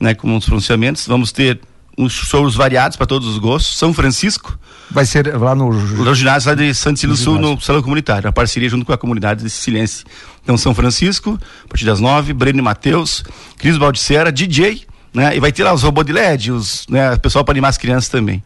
né, 0.00 0.14
com 0.14 0.36
os 0.36 0.44
pronunciamentos. 0.44 1.06
Vamos 1.06 1.32
ter 1.32 1.60
uns 1.98 2.12
shows 2.12 2.54
variados 2.54 2.96
para 2.96 3.06
todos 3.06 3.26
os 3.28 3.38
gostos. 3.38 3.76
São 3.78 3.92
Francisco, 3.94 4.58
Vai 4.90 5.04
ser 5.04 5.34
lá 5.36 5.54
no. 5.54 5.72
no 5.72 6.14
ginásio 6.14 6.48
lá 6.50 6.54
de 6.54 6.72
Santo 6.74 7.00
Cílio 7.00 7.16
No 7.16 7.20
Sul, 7.20 7.38
no 7.40 7.60
Salão 7.60 7.82
Comunitário, 7.82 8.26
uma 8.26 8.32
parceria 8.32 8.68
junto 8.68 8.84
com 8.86 8.92
a 8.92 8.98
comunidade 8.98 9.42
de 9.42 9.50
Siciliense. 9.50 10.04
Então, 10.44 10.56
São 10.56 10.72
Francisco, 10.74 11.36
a 11.64 11.68
partir 11.68 11.84
das 11.84 11.98
nove, 11.98 12.32
Breno 12.32 12.60
e 12.60 12.62
Matheus, 12.62 13.24
Cris 13.58 13.76
Baldissera, 13.76 14.30
DJ, 14.30 14.82
né? 15.12 15.36
E 15.36 15.40
vai 15.40 15.50
ter 15.50 15.64
lá 15.64 15.72
os 15.72 15.82
robôs 15.82 16.06
de 16.06 16.12
LED, 16.12 16.52
os, 16.52 16.86
né, 16.88 17.14
o 17.14 17.18
pessoal 17.20 17.44
para 17.44 17.52
animar 17.52 17.68
as 17.70 17.78
crianças 17.78 18.08
também. 18.08 18.44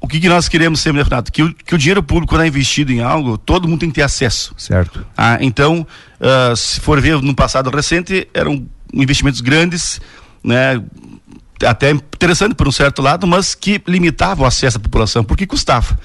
O 0.00 0.06
que, 0.06 0.20
que 0.20 0.28
nós 0.28 0.48
queremos 0.48 0.80
sempre, 0.80 0.98
né, 1.02 1.04
Renato? 1.08 1.32
Que 1.32 1.42
o, 1.42 1.52
que 1.54 1.74
o 1.74 1.78
dinheiro 1.78 2.02
público, 2.02 2.34
quando 2.34 2.42
é 2.42 2.46
investido 2.46 2.92
em 2.92 3.00
algo, 3.00 3.38
todo 3.38 3.66
mundo 3.66 3.80
tem 3.80 3.88
que 3.88 3.94
ter 3.96 4.02
acesso. 4.02 4.54
Certo. 4.56 5.04
Ah, 5.16 5.38
então, 5.40 5.86
ah, 6.20 6.54
se 6.54 6.78
for 6.80 7.00
ver 7.00 7.20
no 7.22 7.34
passado 7.34 7.70
recente, 7.70 8.28
eram 8.32 8.66
investimentos 8.92 9.40
grandes, 9.40 10.00
né? 10.44 10.82
Até 11.64 11.90
interessante 11.90 12.54
por 12.54 12.68
um 12.68 12.72
certo 12.72 13.00
lado, 13.00 13.26
mas 13.26 13.54
que 13.54 13.80
limitavam 13.88 14.44
o 14.44 14.46
acesso 14.46 14.76
à 14.76 14.80
população, 14.80 15.24
porque 15.24 15.46
custava. 15.46 15.98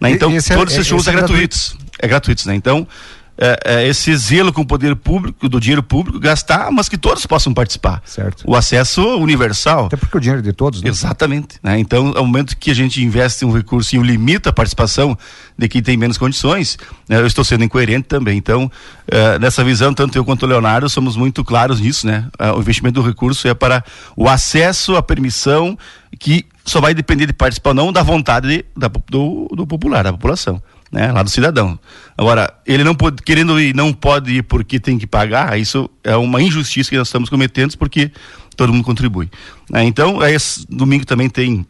Né? 0.00 0.10
Então, 0.10 0.34
esse 0.34 0.52
é- 0.52 0.56
todos 0.56 0.72
esses 0.72 0.86
é- 0.86 0.88
shows 0.88 1.02
esse 1.02 1.10
é 1.10 1.12
é 1.12 1.16
gratuitos. 1.16 1.76
É 1.98 2.08
gratuitos, 2.08 2.46
né? 2.46 2.54
Então, 2.54 2.88
é, 3.36 3.58
é, 3.64 3.88
esse 3.88 4.14
zelo 4.16 4.52
com 4.52 4.62
o 4.62 4.66
poder 4.66 4.94
público, 4.94 5.48
do 5.48 5.58
dinheiro 5.58 5.82
público, 5.82 6.18
gastar, 6.20 6.70
mas 6.70 6.88
que 6.88 6.96
todos 6.96 7.26
possam 7.26 7.52
participar. 7.52 8.00
Certo. 8.04 8.44
O 8.46 8.54
acesso 8.54 9.02
universal. 9.16 9.86
Até 9.86 9.96
porque 9.96 10.16
o 10.16 10.20
dinheiro 10.20 10.40
é 10.40 10.42
de 10.42 10.52
todos, 10.52 10.80
né? 10.82 10.88
Exatamente. 10.88 11.56
Né? 11.62 11.78
Então, 11.78 12.12
ao 12.16 12.24
momento 12.24 12.56
que 12.56 12.70
a 12.70 12.74
gente 12.74 13.02
investe 13.02 13.44
um 13.44 13.52
recurso 13.52 13.96
e 13.96 13.98
limita 13.98 14.50
a 14.50 14.52
participação 14.52 15.18
de 15.58 15.68
quem 15.68 15.82
tem 15.82 15.96
menos 15.96 16.16
condições, 16.18 16.78
né, 17.08 17.16
eu 17.20 17.26
estou 17.26 17.44
sendo 17.44 17.64
incoerente 17.64 18.06
também. 18.08 18.36
Então, 18.38 18.70
eh, 19.08 19.38
nessa 19.38 19.62
visão, 19.64 19.92
tanto 19.92 20.16
eu 20.16 20.24
quanto 20.24 20.44
o 20.44 20.46
Leonardo 20.46 20.88
somos 20.88 21.16
muito 21.16 21.42
claros 21.44 21.80
nisso. 21.80 22.06
Né? 22.06 22.26
Ah, 22.38 22.54
o 22.54 22.60
investimento 22.60 23.00
do 23.00 23.06
recurso 23.06 23.46
é 23.48 23.54
para 23.54 23.84
o 24.16 24.28
acesso 24.28 24.96
à 24.96 25.02
permissão 25.02 25.76
que 26.18 26.44
só 26.64 26.80
vai 26.80 26.94
depender 26.94 27.26
de 27.26 27.32
participar 27.32 27.70
ou 27.70 27.74
não 27.74 27.92
da 27.92 28.02
vontade 28.02 28.48
de- 28.48 28.64
da, 28.76 28.88
do, 29.10 29.48
do 29.54 29.66
popular, 29.66 30.04
da 30.04 30.12
população. 30.12 30.62
Né, 30.94 31.10
lá 31.10 31.24
do 31.24 31.28
cidadão. 31.28 31.76
Agora, 32.16 32.54
ele 32.64 32.84
não 32.84 32.94
pode, 32.94 33.20
querendo 33.20 33.60
ir, 33.60 33.74
não 33.74 33.92
pode 33.92 34.30
ir 34.30 34.42
porque 34.44 34.78
tem 34.78 34.96
que 34.96 35.08
pagar, 35.08 35.58
isso 35.58 35.90
é 36.04 36.16
uma 36.16 36.40
injustiça 36.40 36.88
que 36.88 36.96
nós 36.96 37.08
estamos 37.08 37.28
cometendo 37.28 37.76
porque 37.76 38.12
todo 38.56 38.72
mundo 38.72 38.84
contribui. 38.84 39.28
né. 39.68 39.82
então, 39.82 40.22
é 40.22 40.36
domingo 40.68 41.04
também 41.04 41.28
tem 41.28 41.66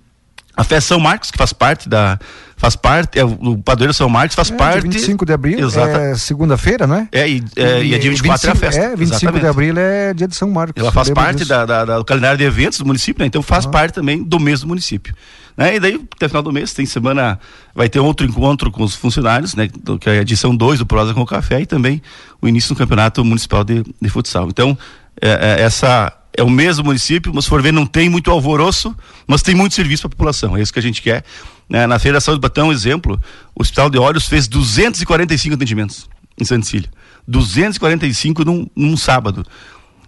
a 0.57 0.63
festa 0.65 0.89
São 0.89 1.01
Marcos, 1.01 1.31
que 1.31 1.39
faz 1.39 1.53
parte 1.53 1.89
da. 1.89 2.19
Faz 2.57 2.77
parte, 2.77 3.19
é, 3.19 3.25
o 3.25 3.59
padroeiro 3.59 3.93
São 3.93 4.09
Marcos 4.09 4.35
faz 4.37 4.51
É, 4.51 4.55
parte. 4.55 4.83
dia 4.83 4.93
25 4.93 5.27
de 5.27 5.33
abril 5.33 5.59
Exata. 5.67 5.99
é 6.01 6.15
segunda-feira, 6.15 6.87
não 6.87 6.95
é? 6.97 7.09
É, 7.13 7.29
e, 7.29 7.45
é, 7.57 7.83
e 7.85 7.95
é 7.95 7.99
dia 7.99 8.11
24 8.11 8.49
é 8.49 8.53
a 8.53 8.55
festa. 8.55 8.81
É, 8.81 8.89
25 8.91 9.01
de 9.01 9.03
Exatamente. 9.17 9.47
abril 9.47 9.75
é 9.77 10.15
dia 10.15 10.29
de 10.29 10.37
São 10.37 10.49
Marcos. 10.51 10.81
Ela 10.81 10.93
faz 10.93 11.11
parte 11.11 11.45
da, 11.45 11.67
da- 11.67 11.85
da- 11.85 11.99
do 11.99 12.05
calendário 12.05 12.39
de 12.39 12.45
eventos 12.45 12.79
do 12.79 12.87
município, 12.87 13.21
né? 13.23 13.27
Então 13.27 13.43
faz 13.43 13.67
parte 13.67 13.95
também 13.95 14.23
do 14.23 14.39
mês 14.39 14.61
do 14.61 14.69
município. 14.69 15.15
Né? 15.57 15.77
E 15.77 15.81
daí, 15.81 16.01
até 16.17 16.27
final 16.29 16.43
do 16.43 16.53
mês, 16.53 16.73
tem 16.73 16.87
semana, 16.87 17.39
vai 17.75 17.89
ter 17.89 17.99
outro 18.01 18.25
encontro 18.27 18.71
com 18.71 18.83
os 18.85 18.95
funcionários, 18.95 19.55
né? 19.57 19.69
Do, 19.83 19.99
que 19.99 20.09
é 20.09 20.13
a 20.19 20.23
edição 20.23 20.55
2 20.57 20.79
do 20.79 20.87
Prosa 20.87 21.13
com 21.13 21.21
o 21.23 21.27
Café 21.27 21.61
e 21.61 21.67
também 21.67 22.01
o 22.41 22.49
início 22.49 22.73
do 22.75 22.79
campeonato 22.79 23.25
municipal 23.25 23.63
de, 23.65 23.83
de 24.01 24.09
futsal. 24.09 24.49
Então, 24.49 24.79
é, 25.21 25.57
é, 25.59 25.63
essa 25.63 26.13
é 26.37 26.43
o 26.43 26.51
mesmo 26.51 26.85
município, 26.85 27.33
mas 27.35 27.45
se 27.45 27.51
for 27.51 27.63
ver, 27.63 27.73
não 27.73 27.87
tem 27.87 28.09
muito 28.09 28.31
alvoroço, 28.31 28.95
mas 29.27 29.43
tem 29.43 29.55
muito 29.55 29.75
serviço 29.75 30.03
para 30.03 30.09
a 30.09 30.17
população. 30.17 30.57
É 30.57 30.63
isso 30.63 30.73
que 30.73 30.79
a 30.79 30.83
gente 30.83 31.01
quer. 31.01 31.25
Né? 31.69 31.87
Na 31.87 31.99
Feira 31.99 32.17
da 32.17 32.21
Saúde, 32.21 32.41
para 32.41 32.51
ter 32.51 32.63
um 32.63 32.73
exemplo, 32.73 33.21
o 33.55 33.63
Hospital 33.63 33.89
de 33.89 33.99
Olhos 33.99 34.27
fez 34.27 34.49
245 34.49 35.55
atendimentos 35.55 36.09
em 36.39 36.45
Santa 36.45 36.67
Cília. 36.67 36.91
245 37.27 38.45
num, 38.45 38.67
num 38.75 38.97
sábado. 38.97 39.47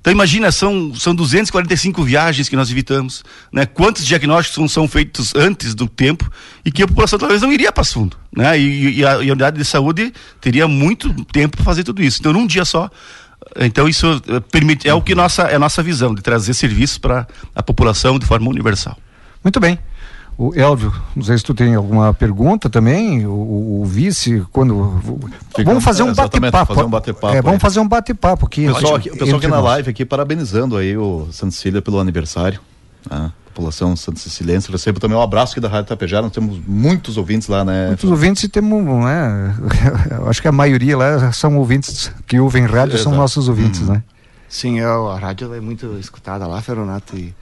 Então 0.00 0.12
imagina, 0.12 0.52
são, 0.52 0.94
são 0.94 1.14
245 1.14 2.02
viagens 2.04 2.48
que 2.48 2.54
nós 2.54 2.70
evitamos, 2.70 3.24
né? 3.52 3.66
Quantos 3.66 4.06
diagnósticos 4.06 4.54
são, 4.54 4.68
são 4.68 4.88
feitos 4.88 5.34
antes 5.34 5.74
do 5.74 5.88
tempo 5.88 6.30
e 6.64 6.70
que 6.70 6.80
a 6.80 6.86
população 6.86 7.18
talvez 7.18 7.42
não 7.42 7.52
iria 7.52 7.72
para 7.72 7.82
fundo, 7.82 8.16
né? 8.36 8.56
E, 8.56 8.98
e, 8.98 9.04
a, 9.04 9.14
e 9.24 9.28
a 9.28 9.32
unidade 9.32 9.58
de 9.58 9.64
saúde 9.64 10.12
teria 10.40 10.68
muito 10.68 11.12
tempo 11.24 11.56
para 11.56 11.64
fazer 11.64 11.82
tudo 11.82 12.04
isso. 12.04 12.18
Então 12.20 12.32
num 12.32 12.46
dia 12.46 12.64
só, 12.64 12.88
então 13.58 13.88
isso 13.88 14.20
eh, 14.28 14.40
permite 14.50 14.88
é 14.88 14.94
o 14.94 15.00
que 15.02 15.14
nossa 15.14 15.42
é 15.42 15.54
a 15.56 15.58
nossa 15.58 15.82
visão 15.82 16.14
de 16.14 16.22
trazer 16.22 16.54
serviços 16.54 16.98
para 16.98 17.26
a 17.54 17.62
população 17.62 18.18
de 18.18 18.26
forma 18.26 18.48
universal. 18.50 18.96
Muito 19.44 19.60
bem. 19.60 19.78
O 20.38 20.54
Elvio, 20.54 20.92
não 21.14 21.22
sei 21.24 21.38
se 21.38 21.44
tu 21.44 21.54
tem 21.54 21.74
alguma 21.74 22.12
pergunta 22.12 22.68
também, 22.68 23.24
o, 23.24 23.30
o- 23.80 23.84
vice, 23.86 24.44
quando... 24.52 25.00
vamos 25.64 25.82
fazer 25.82 26.02
um 26.02 26.12
bate-papo. 26.12 26.74
fazer 26.74 26.86
um 26.86 26.90
bate-papo 26.90 27.34
É, 27.34 27.40
vamos 27.40 27.62
fazer 27.62 27.80
um 27.80 27.88
bate-papo 27.88 28.44
aqui. 28.44 28.68
O 28.68 28.74
pessoal, 28.74 28.96
aqui, 28.96 29.08
o 29.08 29.16
pessoal 29.16 29.38
aqui 29.38 29.48
na 29.48 29.56
nós. 29.56 29.64
live 29.64 29.90
aqui 29.90 30.04
parabenizando 30.04 30.76
aí 30.76 30.94
o 30.94 31.26
Santa 31.32 31.52
Cecília 31.52 31.80
pelo 31.80 31.98
aniversário. 31.98 32.60
né? 33.10 33.32
População 33.56 33.96
Santa 33.96 34.20
Ceciliense. 34.20 34.70
Recebo 34.70 35.00
também 35.00 35.16
um 35.16 35.22
abraço 35.22 35.52
aqui 35.52 35.60
da 35.60 35.68
Rádio 35.68 35.88
Tapejara. 35.88 36.22
Nós 36.22 36.32
temos 36.32 36.60
muitos 36.66 37.16
ouvintes 37.16 37.48
lá, 37.48 37.64
né? 37.64 37.86
Muitos 37.88 38.10
ouvintes 38.10 38.42
e 38.42 38.48
temos, 38.48 38.84
né? 38.84 39.54
Acho 40.28 40.42
que 40.42 40.48
a 40.48 40.52
maioria 40.52 40.96
lá 40.96 41.32
são 41.32 41.56
ouvintes 41.56 42.12
que 42.26 42.38
ouvem 42.38 42.66
rádio, 42.66 42.98
são 42.98 43.12
Exato. 43.12 43.16
nossos 43.16 43.48
ouvintes, 43.48 43.80
Uhum. 43.80 43.94
né? 43.94 44.02
Sim, 44.48 44.78
eu, 44.78 45.08
a 45.08 45.18
rádio 45.18 45.52
é 45.54 45.60
muito 45.60 45.96
escutada 45.98 46.46
lá, 46.46 46.60
Feronato 46.60 47.16
e 47.16 47.34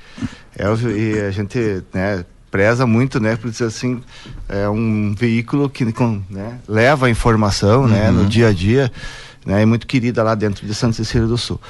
Elvio, 0.56 0.96
e 0.96 1.20
a 1.20 1.30
gente 1.30 1.82
né, 1.92 2.24
preza 2.50 2.86
muito, 2.86 3.20
né, 3.20 3.36
por 3.36 3.50
dizer 3.50 3.66
assim, 3.66 4.00
é 4.48 4.68
um 4.68 5.14
veículo 5.16 5.68
que 5.68 5.92
com, 5.92 6.22
né, 6.30 6.58
leva 6.66 7.06
a 7.06 7.10
informação 7.10 7.86
né, 7.86 8.10
no 8.10 8.24
dia 8.24 8.48
a 8.48 8.52
dia, 8.52 8.90
né, 9.44 9.60
e 9.62 9.66
muito 9.66 9.86
querida 9.86 10.22
lá 10.22 10.34
dentro 10.34 10.66
de 10.66 10.74
Santa 10.74 10.94
Cecília 10.94 11.26
do 11.26 11.36
Sul. 11.36 11.60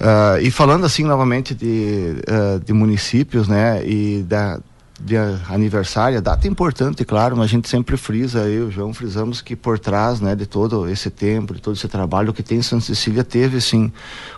Ah, 0.00 0.38
e 0.40 0.50
falando 0.50 0.86
assim 0.86 1.04
novamente 1.04 1.54
de, 1.54 2.22
ah, 2.28 2.60
de 2.64 2.72
municípios, 2.72 3.48
né, 3.48 3.84
e 3.84 4.22
da, 4.22 4.60
de 5.00 5.16
aniversário, 5.48 6.20
data 6.22 6.46
importante, 6.46 7.04
claro, 7.04 7.36
mas 7.36 7.46
a 7.46 7.48
gente 7.48 7.68
sempre 7.68 7.96
frisa, 7.96 8.40
eu 8.40 8.66
e 8.66 8.68
o 8.68 8.70
João 8.70 8.92
frisamos 8.92 9.40
que 9.40 9.56
por 9.56 9.78
trás, 9.78 10.20
né, 10.20 10.34
de 10.36 10.46
todo 10.46 10.88
esse 10.88 11.08
tempo, 11.10 11.54
de 11.54 11.60
todo 11.60 11.74
esse 11.74 11.88
trabalho 11.88 12.32
que 12.32 12.42
tem 12.42 12.58
em 12.58 12.62
Santa 12.62 12.84
Cecília, 12.84 13.22
teve 13.24 13.60
sim 13.60 13.92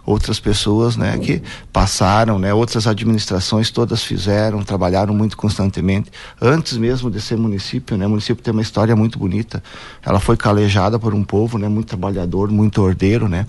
outras 0.05 0.41
pessoas, 0.41 0.97
né, 0.97 1.19
que 1.19 1.43
passaram, 1.73 2.39
né, 2.39 2.53
outras 2.55 2.87
administrações 2.87 3.71
todas 3.71 4.03
fizeram, 4.03 4.63
trabalharam 4.63 5.15
muito 5.15 5.37
constantemente, 5.37 6.11
antes 6.41 6.77
mesmo 6.77 7.11
de 7.11 7.21
ser 7.21 7.37
município, 7.37 7.99
né, 7.99 8.07
o 8.07 8.11
município 8.11 8.43
tem 8.43 8.53
uma 8.53 8.63
história 8.63 8.97
muito 8.97 9.19
bonita, 9.19 9.63
ela 10.03 10.21
foi 10.21 10.37
calejada 10.37 10.99
por 10.99 11.15
um 11.15 11.23
povo, 11.25 11.59
né, 11.59 11.69
muito 11.69 11.89
trabalhador, 11.89 12.51
muito 12.51 12.83
ordeiro, 12.83 13.29
né, 13.29 13.47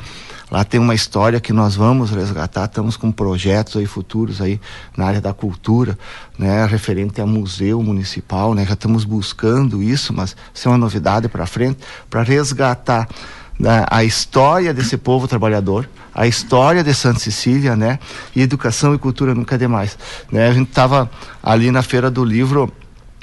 Lá 0.52 0.66
tem 0.66 0.82
uma 0.82 0.94
história 0.94 1.40
que 1.40 1.54
nós 1.54 1.76
vamos 1.78 2.12
resgatar, 2.12 2.66
estamos 2.66 2.98
com 2.98 3.10
projetos 3.10 3.78
aí 3.78 3.86
futuros 3.86 4.42
aí 4.42 4.60
na 4.98 5.06
área 5.06 5.22
da 5.22 5.34
cultura, 5.34 5.98
né, 6.38 6.66
referente 6.66 7.22
a 7.22 7.26
museu 7.26 7.82
municipal, 7.82 8.54
né, 8.54 8.66
já 8.66 8.74
estamos 8.74 9.06
buscando 9.06 9.82
isso, 9.82 10.12
mas 10.12 10.36
isso 10.54 10.68
é 10.68 10.72
uma 10.72 10.78
novidade 10.78 11.30
para 11.30 11.46
frente, 11.46 11.80
para 12.10 12.22
resgatar 12.22 13.08
né, 13.58 13.86
a 13.90 14.04
história 14.04 14.74
desse 14.74 14.98
povo 14.98 15.26
trabalhador, 15.26 15.88
a 16.14 16.28
história 16.28 16.84
de 16.84 16.94
Santa 16.94 17.20
Cecília, 17.20 17.78
né, 17.78 17.98
e 18.36 18.42
educação 18.42 18.94
e 18.94 18.98
cultura 18.98 19.34
nunca 19.34 19.56
é 19.56 19.58
demais, 19.58 19.98
né? 20.30 20.50
A 20.50 20.54
gente 20.54 20.68
estava 20.68 21.10
ali 21.42 21.72
na 21.72 21.82
feira 21.82 22.12
do 22.12 22.26
livro 22.26 22.70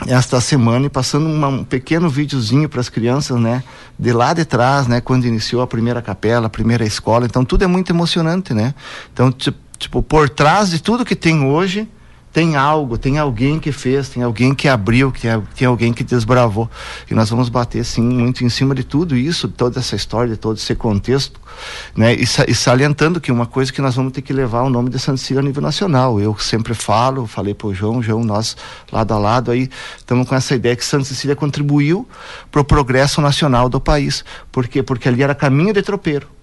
esta 0.07 0.41
semana 0.41 0.87
e 0.87 0.89
passando 0.89 1.27
uma, 1.27 1.49
um 1.49 1.65
pequeno 1.65 2.09
videozinho 2.09 2.69
para 2.69 2.81
as 2.81 2.89
crianças, 2.89 3.39
né? 3.41 3.65
De 3.99 4.13
lá 4.13 4.33
de 4.33 4.45
trás, 4.45 4.87
né? 4.87 5.01
Quando 5.01 5.27
iniciou 5.27 5.61
a 5.63 5.67
primeira 5.67 6.01
capela, 6.01 6.47
a 6.47 6.51
primeira 6.51 6.85
escola. 6.85 7.27
Então 7.27 7.45
tudo 7.45 7.65
é 7.65 7.67
muito 7.67 7.91
emocionante, 7.91 8.55
né? 8.55 8.75
Então, 9.13 9.33
tipo, 9.77 10.03
por 10.03 10.29
trás 10.29 10.71
de 10.71 10.81
tudo 10.81 11.05
que 11.05 11.17
tem 11.17 11.45
hoje, 11.45 11.89
tem 12.33 12.57
algo, 12.57 12.99
tem 12.99 13.19
alguém 13.19 13.59
que 13.59 13.73
fez, 13.73 14.09
tem 14.09 14.23
alguém 14.23 14.55
que 14.55 14.69
abriu, 14.69 15.11
que 15.11 15.21
tem, 15.23 15.41
tem 15.57 15.67
alguém 15.67 15.93
que 15.93 16.05
desbravou. 16.05 16.71
E 17.11 17.15
nós 17.15 17.31
vamos 17.31 17.49
bater, 17.49 17.85
sim, 17.85 18.03
muito 18.03 18.45
em 18.45 18.49
cima 18.49 18.75
de 18.75 18.85
tudo 18.85 19.17
isso, 19.17 19.49
toda 19.49 19.81
essa 19.81 19.97
história, 19.97 20.37
todo 20.37 20.57
esse 20.57 20.75
contexto, 20.75 21.41
né? 21.97 22.15
E, 22.15 22.23
e 22.23 22.55
salientando 22.55 23.21
que 23.21 23.33
uma 23.33 23.47
coisa 23.47 23.73
que 23.73 23.81
nós 23.81 23.95
vamos 23.95 24.13
ter 24.13 24.23
que 24.23 24.33
levar 24.33 24.63
o 24.63 24.71
nome 24.71 24.91
de 24.91 24.99
Santa 24.99 25.19
Cecília 25.19 25.41
a 25.41 25.45
nível 25.45 25.63
nacional. 25.63 26.21
Eu 26.21 26.37
sempre 26.39 26.75
falo, 26.75 27.27
falei 27.27 27.55
para 27.55 27.69
o 27.69 27.75
João, 27.75 28.03
João, 28.03 28.23
nós 28.23 28.57
lado 28.93 29.13
a 29.13 29.19
lado 29.19 29.51
aí 29.51 29.69
estamos 29.97 30.29
com 30.29 30.35
essa 30.35 30.55
ideia 30.55 30.77
que 30.77 30.85
Santa 30.85 31.05
Cecília 31.05 31.35
contribuiu 31.35 32.07
para 32.51 32.61
o 32.61 32.65
progresso 32.65 33.21
nacional 33.21 33.69
do 33.69 33.81
país. 33.81 34.25
Por 34.53 34.69
quê? 34.69 34.83
Porque 34.83 35.09
ali 35.09 35.23
era 35.23 35.35
caminho 35.35 35.73
de 35.73 35.83
tropeiro. 35.83 36.38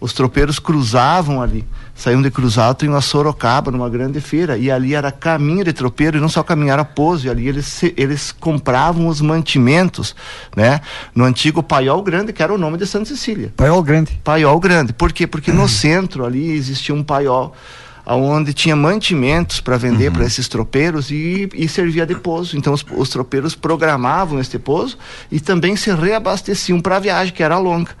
Os 0.00 0.12
tropeiros 0.12 0.58
cruzavam 0.58 1.42
ali 1.42 1.66
saíam 2.00 2.22
de 2.22 2.30
Cruz 2.30 2.56
Alta 2.56 2.86
em 2.86 2.88
uma 2.88 3.02
Sorocaba, 3.02 3.70
numa 3.70 3.88
grande 3.90 4.20
feira, 4.20 4.56
e 4.56 4.70
ali 4.70 4.94
era 4.94 5.12
caminho 5.12 5.62
de 5.62 5.72
tropeiro, 5.72 6.16
e 6.16 6.20
não 6.20 6.30
só 6.30 6.42
caminhar 6.42 6.78
a 6.78 6.84
pouso, 6.84 7.26
e 7.26 7.30
ali 7.30 7.46
eles, 7.46 7.82
eles 7.94 8.32
compravam 8.32 9.06
os 9.06 9.20
mantimentos, 9.20 10.16
né? 10.56 10.80
No 11.14 11.24
antigo 11.24 11.62
Paiol 11.62 12.02
Grande, 12.02 12.32
que 12.32 12.42
era 12.42 12.54
o 12.54 12.58
nome 12.58 12.78
de 12.78 12.86
Santa 12.86 13.04
Cecília. 13.04 13.52
Paiol 13.54 13.82
Grande. 13.82 14.18
Paiol 14.24 14.58
Grande. 14.58 14.94
Por 14.94 15.12
quê? 15.12 15.26
Porque 15.26 15.52
no 15.52 15.68
centro 15.68 16.24
ali 16.24 16.50
existia 16.52 16.94
um 16.94 17.04
paiol 17.04 17.54
onde 18.16 18.52
tinha 18.52 18.74
mantimentos 18.74 19.60
para 19.60 19.76
vender 19.76 20.08
uhum. 20.08 20.14
para 20.14 20.24
esses 20.24 20.48
tropeiros 20.48 21.10
e, 21.10 21.48
e, 21.54 21.68
servia 21.68 22.06
de 22.06 22.14
pouso. 22.14 22.56
Então 22.56 22.72
os, 22.72 22.84
os, 22.96 23.08
tropeiros 23.08 23.54
programavam 23.54 24.40
este 24.40 24.58
pouso 24.58 24.98
e 25.30 25.38
também 25.38 25.76
se 25.76 25.92
reabasteciam 25.92 26.80
para 26.80 26.96
a 26.96 26.98
viagem, 26.98 27.32
que 27.32 27.42
era 27.42 27.58
longa. 27.58 27.92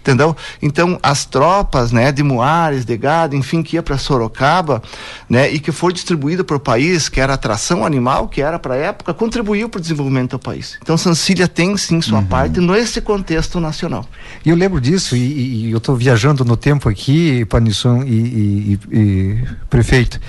Entendeu? 0.00 0.36
Então 0.62 0.98
as 1.02 1.24
tropas, 1.24 1.90
né, 1.92 2.12
de 2.12 2.22
Moares, 2.22 2.84
de 2.84 2.96
Gado, 2.96 3.34
enfim, 3.34 3.62
que 3.62 3.76
ia 3.76 3.82
para 3.82 3.98
Sorocaba, 3.98 4.82
né, 5.28 5.50
e 5.50 5.58
que 5.58 5.72
foi 5.72 5.92
distribuído 5.92 6.44
para 6.44 6.56
o 6.56 6.60
país, 6.60 7.08
que 7.08 7.20
era 7.20 7.34
atração 7.34 7.84
animal, 7.84 8.28
que 8.28 8.40
era 8.40 8.58
para 8.58 8.74
a 8.74 8.78
época, 8.78 9.12
contribuiu 9.14 9.68
para 9.68 9.78
o 9.78 9.82
desenvolvimento 9.82 10.32
do 10.32 10.38
país. 10.38 10.78
Então 10.82 10.96
Sancília 10.96 11.48
tem 11.48 11.76
sim 11.76 12.00
sua 12.00 12.18
uhum. 12.18 12.26
parte 12.26 12.60
nesse 12.60 13.00
contexto 13.00 13.58
nacional. 13.58 14.06
E 14.44 14.50
eu 14.50 14.56
lembro 14.56 14.80
disso 14.80 15.16
e, 15.16 15.66
e 15.66 15.70
eu 15.70 15.78
estou 15.78 15.96
viajando 15.96 16.44
no 16.44 16.56
tempo 16.56 16.88
aqui, 16.88 17.44
Panisson 17.46 18.02
e, 18.04 18.78
e 18.92 19.55
prefeito. 19.68 20.20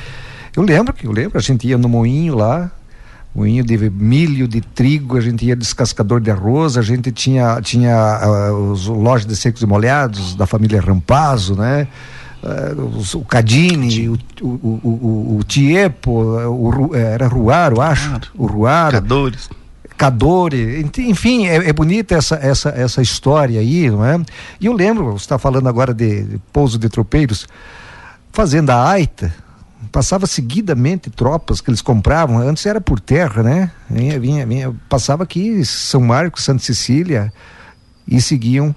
Eu 0.56 0.64
lembro 0.64 0.94
que 0.94 1.06
eu 1.06 1.12
lembro, 1.12 1.38
a 1.38 1.42
gente 1.42 1.68
ia 1.68 1.78
no 1.78 1.88
moinho 1.88 2.36
lá, 2.36 2.72
moinho 3.34 3.64
de 3.64 3.78
milho, 3.90 4.48
de 4.48 4.62
trigo, 4.62 5.16
a 5.16 5.22
gente 5.22 5.46
ia 5.46 5.56
descascador 5.56 6.20
de 6.20 6.32
arroz, 6.32 6.78
a 6.78 6.82
gente 6.82 7.12
tinha 7.12 7.62
tinha 7.62 8.52
uh, 8.52 8.72
os 8.72 8.88
lojas 8.88 9.28
de 9.28 9.36
secos 9.36 9.62
e 9.62 9.66
molhados 9.68 10.36
da 10.36 10.48
família 10.48 10.82
Rampazzo, 10.82 11.56
né? 11.56 11.88
Uh, 12.42 12.98
os, 12.98 13.14
o 13.14 13.22
Cadini, 13.22 14.10
o, 14.10 14.18
o, 14.42 14.48
o, 14.48 15.38
o, 15.40 15.44
Tiepo, 15.44 16.12
o, 16.12 16.96
era 16.96 17.28
Ruaro, 17.28 17.80
acho, 17.80 18.10
claro. 18.10 18.28
o 18.36 18.46
Ruaro. 18.48 18.94
Cadores. 18.94 19.50
Cadore, 19.98 20.88
enfim, 21.00 21.48
é, 21.48 21.70
é, 21.70 21.74
bonita 21.74 22.16
essa, 22.16 22.36
essa, 22.36 22.70
essa 22.70 23.02
história 23.02 23.60
aí, 23.60 23.90
não 23.90 24.06
é? 24.06 24.20
E 24.62 24.68
eu 24.68 24.74
lembro, 24.74 25.14
você 25.14 25.26
está 25.26 25.40
falando 25.40 25.68
agora 25.68 25.92
de, 25.92 26.24
de 26.24 26.38
pouso 26.54 26.78
de 26.78 26.88
tropeiros, 26.88 27.48
Fazenda 28.38 28.88
Aita, 28.88 29.34
passava 29.92 30.28
seguidamente 30.28 31.10
tropas 31.10 31.60
que 31.60 31.72
eles 31.72 31.82
compravam, 31.82 32.38
antes 32.38 32.68
era 32.68 32.80
por 32.80 33.00
terra, 33.00 33.42
né? 33.42 33.72
Vinha, 33.90 34.20
vinha, 34.20 34.46
vinha, 34.46 34.76
passava 34.88 35.24
aqui 35.24 35.66
São 35.66 36.02
Marcos, 36.02 36.44
Santa 36.44 36.62
Cecília 36.62 37.34
e 38.08 38.22
seguiam 38.22 38.76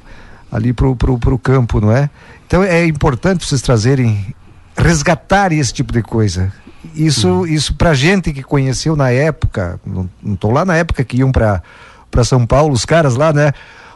ali 0.50 0.72
pro, 0.72 0.96
pro, 0.96 1.18
pro 1.18 1.38
campo, 1.38 1.78
não 1.78 1.92
é? 1.92 2.08
Então 2.46 2.62
é 2.62 2.86
importante 2.86 3.46
vocês 3.46 3.60
trazerem, 3.60 4.34
resgatar 4.74 5.52
esse 5.52 5.74
tipo 5.74 5.92
de 5.92 6.02
coisa. 6.02 6.50
Isso, 6.94 7.28
uhum. 7.28 7.46
isso 7.46 7.74
pra 7.74 7.92
gente 7.92 8.32
que 8.32 8.42
conheceu 8.42 8.96
na 8.96 9.10
época, 9.10 9.78
não, 9.84 10.08
não 10.22 10.36
tô 10.36 10.50
lá 10.50 10.64
na 10.64 10.76
época 10.76 11.04
que 11.04 11.18
iam 11.18 11.30
para 11.30 11.62
para 12.10 12.24
São 12.24 12.46
Paulo, 12.46 12.72
os 12.72 12.86
caras 12.86 13.14
lá, 13.14 13.30
né? 13.30 13.52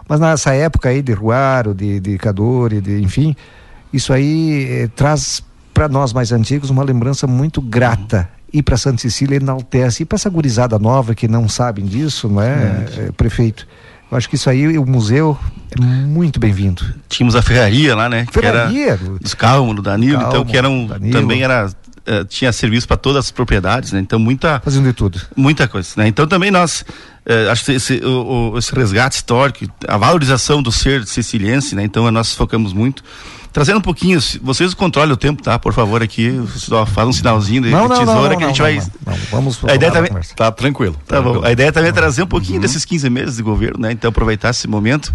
Mas 0.06 0.20
nessa 0.20 0.52
época 0.52 0.90
aí 0.90 1.00
de 1.00 1.14
Ruaro, 1.14 1.74
de, 1.74 2.00
de 2.00 2.18
Cadore, 2.18 2.82
de, 2.82 3.00
enfim, 3.00 3.34
isso 3.90 4.12
aí 4.12 4.68
eh, 4.70 4.88
traz 4.94 5.42
para 5.74 5.88
nós 5.88 6.12
mais 6.12 6.30
antigos, 6.30 6.70
uma 6.70 6.84
lembrança 6.84 7.26
muito 7.26 7.60
grata. 7.60 8.28
E 8.52 8.62
para 8.62 8.76
Santa 8.76 9.02
Cecília 9.02 9.36
enaltece. 9.36 10.04
E 10.04 10.06
para 10.06 10.14
essa 10.14 10.30
gurizada 10.30 10.78
nova 10.78 11.12
que 11.12 11.26
não 11.26 11.48
sabem 11.48 11.84
disso, 11.84 12.28
não 12.28 12.40
é, 12.40 12.86
é, 12.96 13.12
prefeito? 13.12 13.66
Eu 14.08 14.16
acho 14.16 14.28
que 14.28 14.36
isso 14.36 14.48
aí, 14.48 14.78
o 14.78 14.86
museu 14.86 15.36
é 15.76 15.80
muito 15.80 16.38
bem-vindo. 16.38 16.84
Tínhamos 17.08 17.34
a 17.34 17.42
ferraria 17.42 17.96
lá, 17.96 18.08
né? 18.08 18.24
Ferraria. 18.30 18.70
Que 18.70 18.88
era 18.88 19.00
os 19.24 19.34
Calmo, 19.34 19.74
do 19.74 19.82
Danilo, 19.82 20.20
Calmo, 20.20 20.28
então 20.28 20.44
que 20.44 20.56
eram, 20.56 20.86
Danilo. 20.86 21.20
também 21.20 21.42
era 21.42 21.66
uh, 21.66 22.24
tinha 22.26 22.52
serviço 22.52 22.86
para 22.86 22.96
todas 22.96 23.24
as 23.24 23.30
propriedades, 23.32 23.92
né? 23.92 24.00
Então 24.00 24.18
muita 24.18 24.60
fazendo 24.60 24.84
de 24.84 24.92
tudo, 24.92 25.20
muita 25.34 25.66
coisa, 25.66 25.90
né? 25.96 26.06
Então 26.06 26.26
também 26.26 26.50
nós 26.50 26.84
uh, 27.26 27.50
acho 27.50 27.64
que 27.64 27.72
esse, 27.72 27.96
o, 28.04 28.52
o, 28.52 28.58
esse 28.58 28.72
resgate 28.74 29.16
histórico, 29.16 29.66
a 29.88 29.96
valorização 29.96 30.62
do 30.62 30.70
ser 30.70 31.04
siciliense, 31.06 31.74
né? 31.74 31.82
Então 31.82 32.08
nós 32.10 32.34
focamos 32.34 32.72
muito 32.72 33.02
Trazendo 33.54 33.78
um 33.78 33.80
pouquinho, 33.80 34.20
vocês 34.42 34.74
controlem 34.74 35.12
o 35.12 35.16
tempo, 35.16 35.40
tá? 35.40 35.56
Por 35.60 35.72
favor, 35.72 36.02
aqui, 36.02 36.42
só 36.56 36.84
faz 36.84 37.06
um 37.06 37.12
sinalzinho 37.12 37.62
de, 37.62 37.70
não, 37.70 37.86
não, 37.86 38.04
tesoura 38.04 38.30
não, 38.30 38.36
que 38.36 38.42
a 38.42 38.48
gente 38.48 38.60
vai. 38.60 38.82
vamos 39.30 39.64
a 39.64 39.76
ideia 39.76 39.92
também. 39.92 40.10
Tá 40.34 40.50
tranquilo. 40.50 40.96
Tá, 41.06 41.22
bom. 41.22 41.40
A 41.44 41.52
ideia 41.52 41.70
também 41.70 41.90
é 41.90 41.92
trazer 41.92 42.24
um 42.24 42.26
pouquinho 42.26 42.56
uhum. 42.56 42.62
desses 42.62 42.84
15 42.84 43.08
meses 43.08 43.36
de 43.36 43.44
governo, 43.44 43.78
né? 43.78 43.92
Então 43.92 44.08
aproveitar 44.08 44.50
esse 44.50 44.66
momento, 44.66 45.14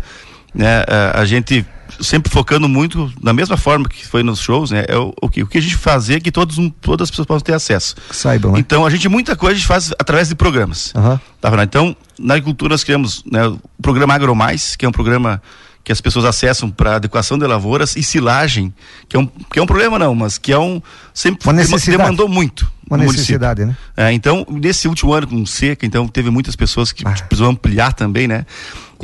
né? 0.56 0.86
A, 0.88 1.20
a 1.20 1.26
gente 1.26 1.66
sempre 2.00 2.32
focando 2.32 2.70
muito 2.70 3.12
na 3.22 3.34
mesma 3.34 3.58
forma 3.58 3.90
que 3.90 4.08
foi 4.08 4.24
nos 4.24 4.40
shows, 4.40 4.72
né? 4.72 4.86
É 4.88 4.98
o, 4.98 5.14
o 5.22 5.28
que 5.28 5.44
o 5.44 5.48
que 5.48 5.58
a 5.58 5.62
gente 5.62 5.76
fazer 5.76 6.16
é 6.16 6.20
que 6.22 6.32
todos 6.32 6.56
todas 6.80 7.08
as 7.08 7.10
pessoas 7.10 7.26
possam 7.26 7.44
ter 7.44 7.54
acesso. 7.54 7.94
Saibam. 8.10 8.54
Né? 8.54 8.60
Então 8.60 8.86
a 8.86 8.90
gente 8.90 9.10
muita 9.10 9.36
coisa 9.36 9.56
a 9.56 9.58
gente 9.58 9.68
faz 9.68 9.92
através 10.00 10.30
de 10.30 10.36
programas. 10.36 10.94
Uhum. 10.96 11.20
Tá 11.42 11.52
Então 11.62 11.94
na 12.18 12.36
agricultura 12.36 12.74
nós 12.74 12.86
criamos 12.86 13.22
né, 13.30 13.46
o 13.48 13.60
programa 13.82 14.14
AgroMais, 14.14 14.78
que 14.78 14.86
é 14.86 14.88
um 14.88 14.94
programa 14.94 15.42
que 15.84 15.92
as 15.92 16.02
pessoas 16.02 16.26
acessam 16.26 16.70
para 16.70 16.96
adequação 16.96 17.38
de 17.38 17.46
lavouras 17.48 17.96
e 17.96 18.04
silagem, 18.04 18.74
que 19.08 19.16
é 19.16 19.20
um 19.20 19.26
que 19.26 19.60
é 19.60 19.62
um 19.62 19.66
problema 19.66 19.98
não, 19.98 20.14
mas 20.14 20.38
que 20.38 20.52
é 20.52 20.60
um 20.60 20.82
sempre 21.14 21.48
uma 21.48 21.54
necessidade. 21.54 21.98
demandou 21.98 22.28
muito. 22.28 22.72
Uma 22.90 22.98
necessidade, 22.98 23.62
município. 23.62 23.86
né? 23.96 24.10
É, 24.10 24.12
então, 24.12 24.46
nesse 24.50 24.88
último 24.88 25.14
ano 25.14 25.28
com 25.28 25.46
seca, 25.46 25.86
então 25.86 26.08
teve 26.08 26.32
muitas 26.32 26.56
pessoas 26.56 26.92
que 26.92 27.08
ah. 27.08 27.12
precisam 27.12 27.52
ampliar 27.52 27.94
também, 27.94 28.28
né? 28.28 28.46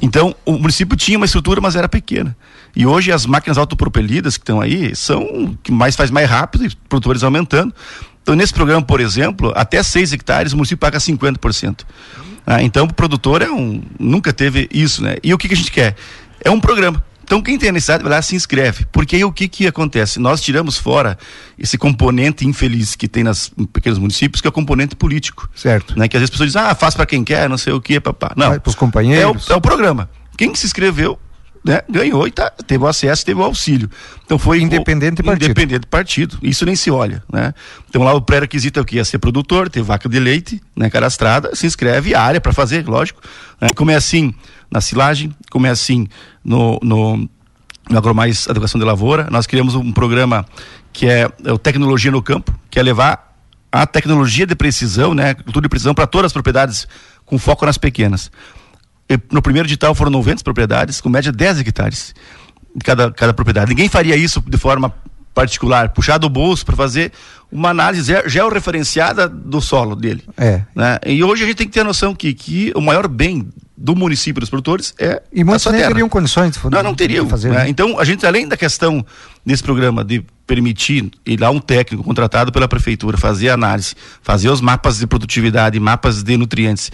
Então, 0.02 0.36
o 0.44 0.54
município 0.54 0.98
tinha 0.98 1.18
uma 1.18 1.26
estrutura, 1.26 1.62
mas 1.62 1.76
era 1.76 1.88
pequena. 1.88 2.36
E 2.76 2.86
hoje 2.86 3.12
as 3.12 3.26
máquinas 3.26 3.58
autopropelidas 3.58 4.38
que 4.38 4.44
estão 4.44 4.60
aí 4.60 4.96
são 4.96 5.56
que 5.64 5.72
mais 5.72 5.96
faz 5.96 6.12
mais 6.12 6.30
rápido 6.30 6.66
e 6.66 6.76
produtores 6.90 7.24
aumentando. 7.24 7.74
Então, 8.22 8.36
nesse 8.36 8.54
programa, 8.54 8.82
por 8.82 9.00
exemplo, 9.00 9.54
até 9.56 9.82
6 9.82 10.14
hectares 10.14 10.52
o 10.52 10.58
município 10.58 10.80
paga 10.80 10.98
50%. 10.98 11.82
Ah, 12.46 12.62
então, 12.62 12.86
o 12.86 12.94
produtor 12.94 13.42
é 13.42 13.50
um, 13.50 13.82
nunca 14.00 14.34
teve 14.34 14.68
isso, 14.72 15.04
né? 15.04 15.16
E 15.24 15.34
o 15.34 15.38
que, 15.38 15.48
que 15.48 15.54
a 15.54 15.58
gente 15.58 15.72
quer? 15.72 15.96
É 16.46 16.50
um 16.52 16.62
programa. 16.62 17.04
Então, 17.24 17.42
quem 17.42 17.58
tem 17.58 17.70
a 17.70 17.72
necessidade, 17.72 18.04
vai 18.04 18.12
lá 18.12 18.22
se 18.22 18.36
inscreve. 18.36 18.86
Porque 18.92 19.16
aí 19.16 19.26
o 19.26 19.32
que, 19.32 19.48
que 19.48 19.66
acontece? 19.66 20.20
Nós 20.20 20.42
tiramos 20.42 20.78
fora 20.78 21.18
esse 21.58 21.76
componente 21.76 22.46
infeliz 22.48 22.96
que 22.96 23.08
tem 23.08 23.24
nas 23.24 23.52
pequenos 23.74 23.98
municípios, 23.98 24.42
que 24.42 24.48
é 24.48 24.50
o 24.50 24.52
componente 24.52 24.96
político. 24.96 25.50
Certo. 25.56 25.98
Né? 25.98 26.08
Que 26.08 26.16
às 26.16 26.22
vezes 26.22 26.30
as 26.30 26.30
pessoas 26.30 26.50
dizem, 26.50 26.62
ah, 26.62 26.76
faz 26.76 26.94
para 26.94 27.08
quem 27.08 27.24
quer, 27.24 27.50
não 27.50 27.58
sei 27.58 27.74
o 27.74 27.82
que, 27.82 28.00
papá. 28.00 28.32
Não. 28.38 28.60
Para 28.60 28.70
os 28.70 28.76
companheiros. 28.76 29.50
É 29.50 29.54
o, 29.54 29.56
é 29.56 29.58
o 29.58 29.62
programa. 29.62 30.08
Quem 30.38 30.54
se 30.54 30.68
inscreveu 30.68 31.20
né, 31.66 31.82
ganhou 31.90 32.28
e 32.28 32.32
tá, 32.32 32.52
teve 32.52 32.84
o 32.84 32.88
acesso, 32.88 33.26
teve 33.26 33.40
o 33.40 33.44
auxílio. 33.44 33.90
Então 34.24 34.38
foi 34.38 34.62
independente 34.62 35.22
o, 35.22 35.24
partido. 35.24 35.46
Independente 35.46 35.88
partido. 35.88 36.38
Isso 36.44 36.64
nem 36.64 36.76
se 36.76 36.92
olha, 36.92 37.24
né? 37.32 37.56
Então 37.90 38.04
lá 38.04 38.14
o 38.14 38.22
pré-requisito 38.22 38.78
é 38.78 38.82
o 38.84 38.86
que 38.86 38.98
ia 38.98 39.04
ser 39.04 39.18
produtor, 39.18 39.68
ter 39.68 39.82
vaca 39.82 40.08
de 40.08 40.20
leite, 40.20 40.62
né, 40.76 40.92
cadastrada, 40.92 41.56
se 41.56 41.66
inscreve 41.66 42.14
a 42.14 42.22
área 42.22 42.40
para 42.40 42.54
fazer, 42.54 42.88
lógico. 42.88 43.20
Né? 43.60 43.70
Como 43.76 43.90
é 43.90 43.96
assim 43.96 44.32
na 44.70 44.80
silagem, 44.80 45.36
como 45.50 45.66
é 45.66 45.72
assim 45.72 46.08
no, 46.44 46.80
no, 46.84 47.18
no 47.90 47.98
Agromais 47.98 48.46
Educação 48.48 48.78
de 48.78 48.86
Lavoura, 48.86 49.28
nós 49.32 49.48
criamos 49.48 49.74
um 49.74 49.92
programa 49.92 50.46
que 50.94 51.08
é, 51.08 51.28
é 51.44 51.52
o 51.52 51.58
Tecnologia 51.58 52.12
no 52.12 52.22
Campo, 52.22 52.54
que 52.70 52.80
é 52.80 52.84
levar 52.84 53.36
a 53.72 53.88
tecnologia 53.88 54.46
de 54.46 54.56
precisão, 54.56 55.16
né, 55.16 55.34
cultura 55.34 55.64
de 55.64 55.70
precisão 55.70 55.96
para 55.96 56.06
todas 56.06 56.28
as 56.28 56.34
propriedades 56.34 56.88
com 57.26 57.40
foco 57.40 57.66
nas 57.66 57.78
pequenas. 57.78 58.32
No 59.32 59.42
primeiro 59.42 59.68
edital 59.68 59.94
foram 59.94 60.12
90 60.12 60.44
propriedades, 60.44 61.00
com 61.00 61.10
média 61.10 61.32
10 61.32 61.60
hectares 61.60 62.16
cada, 62.84 63.12
cada 63.12 63.34
propriedade. 63.34 63.70
Ninguém 63.70 63.88
faria 63.88 64.16
isso 64.16 64.44
de 64.46 64.58
forma 64.58 64.94
particular, 65.34 65.90
puxar 65.90 66.18
do 66.18 66.30
bolso 66.30 66.66
para 66.66 66.76
fazer 66.76 67.12
uma 67.52 67.70
análise 67.70 68.12
georreferenciada 68.26 69.28
do 69.28 69.60
solo 69.62 69.96
dele. 69.96 70.24
É. 70.38 70.62
Né? 70.74 70.98
E 71.06 71.24
hoje 71.24 71.44
a 71.44 71.46
gente 71.46 71.58
tem 71.58 71.68
que 71.68 71.74
ter 71.74 71.82
a 71.82 71.84
noção 71.84 72.16
que, 72.16 72.34
que 72.34 72.72
o 72.74 72.82
maior 72.82 73.08
bem 73.08 73.48
do 73.78 73.94
município 73.94 74.40
dos 74.40 74.50
produtores 74.50 74.94
é 74.98 75.22
e 75.34 75.44
muitos 75.44 75.66
nem 75.66 75.86
teriam 75.86 76.08
condições 76.08 76.56
de 76.56 76.70
não 76.72 76.82
não 76.82 76.96
teriam 76.96 77.28
fazer 77.28 77.50
né? 77.50 77.58
Né? 77.58 77.70
então 77.70 78.00
a 78.00 78.06
gente 78.06 78.26
além 78.26 78.48
da 78.48 78.56
questão 78.56 79.06
desse 79.46 79.62
programa 79.62 80.02
de 80.02 80.24
permitir 80.48 81.12
ir 81.26 81.38
lá 81.42 81.50
um 81.50 81.60
técnico 81.60 82.02
contratado 82.02 82.54
pela 82.54 82.70
prefeitura 82.70 83.18
fazer 83.18 83.50
análise 83.50 83.94
fazer 84.22 84.48
os 84.48 84.62
mapas 84.62 85.00
de 85.00 85.08
produtividade 85.08 85.78
mapas 85.78 86.24
de 86.24 86.38
nutrientes 86.38 86.90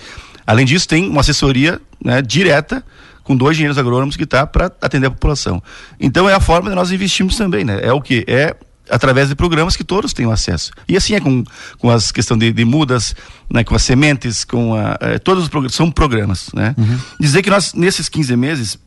além 0.47 0.65
disso 0.65 0.87
tem 0.87 1.07
uma 1.07 1.21
assessoria 1.21 1.79
né, 2.03 2.21
direta 2.21 2.83
com 3.23 3.35
dois 3.35 3.55
engenheiros 3.55 3.77
agrônomos 3.77 4.17
que 4.17 4.23
está 4.23 4.45
para 4.45 4.71
atender 4.81 5.07
a 5.07 5.11
população. 5.11 5.61
Então 5.99 6.29
é 6.29 6.33
a 6.33 6.39
forma 6.39 6.69
de 6.69 6.75
nós 6.75 6.91
investirmos 6.91 7.37
também, 7.37 7.63
né? 7.63 7.79
É 7.81 7.93
o 7.93 8.01
que? 8.01 8.25
É 8.27 8.55
através 8.89 9.29
de 9.29 9.35
programas 9.35 9.77
que 9.77 9.83
todos 9.83 10.11
tenham 10.11 10.31
acesso. 10.31 10.71
E 10.87 10.97
assim 10.97 11.15
é 11.15 11.19
com, 11.19 11.43
com 11.77 11.89
as 11.89 12.11
questão 12.11 12.37
de, 12.37 12.51
de 12.51 12.65
mudas, 12.65 13.15
né, 13.49 13.63
com 13.63 13.73
as 13.73 13.83
sementes, 13.83 14.43
com 14.43 14.75
a, 14.75 14.97
é, 14.99 15.17
todos 15.17 15.43
os 15.43 15.49
programas, 15.49 15.75
são 15.75 15.89
programas, 15.89 16.49
né? 16.53 16.75
Uhum. 16.77 16.99
Dizer 17.19 17.41
que 17.41 17.49
nós, 17.49 17.73
nesses 17.73 18.09
15 18.09 18.35
meses, 18.35 18.79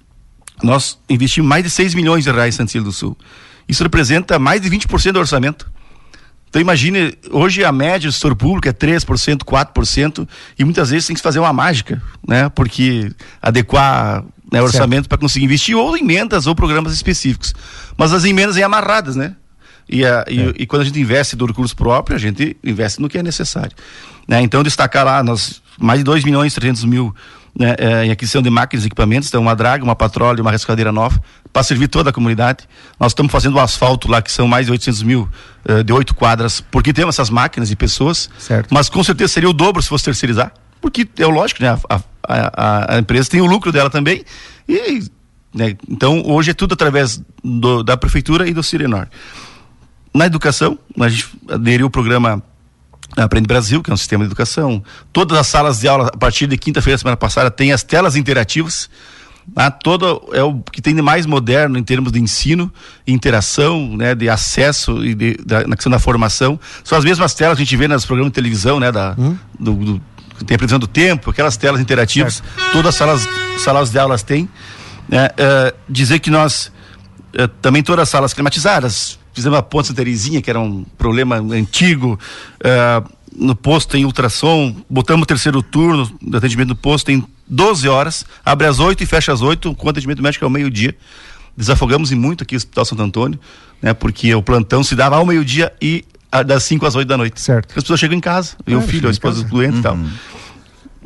nós 0.62 0.98
investimos 1.08 1.48
mais 1.48 1.64
de 1.64 1.70
6 1.70 1.94
milhões 1.94 2.24
de 2.24 2.30
reais 2.30 2.54
em 2.54 2.58
Santilho 2.58 2.84
do 2.84 2.92
Sul. 2.92 3.16
Isso 3.68 3.82
representa 3.82 4.38
mais 4.38 4.60
de 4.60 4.68
20% 4.68 5.12
do 5.12 5.18
orçamento. 5.18 5.72
Então 6.54 6.62
imagine, 6.62 7.12
hoje 7.32 7.64
a 7.64 7.72
média 7.72 8.08
do 8.08 8.12
setor 8.12 8.36
público 8.36 8.68
é 8.68 8.72
3%, 8.72 9.38
4%, 9.38 10.28
e 10.56 10.64
muitas 10.64 10.90
vezes 10.90 11.04
tem 11.04 11.16
que 11.16 11.20
fazer 11.20 11.40
uma 11.40 11.52
mágica, 11.52 12.00
né? 12.24 12.48
Porque 12.48 13.10
adequar 13.42 14.22
né, 14.52 14.62
orçamento 14.62 15.08
para 15.08 15.18
conseguir 15.18 15.46
investir, 15.46 15.76
ou 15.76 15.96
emendas 15.96 16.46
ou 16.46 16.54
programas 16.54 16.92
específicos. 16.92 17.52
Mas 17.96 18.12
as 18.12 18.24
emendas 18.24 18.54
vêm 18.54 18.62
amarradas, 18.62 19.16
né? 19.16 19.34
E, 19.88 20.04
a, 20.04 20.24
e, 20.28 20.42
é. 20.42 20.52
e, 20.58 20.64
quando 20.64 20.82
a 20.82 20.84
gente 20.84 21.00
investe 21.00 21.34
do 21.34 21.44
recurso 21.44 21.74
próprio, 21.74 22.14
a 22.14 22.20
gente 22.20 22.56
investe 22.62 23.02
no 23.02 23.08
que 23.08 23.18
é 23.18 23.22
necessário. 23.24 23.72
Né? 24.28 24.40
Então, 24.40 24.62
destacar 24.62 25.04
lá, 25.04 25.24
nós, 25.24 25.60
mais 25.76 25.98
de 25.98 26.04
2 26.04 26.22
milhões 26.22 26.52
e 26.52 26.54
300 26.54 26.84
mil 26.84 27.12
né, 27.58 27.74
é, 27.78 28.06
em 28.06 28.10
aquisição 28.10 28.42
de 28.42 28.50
máquinas 28.50 28.84
e 28.84 28.88
equipamentos, 28.88 29.28
então 29.28 29.40
uma 29.40 29.54
draga, 29.54 29.84
uma 29.84 29.94
patrulha, 29.94 30.42
uma 30.42 30.50
rescadeira 30.50 30.90
nova, 30.90 31.20
para 31.52 31.62
servir 31.62 31.88
toda 31.88 32.10
a 32.10 32.12
comunidade. 32.12 32.68
Nós 32.98 33.12
estamos 33.12 33.30
fazendo 33.30 33.56
o 33.56 33.60
asfalto 33.60 34.10
lá, 34.10 34.20
que 34.20 34.32
são 34.32 34.48
mais 34.48 34.66
de 34.66 34.72
800 34.72 35.02
mil, 35.02 35.28
uh, 35.68 35.84
de 35.84 35.92
oito 35.92 36.14
quadras, 36.14 36.60
porque 36.60 36.92
temos 36.92 37.14
essas 37.14 37.30
máquinas 37.30 37.70
e 37.70 37.76
pessoas, 37.76 38.28
certo. 38.38 38.74
mas 38.74 38.88
com 38.88 39.02
certeza 39.04 39.32
seria 39.32 39.48
o 39.48 39.52
dobro 39.52 39.80
se 39.80 39.88
fosse 39.88 40.04
terceirizar, 40.04 40.52
porque 40.80 41.08
é 41.18 41.26
o 41.26 41.30
lógico, 41.30 41.62
né? 41.62 41.78
A, 41.88 42.00
a, 42.26 42.94
a, 42.96 42.98
empresa 42.98 43.30
tem 43.30 43.40
o 43.40 43.46
lucro 43.46 43.70
dela 43.70 43.88
também, 43.88 44.24
e 44.68 45.04
né, 45.54 45.76
então 45.88 46.22
hoje 46.26 46.50
é 46.50 46.54
tudo 46.54 46.72
através 46.74 47.22
do, 47.42 47.84
da 47.84 47.96
prefeitura 47.96 48.48
e 48.48 48.52
do 48.52 48.62
Sirenor. 48.62 49.06
Na 50.12 50.26
educação, 50.26 50.78
a 50.98 51.08
gente 51.08 51.28
aderiu 51.48 51.86
ao 51.86 51.90
programa 51.90 52.42
Aprende 53.16 53.46
Brasil, 53.46 53.82
que 53.82 53.90
é 53.90 53.94
um 53.94 53.96
sistema 53.96 54.24
de 54.24 54.28
educação. 54.28 54.82
Todas 55.12 55.38
as 55.38 55.46
salas 55.46 55.80
de 55.80 55.88
aula, 55.88 56.10
a 56.12 56.16
partir 56.16 56.46
de 56.46 56.56
quinta-feira, 56.56 56.98
semana 56.98 57.16
passada, 57.16 57.50
tem 57.50 57.72
as 57.72 57.82
telas 57.82 58.16
interativas. 58.16 58.88
Ah, 59.54 59.70
todo 59.70 60.30
é 60.32 60.42
o 60.42 60.60
que 60.60 60.80
tem 60.80 60.94
de 60.94 61.02
mais 61.02 61.26
moderno 61.26 61.78
em 61.78 61.82
termos 61.82 62.10
de 62.10 62.18
ensino, 62.18 62.72
interação, 63.06 63.94
né, 63.94 64.14
de 64.14 64.28
acesso 64.28 65.04
e 65.04 65.14
de, 65.14 65.36
da, 65.44 65.66
na 65.66 65.76
questão 65.76 65.92
da 65.92 65.98
formação. 65.98 66.58
São 66.82 66.96
as 66.96 67.04
mesmas 67.04 67.34
telas 67.34 67.56
que 67.56 67.62
a 67.62 67.64
gente 67.64 67.76
vê 67.76 67.86
nos 67.86 68.06
programas 68.06 68.30
de 68.30 68.34
televisão, 68.34 68.80
né, 68.80 68.90
da, 68.90 69.14
hum? 69.18 69.36
do, 69.60 69.74
do, 69.74 70.02
tem 70.46 70.54
a 70.54 70.58
previsão 70.58 70.78
do 70.78 70.86
tempo, 70.86 71.30
aquelas 71.30 71.56
telas 71.56 71.80
interativas, 71.80 72.36
certo. 72.36 72.72
todas 72.72 72.88
as 72.88 72.94
salas, 72.94 73.28
salas 73.58 73.90
de 73.90 73.98
aulas 73.98 74.22
têm. 74.22 74.48
Né, 75.06 75.26
uh, 75.26 75.76
dizer 75.86 76.18
que 76.20 76.30
nós 76.30 76.72
uh, 77.38 77.46
também 77.60 77.82
todas 77.82 78.04
as 78.04 78.08
salas 78.08 78.32
climatizadas, 78.32 79.18
fizemos 79.34 79.58
a 79.58 79.62
ponte 79.62 79.88
Santa 79.88 79.98
Terezinha, 79.98 80.40
que 80.40 80.48
era 80.48 80.60
um 80.60 80.84
problema 80.96 81.36
antigo. 81.36 82.18
Uh, 82.60 83.08
no 83.36 83.56
posto 83.56 83.90
tem 83.90 84.04
ultrassom, 84.04 84.74
botamos 84.88 85.24
o 85.24 85.26
terceiro 85.26 85.62
turno 85.62 86.10
do 86.22 86.36
atendimento 86.36 86.68
do 86.68 86.76
posto, 86.76 87.06
tem 87.06 87.24
12 87.48 87.88
horas, 87.88 88.24
abre 88.44 88.66
às 88.66 88.78
8 88.78 89.02
e 89.02 89.06
fecha 89.06 89.32
às 89.32 89.42
8, 89.42 89.74
com 89.74 89.88
atendimento 89.88 90.22
médico 90.22 90.44
ao 90.44 90.50
meio-dia. 90.50 90.96
Desafogamos 91.56 92.10
muito 92.12 92.42
aqui 92.42 92.54
no 92.54 92.58
Hospital 92.58 92.84
Santo 92.84 93.02
Antônio, 93.02 93.38
né? 93.82 93.92
Porque 93.92 94.34
o 94.34 94.42
plantão 94.42 94.82
se 94.82 94.94
dava 94.94 95.16
ao 95.16 95.26
meio-dia 95.26 95.72
e 95.80 96.04
das 96.46 96.64
5 96.64 96.86
às 96.86 96.94
8 96.94 97.06
da 97.06 97.16
noite. 97.16 97.40
Certo. 97.40 97.70
As 97.76 97.82
pessoas 97.82 98.00
chegam 98.00 98.16
em 98.16 98.20
casa, 98.20 98.56
e 98.66 98.74
o 98.74 98.80
filho, 98.80 99.08
a 99.08 99.12
esposa 99.12 99.42
do 99.42 99.48
doente 99.50 99.74
uhum. 99.74 99.80
e 99.80 99.82
tal. 99.82 99.98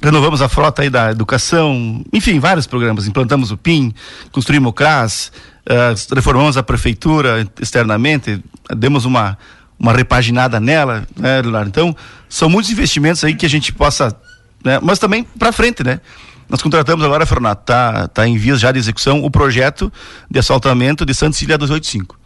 Renovamos 0.01 0.41
a 0.41 0.49
frota 0.49 0.83
aí 0.83 0.91
da 0.91 1.11
educação, 1.11 2.05
enfim, 2.13 2.39
vários 2.39 2.67
programas. 2.67 3.09
Implantamos 3.09 3.51
o 3.51 3.57
PIN, 3.57 3.93
construímos 4.31 4.71
o 4.71 4.73
CRAS, 4.73 5.33
uh, 5.67 6.15
reformamos 6.15 6.57
a 6.57 6.63
prefeitura 6.63 7.47
externamente, 7.61 8.43
demos 8.77 9.05
uma, 9.05 9.37
uma 9.79 9.93
repaginada 9.93 10.61
nela, 10.61 11.05
né, 11.17 11.43
Leonardo? 11.43 11.69
Então, 11.69 11.97
são 12.29 12.49
muitos 12.49 12.71
investimentos 12.71 13.25
aí 13.25 13.35
que 13.35 13.45
a 13.45 13.49
gente 13.49 13.73
possa, 13.73 14.17
né, 14.65 14.79
mas 14.81 15.01
também 15.01 15.25
para 15.25 15.51
frente, 15.51 15.83
né? 15.83 16.01
Nós 16.49 16.63
contratamos 16.63 17.05
agora, 17.05 17.27
Fernando, 17.27 17.57
tá, 17.57 18.09
tá 18.09 18.27
em 18.27 18.39
vias 18.39 18.61
já 18.61 18.73
de 18.73 18.79
execução 18.79 19.23
o 19.23 19.31
projeto 19.31 19.93
de 20.31 20.39
assaltamento 20.39 21.05
de 21.05 21.13
Santa 21.13 21.37
Cília 21.37 21.59
285. 21.59 22.19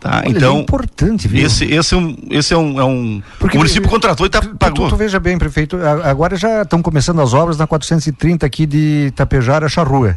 Tá, 0.00 0.22
Olha, 0.24 0.28
então, 0.28 0.56
é 0.56 0.60
importante, 0.60 1.26
viu? 1.26 1.44
Esse, 1.44 1.64
esse, 1.64 1.94
é 1.94 1.96
um, 1.96 2.16
esse 2.30 2.54
é 2.54 2.56
um, 2.56 2.80
é 2.80 2.84
um 2.84 3.22
Porque, 3.38 3.56
o 3.56 3.58
município 3.58 3.88
contratou 3.88 4.26
e 4.26 4.30
tá, 4.30 4.40
pagou. 4.58 4.86
Tu, 4.86 4.90
tu, 4.90 4.96
veja 4.96 5.18
bem, 5.18 5.36
prefeito, 5.36 5.76
agora 6.04 6.36
já 6.36 6.62
estão 6.62 6.80
começando 6.80 7.20
as 7.20 7.34
obras 7.34 7.56
na 7.56 7.66
430 7.66 8.46
aqui 8.46 8.64
de 8.64 9.12
Tapejara, 9.16 9.68
Charrua. 9.68 10.16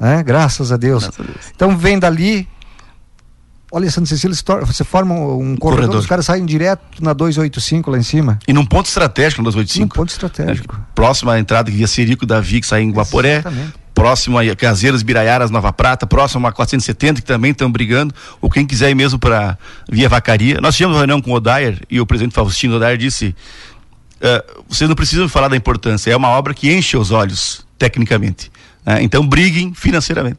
É, 0.00 0.22
graças 0.22 0.72
a 0.72 0.76
Deus. 0.76 1.04
Graças 1.04 1.20
a 1.20 1.22
Deus. 1.22 1.52
Então 1.54 1.76
vem 1.76 1.98
dali, 1.98 2.48
Olha, 3.70 3.90
Santa 3.90 4.06
Cecília, 4.06 4.34
você 4.60 4.82
forma 4.82 5.14
um 5.14 5.54
corredor, 5.54 5.58
corredor, 5.58 5.96
os 5.96 6.06
caras 6.06 6.24
saem 6.24 6.46
direto 6.46 6.82
na 7.02 7.12
285 7.12 7.90
lá 7.90 7.98
em 7.98 8.02
cima. 8.02 8.38
E 8.48 8.52
num 8.52 8.64
ponto 8.64 8.86
estratégico 8.86 9.42
na 9.42 9.50
285. 9.50 9.82
Num 9.82 9.88
ponto 9.88 10.10
estratégico. 10.10 10.80
Próximo 10.94 11.30
à 11.30 11.38
entrada 11.38 11.70
que 11.70 11.76
via 11.76 11.86
Serico 11.86 12.24
Davi, 12.24 12.62
que 12.62 12.66
sai 12.66 12.80
em 12.80 12.90
Guaporé. 12.90 13.40
Exatamente. 13.40 13.74
Próximo 13.98 14.38
a 14.38 14.54
Caseiras, 14.54 15.02
Biraiaras, 15.02 15.50
Nova 15.50 15.72
Prata. 15.72 16.06
Próximo 16.06 16.46
a 16.46 16.52
470, 16.52 17.20
que 17.20 17.26
também 17.26 17.50
estão 17.50 17.68
brigando. 17.68 18.14
Ou 18.40 18.48
quem 18.48 18.64
quiser 18.64 18.90
ir 18.90 18.94
mesmo 18.94 19.18
para 19.18 19.58
Via 19.90 20.08
Vacaria. 20.08 20.60
Nós 20.60 20.76
tivemos 20.76 20.94
uma 20.94 21.00
reunião 21.00 21.20
com 21.20 21.32
o 21.32 21.34
Odair 21.34 21.80
e 21.90 22.00
o 22.00 22.06
presidente 22.06 22.32
Faustino 22.32 22.76
Odair 22.76 22.96
disse: 22.96 23.34
uh, 24.20 24.62
vocês 24.68 24.88
não 24.88 24.94
precisam 24.94 25.28
falar 25.28 25.48
da 25.48 25.56
importância, 25.56 26.12
é 26.12 26.16
uma 26.16 26.28
obra 26.28 26.54
que 26.54 26.72
enche 26.72 26.96
os 26.96 27.10
olhos, 27.10 27.66
tecnicamente. 27.76 28.52
Né? 28.86 29.02
Então 29.02 29.26
briguem 29.26 29.74
financeiramente. 29.74 30.38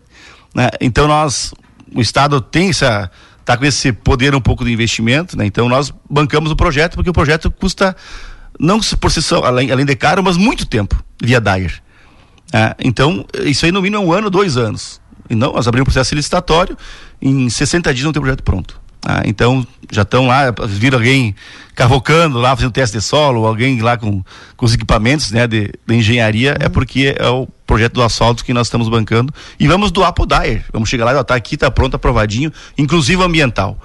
Né? 0.56 0.70
Então 0.80 1.06
nós 1.06 1.54
o 1.94 2.00
Estado 2.00 2.40
tem 2.40 2.70
essa 2.70 3.12
está 3.42 3.58
com 3.58 3.66
esse 3.66 3.92
poder 3.92 4.34
um 4.34 4.40
pouco 4.40 4.64
de 4.64 4.72
investimento, 4.72 5.38
né? 5.38 5.46
Então 5.46 5.68
nós 5.68 5.94
bancamos 6.10 6.50
o 6.50 6.56
projeto 6.56 6.96
porque 6.96 7.10
o 7.10 7.14
projeto 7.14 7.52
custa 7.52 7.94
não 8.58 8.80
por 8.80 9.12
si 9.12 9.22
só, 9.22 9.44
além, 9.44 9.70
além 9.70 9.86
de 9.86 9.98
caro, 9.98 10.24
mas 10.24 10.38
muito 10.38 10.66
tempo 10.66 10.96
via 11.22 11.42
Dyer. 11.42 11.82
É, 12.54 12.76
então 12.80 13.26
isso 13.44 13.66
aí 13.66 13.72
no 13.72 13.82
mínimo 13.82 14.02
é 14.02 14.06
um 14.06 14.14
ano, 14.14 14.30
dois 14.30 14.58
anos. 14.58 15.00
E 15.30 15.36
não, 15.36 15.54
nós 15.54 15.68
abrimos 15.68 15.84
um 15.84 15.92
processo 15.92 16.16
licitatório, 16.16 16.78
em 17.22 17.50
60 17.50 17.94
dias 17.94 18.06
não 18.06 18.12
tem 18.12 18.20
o 18.20 18.24
projeto 18.24 18.44
pronto. 18.44 18.80
Ah, 19.06 19.22
então 19.26 19.66
já 19.90 20.02
estão 20.02 20.28
lá, 20.28 20.54
viram 20.68 20.98
alguém 20.98 21.34
cavocando 21.74 22.38
lá, 22.38 22.54
fazendo 22.56 22.72
teste 22.72 22.98
de 22.98 23.04
solo, 23.04 23.46
alguém 23.46 23.80
lá 23.80 23.96
com, 23.96 24.22
com 24.58 24.66
os 24.66 24.74
equipamentos 24.74 25.32
né, 25.32 25.48
de, 25.48 25.72
de 25.88 25.96
engenharia, 25.96 26.52
é 26.52 26.64
uhum. 26.64 26.66
é 26.66 26.70
porque 26.70 27.16
é 27.18 27.30
o 27.30 27.48
projeto 27.66 27.94
do 27.94 28.04
asfalto 28.04 28.44
que 28.44 28.54
nós 28.54 28.68
estamos 28.68 28.90
bancando. 28.90 29.34
E 29.58 29.68
vamos 29.68 29.92
doar 29.92 30.12
pro 30.12 30.26
Dyer. 30.26 30.66
Vamos 30.74 30.90
chegar 30.90 31.06
lá 31.06 31.18
e 31.18 31.24
tá 31.24 31.36
aqui, 31.36 31.56
tá 31.56 31.72
pronto, 31.72 31.96
aprovadinho, 31.96 32.52
inclusive 32.78 33.24
ambiental. 33.24 33.80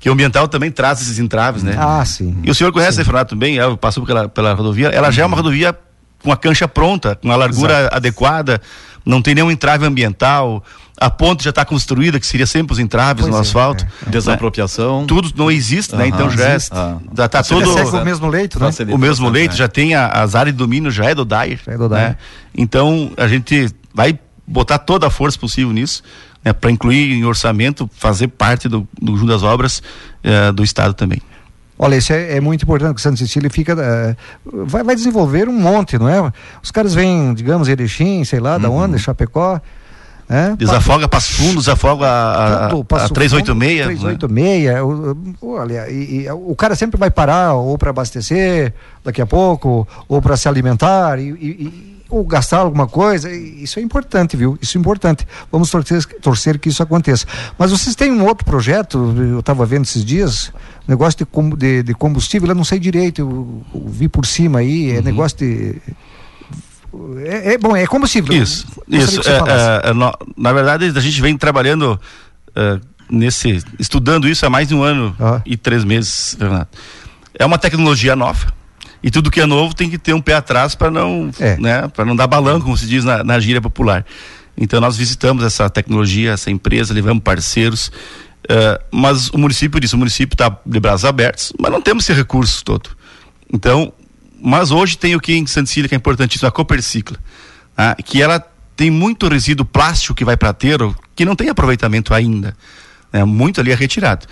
Que 0.00 0.08
o 0.08 0.12
ambiental 0.12 0.48
também 0.48 0.70
traz 0.70 1.02
esses 1.02 1.18
entraves, 1.18 1.62
né? 1.62 1.76
Ah, 1.78 2.04
sim. 2.04 2.36
E 2.42 2.50
o 2.50 2.54
senhor 2.54 2.72
conhece 2.72 3.00
a 3.00 3.04
Fernando 3.04 3.28
também, 3.28 3.58
ela 3.58 3.76
passou 3.76 4.04
pela, 4.04 4.28
pela 4.28 4.54
rodovia, 4.54 4.88
ela 4.88 5.10
já 5.10 5.22
é 5.22 5.26
uma 5.26 5.36
rodovia 5.36 5.76
com 6.24 6.32
a 6.32 6.36
cancha 6.36 6.66
pronta, 6.66 7.14
com 7.14 7.30
a 7.30 7.36
largura 7.36 7.80
Exato. 7.80 7.96
adequada, 7.96 8.60
não 9.06 9.22
tem 9.22 9.36
nenhum 9.36 9.50
entrave 9.50 9.86
ambiental 9.86 10.64
a 10.96 11.10
ponte 11.10 11.42
já 11.42 11.50
está 11.50 11.64
construída, 11.64 12.20
que 12.20 12.26
seria 12.26 12.46
sempre 12.46 12.72
os 12.72 12.78
entraves 12.78 13.22
pois 13.22 13.32
no 13.32 13.38
é, 13.38 13.40
asfalto. 13.40 13.86
É. 14.06 14.10
Desapropriação. 14.10 15.06
Tudo 15.06 15.30
não 15.36 15.50
existe, 15.50 15.94
né? 15.96 16.06
Então 16.06 16.30
já 16.30 16.56
está 16.56 17.00
é, 17.18 17.28
tá 17.28 17.42
todo. 17.42 17.68
o 17.68 18.04
mesmo 18.04 18.28
leito, 18.28 18.60
né? 18.60 18.70
O 18.92 18.98
mesmo 18.98 19.28
leito, 19.28 19.56
já 19.56 19.66
tem 19.66 19.94
a, 19.94 20.06
as 20.06 20.34
áreas 20.34 20.54
de 20.54 20.58
domínio, 20.58 20.90
já 20.90 21.06
é 21.06 21.14
do 21.14 21.24
DAIR. 21.24 21.60
É 21.66 21.76
do 21.76 21.88
DAIR. 21.88 22.10
Né? 22.10 22.16
Então 22.56 23.10
a 23.16 23.26
gente 23.26 23.68
vai 23.92 24.18
botar 24.46 24.78
toda 24.78 25.06
a 25.06 25.10
força 25.10 25.38
possível 25.38 25.72
nisso, 25.72 26.02
né, 26.44 26.52
para 26.52 26.70
incluir 26.70 27.12
em 27.12 27.24
orçamento, 27.24 27.90
fazer 27.94 28.28
parte 28.28 28.68
do, 28.68 28.86
do 29.00 29.12
conjunto 29.12 29.28
das 29.28 29.42
obras 29.42 29.82
uh, 30.22 30.52
do 30.52 30.62
Estado 30.62 30.94
também. 30.94 31.20
Olha, 31.78 31.96
isso 31.96 32.12
é, 32.12 32.36
é, 32.36 32.40
muito 32.40 32.62
importante, 32.62 32.94
que 32.94 33.00
Santa 33.00 33.16
Cecília 33.16 33.50
fica. 33.50 33.74
Uh, 33.74 34.64
vai, 34.66 34.84
vai 34.84 34.94
desenvolver 34.94 35.48
um 35.48 35.58
monte, 35.58 35.98
não 35.98 36.08
é? 36.08 36.32
Os 36.62 36.70
caras 36.70 36.94
vêm, 36.94 37.34
digamos, 37.34 37.68
Erechim, 37.68 38.24
sei 38.24 38.38
lá, 38.38 38.54
uhum. 38.54 38.62
da 38.62 38.70
onde, 38.70 38.98
Chapecó. 38.98 39.60
É? 40.28 40.56
Desafoga 40.56 41.06
Passo 41.06 41.34
Fundo, 41.34 41.58
desafoga 41.58 42.06
a, 42.06 42.66
a, 42.66 43.04
a 43.04 43.08
386. 43.10 43.84
386. 43.84 44.64
Né? 44.64 44.80
Olha, 45.42 45.90
e, 45.90 46.22
e, 46.22 46.30
o 46.30 46.56
cara 46.56 46.74
sempre 46.74 46.98
vai 46.98 47.10
parar 47.10 47.52
ou 47.54 47.76
para 47.76 47.90
abastecer 47.90 48.72
daqui 49.04 49.20
a 49.20 49.26
pouco, 49.26 49.86
ou 50.08 50.22
para 50.22 50.34
se 50.38 50.48
alimentar, 50.48 51.18
e, 51.18 51.28
e, 51.28 52.03
ou 52.14 52.24
gastar 52.24 52.58
alguma 52.58 52.86
coisa. 52.86 53.30
Isso 53.30 53.78
é 53.78 53.82
importante, 53.82 54.36
viu? 54.36 54.58
Isso 54.60 54.78
é 54.78 54.80
importante. 54.80 55.26
Vamos 55.50 55.70
torcer, 55.70 56.04
torcer 56.20 56.58
que 56.58 56.68
isso 56.68 56.82
aconteça. 56.82 57.26
Mas 57.58 57.70
vocês 57.70 57.94
têm 57.96 58.12
um 58.12 58.24
outro 58.24 58.44
projeto, 58.44 59.14
eu 59.16 59.40
estava 59.40 59.66
vendo 59.66 59.84
esses 59.84 60.04
dias, 60.04 60.52
negócio 60.86 61.18
de, 61.18 61.56
de, 61.56 61.82
de, 61.82 61.94
combustível, 61.94 62.48
eu 62.48 62.54
não 62.54 62.64
sei 62.64 62.78
direito, 62.78 63.20
eu, 63.20 63.62
eu 63.74 63.88
vi 63.88 64.08
por 64.08 64.26
cima 64.26 64.60
aí, 64.60 64.92
é 64.92 64.98
uhum. 64.98 65.02
negócio 65.02 65.38
de 65.38 65.80
é, 67.24 67.54
é, 67.54 67.58
bom, 67.58 67.76
é 67.76 67.86
combustível. 67.86 68.32
Isso, 68.32 68.66
isso. 68.88 69.20
É, 69.28 69.32
é, 69.32 69.90
é, 69.90 69.94
na 70.36 70.52
verdade, 70.52 70.92
a 70.96 71.00
gente 71.00 71.20
vem 71.20 71.36
trabalhando 71.36 72.00
é, 72.54 72.78
nesse, 73.10 73.62
estudando 73.78 74.28
isso 74.28 74.46
há 74.46 74.50
mais 74.50 74.68
de 74.68 74.74
um 74.74 74.82
ano 74.82 75.14
ah. 75.18 75.42
e 75.44 75.56
três 75.56 75.84
meses, 75.84 76.36
Renato. 76.38 76.78
É 77.36 77.44
uma 77.44 77.58
tecnologia 77.58 78.14
nova. 78.14 78.53
E 79.04 79.10
tudo 79.10 79.30
que 79.30 79.38
é 79.38 79.44
novo 79.44 79.74
tem 79.74 79.90
que 79.90 79.98
ter 79.98 80.14
um 80.14 80.20
pé 80.20 80.32
atrás 80.32 80.74
para 80.74 80.90
não, 80.90 81.30
é. 81.38 81.58
né, 81.58 81.88
para 81.88 82.06
não 82.06 82.16
dar 82.16 82.26
balão, 82.26 82.58
como 82.58 82.74
se 82.74 82.86
diz 82.86 83.04
na, 83.04 83.22
na 83.22 83.38
gíria 83.38 83.60
popular. 83.60 84.04
Então 84.56 84.80
nós 84.80 84.96
visitamos 84.96 85.44
essa 85.44 85.68
tecnologia, 85.68 86.32
essa 86.32 86.50
empresa, 86.50 86.94
levamos 86.94 87.22
parceiros, 87.22 87.88
uh, 87.88 88.82
mas 88.90 89.28
o 89.28 89.36
município 89.36 89.78
disse, 89.78 89.94
o 89.94 89.98
município 89.98 90.34
está 90.34 90.58
de 90.64 90.80
braços 90.80 91.04
abertos, 91.04 91.52
mas 91.60 91.70
não 91.70 91.82
temos 91.82 92.04
esse 92.04 92.14
recurso 92.14 92.64
todo. 92.64 92.88
Então 93.52 93.92
mas 94.46 94.70
hoje 94.70 94.98
tem 94.98 95.14
o 95.14 95.20
que 95.20 95.34
em 95.34 95.46
Santicília 95.46 95.88
que 95.88 95.94
é 95.94 95.98
importantíssimo, 95.98 96.46
a 96.46 96.52
Copercicla, 96.52 97.16
ah, 97.76 97.96
que 98.02 98.20
ela 98.20 98.38
tem 98.76 98.90
muito 98.90 99.28
resíduo 99.28 99.64
plástico 99.64 100.14
que 100.14 100.24
vai 100.24 100.36
para 100.36 100.50
aterro 100.50 100.94
que 101.14 101.24
não 101.24 101.34
tem 101.34 101.48
aproveitamento 101.48 102.12
ainda. 102.12 102.54
Né? 103.10 103.24
Muito 103.24 103.60
ali 103.60 103.70
é 103.70 103.74
retirado. 103.74 104.26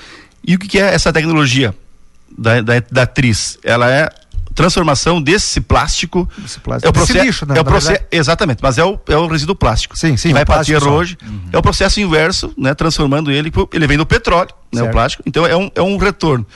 E 0.47 0.55
o 0.55 0.59
que, 0.59 0.69
que 0.69 0.79
é 0.79 0.95
essa 0.95 1.13
tecnologia 1.13 1.75
da, 2.37 2.61
da, 2.61 2.83
da 2.91 3.03
atriz? 3.03 3.59
Ela 3.63 3.91
é 3.91 4.11
transformação 4.55 5.21
desse 5.21 5.61
plástico. 5.61 6.29
Esse 6.45 6.61
plástico. 6.61 6.87
É 6.87 6.91
o 6.91 6.93
processo. 6.93 7.25
Lixo, 7.25 7.47
né, 7.47 7.59
é 7.59 7.61
o 7.61 7.65
processo 7.65 8.03
exatamente, 8.11 8.61
mas 8.63 8.79
é 8.79 8.85
o, 8.85 8.99
é 9.09 9.17
o 9.17 9.27
resíduo 9.27 9.55
plástico. 9.55 9.97
Sim, 9.97 10.17
sim. 10.17 10.29
Que 10.29 10.35
vai 10.35 10.45
para 10.45 10.61
aterro 10.61 10.91
hoje. 10.91 11.17
Uhum. 11.25 11.41
É 11.53 11.59
o 11.59 11.63
processo 11.63 12.01
inverso, 12.01 12.53
né? 12.57 12.75
Transformando 12.75 13.31
ele, 13.31 13.53
ele 13.73 13.87
vem 13.87 13.97
do 13.97 14.07
petróleo, 14.07 14.51
né? 14.73 14.83
O 14.83 14.91
plástico. 14.91 15.23
Então 15.27 15.47
é 15.47 15.57
um, 15.57 15.71
é 15.75 15.83
um 15.83 15.97
retorno. 15.97 16.47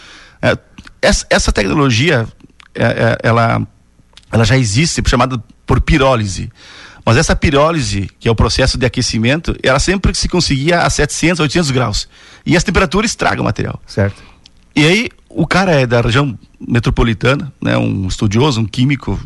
É, 0.41 0.57
essa, 1.01 1.27
essa 1.31 1.53
tecnologia 1.53 2.27
é, 2.75 2.85
é, 2.85 3.19
ela, 3.23 3.67
ela 4.31 4.45
já 4.45 4.57
existe, 4.57 5.03
chamada 5.07 5.43
por 5.65 5.81
pirólise. 5.81 6.51
Mas 7.05 7.17
essa 7.17 7.37
pirólise, 7.37 8.11
que 8.19 8.29
é 8.29 8.31
o 8.31 8.35
processo 8.35 8.77
de 8.77 8.85
aquecimento, 8.85 9.57
ela 9.63 9.79
sempre 9.79 10.13
se 10.15 10.29
conseguia 10.29 10.81
a 10.81 10.91
700, 10.91 11.39
800 11.41 11.71
graus. 11.71 12.09
E 12.45 12.57
as 12.57 12.65
temperaturas 12.65 13.13
estragam 13.13 13.43
o 13.43 13.45
material. 13.45 13.81
Certo. 13.87 14.21
E 14.75 14.85
aí, 14.85 15.09
o 15.37 15.47
cara 15.47 15.73
é 15.73 15.87
da 15.87 16.01
região 16.01 16.37
metropolitana, 16.59 17.53
né, 17.63 17.77
um 17.77 18.09
estudioso, 18.09 18.59
um 18.59 18.65
químico, 18.65 19.21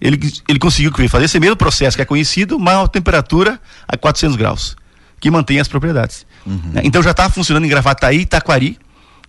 ele, 0.00 0.16
ele 0.48 0.58
conseguiu 0.60 0.92
fazer 1.08 1.24
esse 1.24 1.40
mesmo 1.40 1.56
processo 1.56 1.96
que 1.96 2.02
é 2.02 2.04
conhecido, 2.04 2.60
mas 2.60 2.76
a 2.76 2.86
temperatura 2.86 3.60
a 3.88 3.96
400 3.96 4.36
graus, 4.36 4.76
que 5.18 5.28
mantém 5.28 5.58
as 5.58 5.66
propriedades. 5.66 6.24
Uhum. 6.46 6.60
Né? 6.72 6.82
Então 6.84 7.02
já 7.02 7.10
está 7.10 7.28
funcionando 7.28 7.64
em 7.64 7.68
Gravataí 7.68 8.20
e 8.20 8.26
Taquari, 8.26 8.78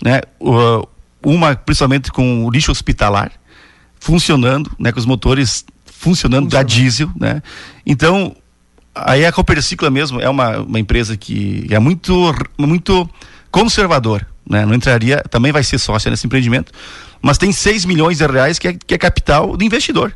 né, 0.04 0.22
uma 1.24 1.56
principalmente 1.56 2.12
com 2.12 2.46
o 2.46 2.52
lixo 2.52 2.72
hospitalar, 2.72 3.32
funcionando, 4.00 4.72
né, 4.78 4.92
com 4.92 5.00
os 5.00 5.08
motores 5.08 5.66
funcionando 5.84 6.44
Funciona. 6.44 6.64
da 6.64 6.70
diesel, 6.70 7.12
né? 7.20 7.44
Então, 7.86 8.34
aí 8.96 9.26
a 9.26 9.32
Copercicla 9.34 9.90
mesmo 9.90 10.22
é 10.22 10.30
uma, 10.30 10.60
uma 10.60 10.80
empresa 10.80 11.18
que 11.18 11.68
é 11.70 11.80
muito 11.80 12.34
muito 12.58 13.10
conservador, 13.52 14.26
né? 14.48 14.66
Não 14.66 14.74
entraria, 14.74 15.24
também 15.30 15.52
vai 15.52 15.64
ser 15.64 15.78
sócia 15.78 16.10
nesse 16.10 16.26
empreendimento, 16.26 16.72
mas 17.22 17.38
tem 17.38 17.52
6 17.52 17.86
milhões 17.86 18.18
de 18.18 18.26
reais 18.26 18.58
que 18.58 18.68
é, 18.68 18.74
que 18.74 18.94
é 18.94 18.98
capital 18.98 19.56
do 19.56 19.64
investidor, 19.64 20.16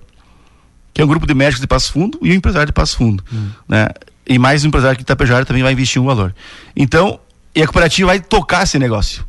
que 0.93 1.01
é 1.01 1.05
um 1.05 1.07
grupo 1.07 1.27
de 1.27 1.33
médicos 1.33 1.61
de 1.61 1.67
Passo 1.67 1.91
Fundo 1.91 2.19
e 2.21 2.31
um 2.31 2.33
empresário 2.33 2.67
de 2.67 2.73
Passo 2.73 2.97
Fundo, 2.97 3.23
hum. 3.31 3.49
né? 3.67 3.89
E 4.25 4.39
mais 4.39 4.63
um 4.63 4.69
empresário 4.69 4.95
que 4.95 5.03
Itapejara 5.03 5.45
também 5.45 5.63
vai 5.63 5.73
investir 5.73 6.01
um 6.01 6.05
valor. 6.05 6.33
Então, 6.75 7.19
e 7.53 7.61
a 7.61 7.65
cooperativa 7.65 8.07
vai 8.07 8.19
tocar 8.21 8.63
esse 8.63 8.79
negócio, 8.79 9.25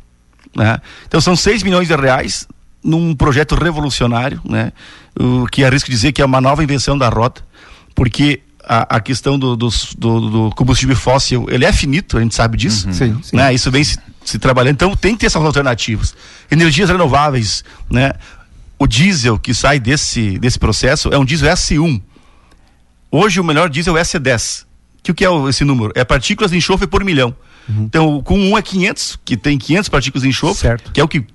né? 0.55 0.79
Então 1.07 1.19
são 1.19 1.35
6 1.35 1.63
milhões 1.63 1.87
de 1.87 1.95
reais 1.95 2.47
num 2.83 3.15
projeto 3.15 3.55
revolucionário, 3.55 4.39
né? 4.45 4.71
O, 5.19 5.47
que 5.47 5.63
arrisco 5.63 5.89
dizer 5.89 6.11
que 6.11 6.21
é 6.21 6.25
uma 6.25 6.39
nova 6.39 6.63
invenção 6.63 6.97
da 6.97 7.09
rota, 7.09 7.43
porque 7.93 8.41
a, 8.67 8.97
a 8.97 8.99
questão 8.99 9.37
do, 9.37 9.55
do, 9.55 9.69
do, 9.97 10.29
do, 10.29 10.49
combustível 10.55 10.95
fóssil, 10.95 11.45
ele 11.49 11.65
é 11.65 11.71
finito, 11.71 12.17
a 12.17 12.21
gente 12.21 12.35
sabe 12.35 12.57
disso. 12.57 12.87
Uhum. 12.87 12.93
Sim, 12.93 13.19
sim. 13.23 13.35
Né? 13.35 13.53
Isso 13.53 13.69
vem 13.71 13.83
se, 13.83 13.97
se 14.23 14.39
trabalhando, 14.39 14.73
então 14.73 14.95
tem 14.95 15.13
que 15.13 15.21
ter 15.21 15.25
essas 15.27 15.43
alternativas. 15.43 16.15
Energias 16.49 16.89
renováveis, 16.89 17.63
né? 17.89 18.13
O 18.77 18.85
diesel 18.85 19.39
que 19.39 19.53
sai 19.53 19.79
desse, 19.79 20.37
desse 20.37 20.59
processo 20.59 21.09
é 21.09 21.17
um 21.17 21.23
diesel 21.23 21.49
S1. 21.53 22.01
Hoje 23.09 23.39
o 23.39 23.43
melhor 23.43 23.69
diesel 23.69 23.97
é 23.97 24.01
S10. 24.01 24.65
Que 25.01 25.11
o 25.11 25.13
que 25.13 25.25
é 25.25 25.29
esse 25.47 25.63
número? 25.63 25.93
É 25.95 26.03
partículas 26.03 26.51
de 26.51 26.57
enxofre 26.57 26.87
por 26.87 27.03
milhão. 27.03 27.33
Uhum. 27.69 27.83
Então, 27.83 28.21
com 28.21 28.37
um 28.37 28.57
é 28.57 28.61
500, 28.61 29.19
que 29.23 29.37
tem 29.37 29.57
500 29.57 29.89
partículas 29.89 30.23
de 30.23 30.29
enxofre, 30.29 30.61
certo. 30.61 30.91
que 30.91 30.99
é 30.99 31.03
o 31.03 31.07
que 31.07 31.25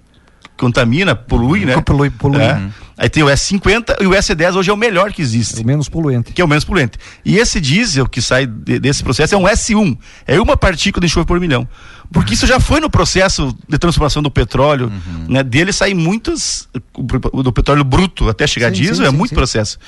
contamina, 0.61 1.17
polui, 1.17 1.65
né? 1.65 1.81
Polui, 1.81 2.11
polui. 2.11 2.43
É. 2.43 2.61
Aí 2.99 3.09
tem 3.09 3.23
o 3.23 3.27
S50 3.29 3.97
e 4.03 4.07
o 4.07 4.11
S10 4.11 4.57
hoje 4.57 4.69
é 4.69 4.73
o 4.75 4.77
melhor 4.77 5.11
que 5.11 5.23
existe. 5.23 5.61
É 5.61 5.63
o 5.63 5.67
menos 5.67 5.89
poluente. 5.89 6.35
Que 6.35 6.43
é 6.43 6.45
o 6.45 6.49
menos 6.49 6.67
poluente. 6.67 6.99
E 7.25 7.39
esse 7.39 7.59
diesel 7.59 8.07
que 8.07 8.21
sai 8.21 8.47
de, 8.47 8.79
desse 8.79 9.03
processo 9.03 9.35
é 9.35 9.39
um 9.39 9.45
S1. 9.45 9.97
É 10.27 10.39
uma 10.39 10.55
partícula 10.55 11.01
de 11.01 11.07
enxofre 11.07 11.27
por 11.27 11.41
milhão. 11.41 11.67
Porque 12.13 12.35
isso 12.35 12.47
já 12.47 12.61
foi 12.61 12.79
no 12.79 12.91
processo 12.91 13.57
de 13.67 13.79
transformação 13.79 14.23
do 14.23 14.31
petróleo, 14.31 14.93
uhum. 14.93 15.27
né? 15.31 15.43
Dele 15.43 15.73
saem 15.73 15.95
muitos, 15.95 16.69
do 17.33 17.51
petróleo 17.51 17.85
bruto 17.85 18.29
até 18.29 18.47
chegar 18.47 18.69
sim, 18.69 18.83
diesel, 18.83 18.97
sim, 18.97 19.05
é 19.05 19.11
sim, 19.11 19.17
muito 19.17 19.35
processo. 19.35 19.79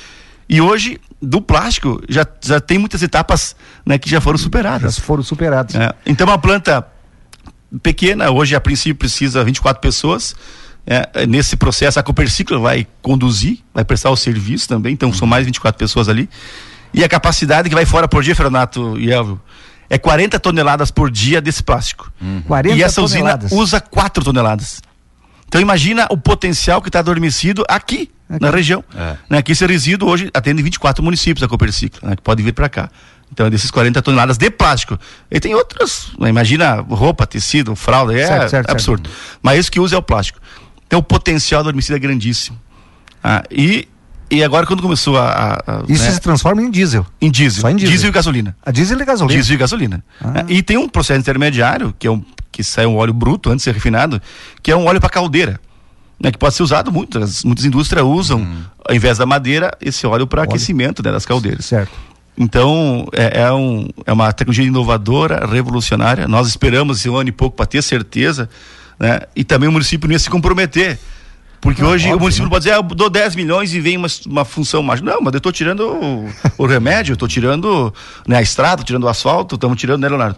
E 0.48 0.62
hoje, 0.62 0.98
do 1.20 1.42
plástico, 1.42 2.00
já, 2.08 2.26
já 2.42 2.60
tem 2.60 2.78
muitas 2.78 3.02
etapas 3.02 3.54
né, 3.84 3.98
que 3.98 4.08
já 4.08 4.22
foram 4.22 4.38
superadas. 4.38 4.94
Já 4.94 5.02
foram 5.02 5.22
superadas. 5.22 5.74
É. 5.74 5.92
Então, 6.06 6.26
uma 6.26 6.38
planta 6.38 6.86
pequena, 7.82 8.30
hoje 8.30 8.54
a 8.54 8.60
princípio 8.60 8.96
precisa 8.96 9.44
24 9.44 9.80
pessoas, 9.80 10.34
é, 10.86 11.26
nesse 11.26 11.56
processo, 11.56 11.98
a 11.98 12.02
Copercicla 12.02 12.58
vai 12.58 12.86
conduzir, 13.00 13.58
vai 13.72 13.84
prestar 13.84 14.10
o 14.10 14.16
serviço 14.16 14.68
também, 14.68 14.92
então 14.92 15.12
são 15.12 15.26
mais 15.26 15.46
24 15.46 15.78
pessoas 15.78 16.08
ali. 16.08 16.28
E 16.92 17.02
a 17.02 17.08
capacidade 17.08 17.68
que 17.68 17.74
vai 17.74 17.86
fora 17.86 18.06
por 18.06 18.22
dia, 18.22 18.34
Fernando 18.34 18.98
e 18.98 19.10
Elvio, 19.10 19.40
é 19.88 19.98
40 19.98 20.38
toneladas 20.40 20.90
por 20.90 21.10
dia 21.10 21.40
desse 21.40 21.62
plástico. 21.62 22.12
Hum. 22.20 22.42
40 22.46 22.76
e 22.76 22.82
essa 22.82 23.00
toneladas. 23.00 23.52
usina 23.52 23.62
usa 23.62 23.80
4 23.80 24.24
toneladas. 24.24 24.82
Então 25.46 25.60
imagina 25.60 26.06
o 26.10 26.16
potencial 26.16 26.80
que 26.80 26.88
está 26.88 27.00
adormecido 27.00 27.62
aqui, 27.68 28.10
aqui, 28.28 28.42
na 28.42 28.50
região. 28.50 28.82
É. 28.96 29.16
Né, 29.28 29.42
que 29.42 29.52
esse 29.52 29.66
resíduo 29.66 30.08
hoje 30.08 30.30
atende 30.32 30.62
24 30.62 31.04
municípios 31.04 31.42
da 31.42 31.48
Copercicla, 31.48 32.08
né, 32.08 32.16
que 32.16 32.22
pode 32.22 32.42
vir 32.42 32.54
para 32.54 32.70
cá. 32.70 32.90
Então, 33.30 33.48
desses 33.48 33.70
40 33.70 34.00
toneladas 34.02 34.38
de 34.38 34.50
plástico. 34.50 34.98
E 35.30 35.38
tem 35.40 35.54
outras, 35.54 36.08
né, 36.18 36.28
imagina 36.30 36.76
roupa, 36.80 37.26
tecido, 37.26 37.76
fralda, 37.76 38.18
é 38.18 38.26
certo, 38.26 38.50
certo, 38.50 38.70
absurdo. 38.70 39.08
Certo. 39.08 39.38
Mas 39.42 39.60
isso 39.60 39.70
que 39.70 39.78
usa 39.78 39.94
é 39.94 39.98
o 39.98 40.02
plástico. 40.02 40.38
Então 40.93 41.01
o 41.01 41.03
potencial 41.03 41.64
do 41.64 41.70
homicídio 41.70 41.97
é 41.97 41.99
grandíssimo. 41.99 42.61
Ah, 43.24 43.43
e, 43.51 43.88
e 44.30 44.45
agora 44.45 44.66
quando 44.66 44.82
começou 44.82 45.16
a. 45.16 45.55
a 45.66 45.82
Isso 45.88 46.05
né? 46.05 46.11
se 46.11 46.20
transforma 46.20 46.61
em 46.61 46.70
diesel. 46.70 47.07
Em 47.18 47.30
diesel. 47.30 47.62
Só 47.62 47.70
em 47.70 47.76
diesel. 47.76 47.93
diesel 47.93 48.11
e 48.11 48.12
gasolina. 48.12 48.57
A 48.62 48.70
diesel 48.70 49.01
e 49.01 49.05
gasolina. 49.07 49.34
Diesel 49.34 49.55
e 49.55 49.59
gasolina. 49.59 50.05
Ah. 50.20 50.45
E 50.47 50.62
tem 50.62 50.76
um 50.76 50.86
processo 50.86 51.18
intermediário, 51.18 51.95
que 51.99 52.07
é 52.07 52.11
um 52.11 52.22
que 52.51 52.62
sai 52.62 52.84
um 52.84 52.97
óleo 52.97 53.14
bruto 53.14 53.49
antes 53.49 53.61
de 53.61 53.70
ser 53.70 53.72
refinado, 53.72 54.20
que 54.62 54.70
é 54.70 54.76
um 54.76 54.84
óleo 54.84 55.01
para 55.01 55.09
caldeira. 55.09 55.59
Né, 56.20 56.30
que 56.30 56.36
pode 56.36 56.55
ser 56.55 56.62
usado 56.62 56.93
muito. 56.93 57.18
As, 57.18 57.43
muitas 57.43 57.64
indústrias 57.64 58.05
usam, 58.05 58.40
hum. 58.40 58.62
ao 58.86 58.95
invés 58.95 59.16
da 59.16 59.24
madeira, 59.24 59.70
esse 59.80 60.07
óleo 60.07 60.26
para 60.26 60.43
aquecimento 60.43 61.03
né, 61.03 61.11
das 61.11 61.24
caldeiras. 61.24 61.64
Certo. 61.64 61.90
Então, 62.36 63.09
é, 63.14 63.45
é, 63.45 63.53
um, 63.53 63.88
é 64.05 64.12
uma 64.12 64.30
tecnologia 64.30 64.66
inovadora, 64.66 65.47
revolucionária. 65.47 66.28
Nós 66.28 66.49
esperamos 66.49 66.99
esse 66.99 67.09
ano 67.09 67.30
e 67.30 67.32
pouco 67.32 67.57
para 67.57 67.64
ter 67.64 67.82
certeza 67.82 68.51
né? 68.99 69.20
E 69.34 69.45
também 69.45 69.68
o 69.68 69.72
município 69.72 70.09
não 70.09 70.12
ia 70.12 70.18
se 70.18 70.30
comprometer. 70.30 70.99
Porque 71.61 71.80
ah, 71.80 71.86
hoje 71.86 72.07
óbvio, 72.07 72.16
o 72.16 72.20
município 72.20 72.47
né? 72.47 72.51
pode 72.51 72.64
dizer, 72.64 72.74
ah, 72.74 72.78
eu 72.78 72.82
dou 72.82 73.09
10 73.09 73.36
milhões 73.36 73.72
e 73.72 73.80
vem 73.80 73.97
uma, 73.97 74.09
uma 74.26 74.45
função 74.45 74.82
mais. 74.82 75.01
Não, 75.01 75.20
mas 75.20 75.32
eu 75.32 75.38
estou 75.38 75.53
tirando 75.53 75.80
o, 75.86 76.28
o 76.59 76.66
remédio, 76.66 77.12
estou 77.12 77.28
tirando 77.28 77.95
né, 78.26 78.36
a 78.36 78.43
estrada, 78.43 78.82
tirando 78.82 79.05
o 79.05 79.09
asfalto, 79.09 79.55
estamos 79.55 79.78
tirando, 79.78 80.03
né, 80.03 80.09
Leonardo? 80.09 80.36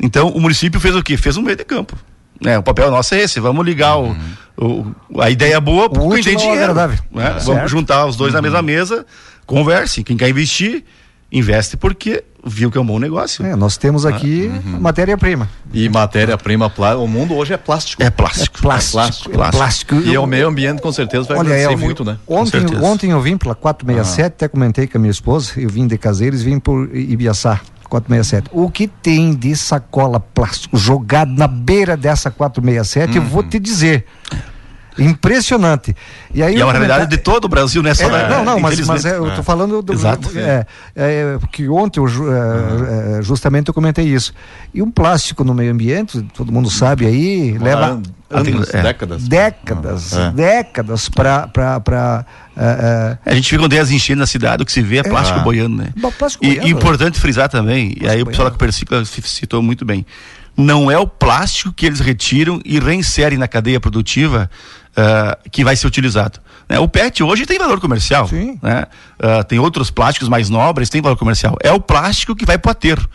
Então 0.00 0.28
o 0.28 0.40
município 0.40 0.80
fez 0.80 0.96
o 0.96 1.02
quê? 1.02 1.16
Fez 1.16 1.36
um 1.36 1.42
meio 1.42 1.56
de 1.56 1.64
campo. 1.64 1.96
Né? 2.40 2.58
O 2.58 2.62
papel 2.62 2.90
nosso 2.90 3.14
é 3.14 3.20
esse, 3.20 3.38
vamos 3.38 3.64
ligar 3.64 3.96
uhum. 3.96 4.16
o, 4.56 4.94
o, 5.08 5.22
a 5.22 5.30
ideia 5.30 5.60
boa 5.60 5.88
porque 5.88 6.22
quem 6.22 6.24
tem 6.24 6.36
dinheiro. 6.36 6.74
Né? 6.74 6.98
É, 7.16 7.38
vamos 7.44 7.70
juntar 7.70 8.04
os 8.06 8.16
dois 8.16 8.32
uhum. 8.32 8.38
na 8.38 8.42
mesma 8.42 8.60
mesa, 8.60 9.06
converse. 9.46 10.02
Quem 10.02 10.16
quer 10.16 10.28
investir, 10.28 10.84
investe 11.30 11.76
porque 11.76 12.24
viu 12.46 12.70
que 12.70 12.78
é 12.78 12.80
um 12.80 12.86
bom 12.86 12.98
negócio. 12.98 13.44
É, 13.44 13.54
nós 13.56 13.76
temos 13.76 14.04
aqui 14.06 14.50
Ah, 14.52 14.68
uhum. 14.68 14.80
matéria-prima. 14.80 15.48
E 15.72 15.88
matéria-prima, 15.88 16.68
plá- 16.70 16.96
o 16.96 17.06
mundo 17.06 17.34
hoje 17.34 17.52
é 17.52 17.56
plástico. 17.56 18.02
É 18.02 18.10
plástico. 18.10 18.60
Plástico. 18.60 18.92
plástico. 18.98 19.32
é 19.34 19.50
plástico. 19.50 19.94
E 19.96 20.16
o 20.16 20.26
meio 20.26 20.48
ambiente 20.48 20.80
com 20.80 20.92
certeza 20.92 21.24
vai 21.28 21.38
Olha, 21.38 21.76
muito, 21.76 22.04
né? 22.04 22.16
Ontem, 22.26 22.64
ontem 22.82 23.10
eu 23.10 23.20
vim 23.20 23.36
pela 23.36 23.54
467, 23.54 24.26
até 24.34 24.48
comentei 24.48 24.86
com 24.86 24.98
a 24.98 25.00
minha 25.00 25.10
esposa, 25.10 25.52
eu 25.56 25.68
vim 25.68 25.86
de 25.86 25.96
Caseiros 25.98 26.42
vim 26.42 26.58
por 26.58 26.88
Ibiaçá. 26.94 27.60
467. 27.88 28.48
O 28.52 28.70
que 28.70 28.88
tem 28.88 29.34
de 29.34 29.54
sacola 29.54 30.18
plástico 30.18 30.76
jogado 30.76 31.30
na 31.32 31.46
beira 31.46 31.96
dessa 31.96 32.30
467, 32.30 33.16
eu 33.16 33.22
vou 33.22 33.42
te 33.42 33.58
dizer. 33.60 34.04
Impressionante. 34.98 35.94
E, 36.32 36.42
aí 36.42 36.56
E 36.56 36.60
é 36.60 36.64
uma 36.64 36.72
realidade 36.72 37.06
de 37.10 37.16
todo 37.16 37.44
o 37.46 37.48
Brasil, 37.48 37.82
né? 37.82 37.94
Só 37.94 38.04
é, 38.06 38.10
da- 38.10 38.28
não, 38.28 38.44
não, 38.44 38.60
mas, 38.60 38.78
mas 38.86 39.04
é, 39.04 39.16
eu 39.16 39.34
tô 39.34 39.42
falando 39.42 39.82
do. 39.82 39.92
Exato. 39.92 40.30
É, 40.38 40.66
é, 40.94 41.38
que 41.52 41.68
ontem 41.68 42.00
eu, 42.00 42.06
é, 42.06 43.18
é, 43.18 43.22
justamente 43.22 43.68
eu 43.68 43.74
comentei 43.74 44.06
isso. 44.06 44.32
E 44.72 44.80
um 44.82 44.90
plástico 44.90 45.42
no 45.44 45.52
meio 45.54 45.72
ambiente, 45.72 46.22
todo 46.34 46.52
mundo 46.52 46.70
sabe 46.70 47.06
aí, 47.06 47.56
leva 47.58 47.86
An- 47.86 48.02
anos, 48.30 48.72
é. 48.74 48.82
décadas. 48.82 49.28
décadas, 49.28 50.12
É. 50.12 50.30
décadas 50.30 51.08
para. 51.08 52.24
é, 52.56 53.18
A 53.26 53.34
gente 53.34 53.50
fica 53.50 53.68
tem 53.68 53.78
as 53.78 53.90
enchentes 53.90 54.20
na 54.20 54.26
cidade, 54.26 54.62
o 54.62 54.66
que 54.66 54.72
se 54.72 54.82
vê 54.82 54.98
é 54.98 55.02
plástico 55.02 55.40
Ah. 55.40 55.42
boiando, 55.42 55.76
né? 55.76 55.88
Plástico 56.18 56.44
E, 56.44 56.48
boiando. 56.48 56.66
e 56.68 56.70
importante 56.70 57.18
frisar 57.20 57.48
também, 57.48 57.94
e 58.00 58.08
aí 58.08 58.22
o 58.22 58.26
pessoal 58.26 58.44
da 58.48 58.50
boiando. 58.50 58.52
Copercicla 58.58 59.04
citou 59.04 59.62
muito 59.62 59.84
bem, 59.84 60.04
não 60.56 60.90
é 60.90 60.98
o 60.98 61.06
plástico 61.06 61.72
que 61.72 61.84
eles 61.86 62.00
retiram 62.00 62.60
e 62.64 62.78
reinserem 62.78 63.38
na 63.38 63.48
cadeia 63.48 63.80
produtiva 63.80 64.50
ah, 64.96 65.36
que 65.50 65.64
vai 65.64 65.74
ser 65.76 65.86
utilizado. 65.86 66.38
né? 66.68 66.78
O 66.78 66.88
PET 66.88 67.22
hoje 67.22 67.44
tem 67.46 67.58
valor 67.58 67.80
comercial. 67.80 68.28
Sim. 68.28 68.58
Né? 68.62 68.84
Ah, 69.18 69.42
tem 69.42 69.58
outros 69.58 69.90
plásticos 69.90 70.28
mais 70.28 70.48
nobres, 70.48 70.88
tem 70.88 71.02
valor 71.02 71.16
comercial. 71.16 71.56
É 71.62 71.72
o 71.72 71.80
plástico 71.80 72.34
que 72.36 72.46
vai 72.46 72.56
pro 72.58 72.70
aterro. 72.70 73.08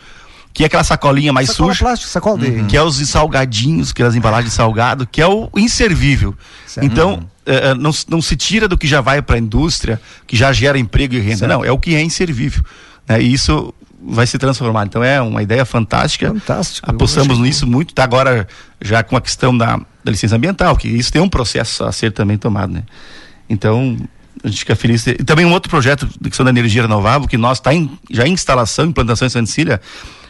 Que 0.52 0.64
é 0.64 0.66
aquela 0.66 0.82
sacolinha 0.82 1.32
mais 1.32 1.50
sacola 1.50 1.72
suja. 1.72 1.84
plástico, 1.84 2.10
sacola 2.10 2.38
de. 2.38 2.64
Que 2.64 2.76
é 2.76 2.82
os 2.82 2.96
salgadinhos, 3.08 3.92
aquelas 3.92 4.16
embalagens 4.16 4.50
de 4.50 4.56
salgado, 4.56 5.06
que 5.06 5.22
é 5.22 5.26
o 5.26 5.48
inservível. 5.56 6.34
Certo. 6.66 6.84
Então, 6.84 7.20
eh, 7.46 7.70
eh, 7.70 7.74
não, 7.74 7.92
se- 7.92 8.04
não 8.10 8.20
se 8.20 8.34
tira 8.36 8.66
do 8.66 8.76
que 8.76 8.88
já 8.88 9.00
vai 9.00 9.22
para 9.22 9.36
a 9.36 9.38
indústria, 9.38 10.00
que 10.26 10.36
já 10.36 10.52
gera 10.52 10.76
emprego 10.76 11.14
e 11.14 11.20
renda. 11.20 11.46
Não, 11.46 11.64
é 11.64 11.70
o 11.70 11.78
que 11.78 11.94
é 11.94 12.02
inservível. 12.02 12.64
né? 13.08 13.22
E 13.22 13.32
isso 13.32 13.72
vai 14.02 14.26
se 14.26 14.38
transformar. 14.38 14.86
Então, 14.86 15.02
é 15.02 15.20
uma 15.20 15.42
ideia 15.42 15.64
fantástica. 15.64 16.28
Fantástico. 16.28 16.90
Apostamos 16.90 17.38
nisso 17.38 17.66
muito. 17.66 17.90
Está 17.90 18.04
agora 18.04 18.46
já 18.80 19.02
com 19.02 19.16
a 19.16 19.20
questão 19.20 19.56
da, 19.56 19.76
da 20.02 20.10
licença 20.10 20.36
ambiental, 20.36 20.76
que 20.76 20.88
isso 20.88 21.12
tem 21.12 21.20
um 21.20 21.28
processo 21.28 21.84
a 21.84 21.92
ser 21.92 22.12
também 22.12 22.38
tomado. 22.38 22.72
Né? 22.72 22.82
Então, 23.48 23.96
a 24.42 24.48
gente 24.48 24.60
fica 24.60 24.74
feliz. 24.74 25.06
E 25.06 25.14
também 25.16 25.44
um 25.44 25.52
outro 25.52 25.68
projeto 25.68 26.08
de 26.20 26.30
questão 26.30 26.44
da 26.44 26.50
energia 26.50 26.82
renovável, 26.82 27.28
que 27.28 27.36
nós 27.36 27.58
está 27.58 27.70
já 28.10 28.26
em 28.26 28.32
instalação, 28.32 28.86
implantação 28.86 29.26
em 29.26 29.30
Santa 29.30 29.46
Cecília, 29.46 29.80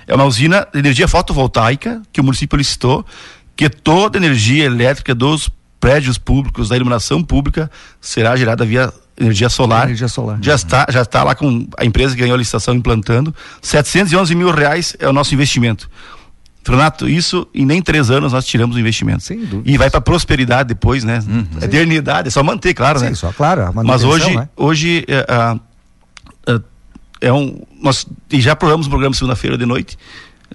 é 0.06 0.14
uma 0.14 0.24
usina 0.24 0.66
de 0.72 0.78
energia 0.78 1.06
fotovoltaica 1.06 2.02
que 2.12 2.20
o 2.20 2.24
município 2.24 2.56
licitou, 2.56 3.06
que 3.54 3.68
toda 3.68 4.18
a 4.18 4.20
energia 4.20 4.64
elétrica 4.64 5.14
dos 5.14 5.48
prédios 5.78 6.18
públicos, 6.18 6.68
da 6.68 6.76
iluminação 6.76 7.22
pública, 7.22 7.70
será 8.00 8.36
gerada 8.36 8.64
via 8.64 8.92
energia 9.20 9.48
solar. 9.48 9.84
Energia 9.84 10.08
solar. 10.08 10.38
Já 10.42 10.54
está, 10.54 10.86
já 10.88 11.02
está 11.02 11.22
lá 11.22 11.34
com 11.34 11.66
a 11.78 11.84
empresa 11.84 12.14
que 12.14 12.20
ganhou 12.22 12.34
a 12.34 12.38
licitação 12.38 12.74
implantando. 12.74 13.34
711 13.62 14.34
mil 14.34 14.50
reais 14.50 14.96
é 14.98 15.08
o 15.08 15.12
nosso 15.12 15.34
investimento. 15.34 15.88
Renato, 16.66 17.08
isso 17.08 17.48
em 17.54 17.64
nem 17.66 17.80
três 17.82 18.10
anos 18.10 18.32
nós 18.32 18.44
tiramos 18.46 18.76
o 18.76 18.78
investimento. 18.78 19.22
Sem 19.22 19.38
dúvida. 19.44 19.62
E 19.70 19.76
vai 19.78 19.90
para 19.90 20.00
prosperidade 20.00 20.68
depois, 20.68 21.02
né? 21.04 21.20
É 21.60 21.64
eternidade, 21.64 22.28
é 22.28 22.30
só 22.30 22.42
manter, 22.42 22.74
claro, 22.74 22.98
Sim, 23.00 23.06
né? 23.06 23.14
só, 23.14 23.32
claro, 23.32 23.62
a 23.66 23.72
Mas 23.72 24.04
hoje, 24.04 24.36
né? 24.36 24.48
hoje 24.56 25.04
é, 25.08 25.26
a- 25.28 25.56
é 27.20 27.32
um. 27.32 27.60
Nós 27.82 28.06
e 28.30 28.40
já 28.40 28.52
aprovamos 28.52 28.86
o 28.86 28.90
programa 28.90 29.14
segunda-feira 29.14 29.56
de 29.58 29.66
noite 29.66 29.98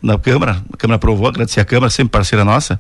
na 0.02 0.18
Câmara. 0.18 0.64
A 0.72 0.78
Câmara 0.78 0.96
aprovou, 0.96 1.28
agradecer 1.28 1.60
a 1.60 1.66
Câmara, 1.66 1.90
sempre 1.90 2.12
parceira 2.12 2.46
nossa, 2.46 2.80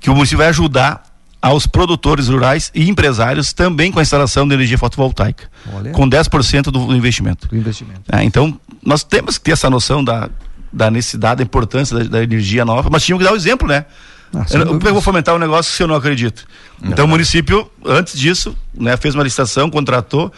que 0.00 0.10
o 0.10 0.14
município 0.14 0.38
vai 0.38 0.48
ajudar 0.48 1.02
aos 1.44 1.66
produtores 1.66 2.28
rurais 2.28 2.70
e 2.74 2.88
empresários 2.88 3.52
também 3.52 3.92
com 3.92 3.98
a 3.98 4.02
instalação 4.02 4.48
de 4.48 4.54
energia 4.54 4.78
fotovoltaica, 4.78 5.44
Olha. 5.74 5.90
com 5.90 6.08
10% 6.08 6.70
do 6.70 6.96
investimento. 6.96 7.48
do 7.48 7.54
investimento. 7.54 8.00
Ah, 8.10 8.24
então, 8.24 8.58
nós 8.82 9.04
temos 9.04 9.36
que 9.36 9.44
ter 9.44 9.52
essa 9.52 9.68
noção 9.68 10.02
da, 10.02 10.30
da 10.72 10.90
necessidade, 10.90 11.38
da 11.38 11.44
importância 11.44 11.98
da, 11.98 12.04
da 12.04 12.22
energia 12.22 12.64
nova, 12.64 12.88
mas 12.90 13.04
tínhamos 13.04 13.22
que 13.22 13.28
dar 13.28 13.34
o 13.34 13.36
exemplo, 13.36 13.68
né? 13.68 13.84
Ah, 14.34 14.46
eu, 14.52 14.80
eu 14.80 14.92
vou 14.94 15.02
fomentar 15.02 15.34
um 15.34 15.38
negócio 15.38 15.70
se 15.70 15.82
eu 15.82 15.86
não 15.86 15.94
acredito. 15.94 16.46
Então, 16.82 17.04
o 17.04 17.08
município, 17.08 17.70
antes 17.84 18.18
disso, 18.18 18.56
né, 18.72 18.96
fez 18.96 19.14
uma 19.14 19.22
licitação, 19.22 19.68
contratou 19.68 20.32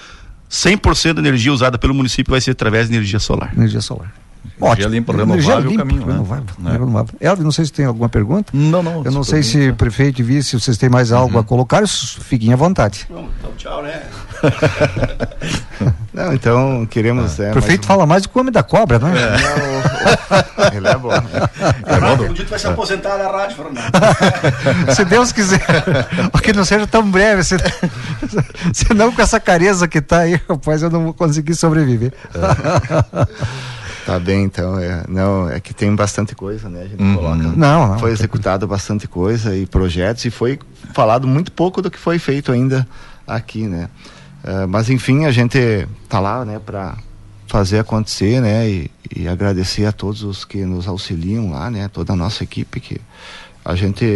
100% 0.51 1.15
da 1.15 1.21
energia 1.21 1.53
usada 1.53 1.79
pelo 1.79 1.95
município 1.95 2.33
vai 2.33 2.41
ser 2.41 2.51
através 2.51 2.89
de 2.89 2.97
energia 2.97 3.21
solar. 3.21 3.53
Energia 3.57 3.81
solar. 3.81 4.13
Energia 4.61 4.87
limpa, 4.89 5.13
Energia 5.13 5.37
renovável, 5.57 5.71
limpa, 5.71 5.83
caminho, 5.85 6.07
né? 6.07 6.13
renovável, 6.13 6.45
É. 6.67 6.71
renovável. 6.73 7.15
Elvio, 7.21 7.45
não 7.45 7.53
sei 7.53 7.65
se 7.67 7.73
tem 7.73 7.85
alguma 7.87 8.09
pergunta. 8.09 8.51
Não, 8.55 8.83
não. 8.83 9.03
Eu 9.05 9.11
não 9.13 9.23
sei 9.25 9.43
se 9.43 9.73
prefeito 9.73 10.21
e 10.21 10.25
vice, 10.25 10.59
vocês 10.59 10.77
têm 10.79 10.89
mais 10.89 11.13
algo 11.13 11.39
a 11.39 11.45
colocar, 11.45 11.87
fiquem 11.87 12.53
à 12.53 12.57
vontade. 12.57 13.07
Então, 13.11 13.29
tchau, 13.57 13.83
né? 13.83 14.03
Não, 16.13 16.33
então 16.33 16.87
queremos. 16.87 17.39
É, 17.39 17.51
o 17.51 17.53
prefeito 17.53 17.85
fala 17.87 18.07
mais 18.07 18.23
do 18.23 18.29
que 18.31 18.39
o 18.39 18.41
homem 18.41 18.53
da 18.53 18.63
cobra, 18.63 18.99
né? 18.99 19.11
mais 19.13 19.43
um- 20.73 20.77
Ele 20.77 20.89
é 20.89 20.95
bom. 20.97 21.11
Um 22.31 22.33
dia 22.33 22.45
tu 22.45 22.49
vai 22.51 22.59
se 22.59 22.67
aposentar 22.67 23.17
da 23.19 23.31
rádio, 23.31 23.57
Fernando. 23.57 23.83
Se 24.97 25.05
Deus 25.05 25.31
quiser. 25.33 25.63
Ou 26.33 26.41
que 26.41 26.53
não 26.55 26.65
seja 26.65 26.87
tão 26.87 27.09
breve. 27.11 27.45
Se, 27.45 27.57
senão, 28.73 29.13
com 29.13 29.21
essa 29.21 29.39
careza 29.39 29.87
que 29.87 30.01
tá 30.01 30.21
aí, 30.21 30.41
rapaz, 30.49 30.83
eu 30.83 30.91
não 30.91 31.05
vou 31.05 31.15
conseguir 31.15 31.55
sobreviver. 31.55 32.13
Tá 34.07 34.19
bem, 34.21 34.45
então. 34.45 34.79
É, 34.79 35.05
não, 35.09 35.51
é 35.51 35.59
que 35.59 35.75
tem 35.75 35.95
bastante 35.95 36.35
coisa, 36.35 36.69
né? 36.69 36.83
A 36.83 36.87
gente 36.89 37.03
Uhum. 37.03 37.15
coloca. 37.17 37.37
Não, 37.37 37.89
não. 37.89 37.99
Foi 37.99 38.13
executado 38.13 38.67
bastante 38.67 39.09
coisa 39.09 39.55
e 39.57 39.67
projetos 39.67 40.25
e 40.25 40.31
foi 40.31 40.59
falado 40.95 41.27
muito 41.27 41.51
pouco 41.51 41.83
do 41.83 41.91
que 41.91 41.99
foi 41.99 42.19
feito 42.21 42.53
ainda 42.53 42.87
aqui, 43.27 43.67
né? 43.67 43.89
Eh, 44.45 44.67
mas 44.67 44.89
enfim, 44.89 45.25
a 45.25 45.33
gente 45.33 45.87
tá 46.09 46.21
lá, 46.21 46.45
né, 46.45 46.61
para 46.65 46.97
fazer 47.49 47.81
acontecer, 47.81 48.41
né? 48.41 48.69
E, 48.71 48.91
e 49.17 49.27
agradecer 49.29 49.87
a 49.87 49.93
todos 49.93 50.23
os 50.23 50.45
que 50.45 50.65
nos 50.65 50.87
auxiliam 50.87 51.51
lá, 51.51 51.69
né? 51.69 51.89
Toda 51.89 52.13
a 52.13 52.17
nossa 52.17 52.45
equipe 52.45 52.79
que 52.79 53.01
a 53.69 53.75
gente, 53.75 54.07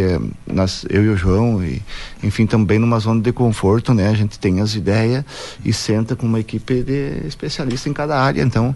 nós, 0.46 0.86
eu 0.88 1.04
e 1.04 1.08
o 1.08 1.16
João, 1.16 1.60
e, 1.64 1.82
enfim, 2.22 2.46
também 2.46 2.78
numa 2.78 3.00
zona 3.00 3.20
de 3.20 3.32
conforto, 3.32 3.92
né? 3.92 4.08
A 4.08 4.14
gente 4.14 4.38
tem 4.38 4.60
as 4.60 4.76
ideias 4.76 5.24
e 5.64 5.72
senta 5.72 6.14
com 6.14 6.24
uma 6.24 6.38
equipe 6.38 6.84
de 6.84 7.26
especialista 7.26 7.88
em 7.88 7.92
cada 7.92 8.16
área, 8.16 8.42
então 8.42 8.74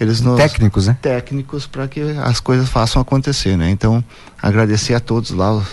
eles 0.00 0.20
nos 0.20 0.36
Técnicos, 0.36 0.88
né? 0.88 0.98
técnicos 1.00 1.68
para 1.68 1.86
que 1.86 2.00
as 2.24 2.40
coisas 2.40 2.68
façam 2.68 3.00
acontecer, 3.00 3.56
né? 3.56 3.70
Então, 3.70 4.02
agradecer 4.42 4.94
a 4.94 5.00
todos 5.00 5.30
lá, 5.30 5.54
o 5.54 5.64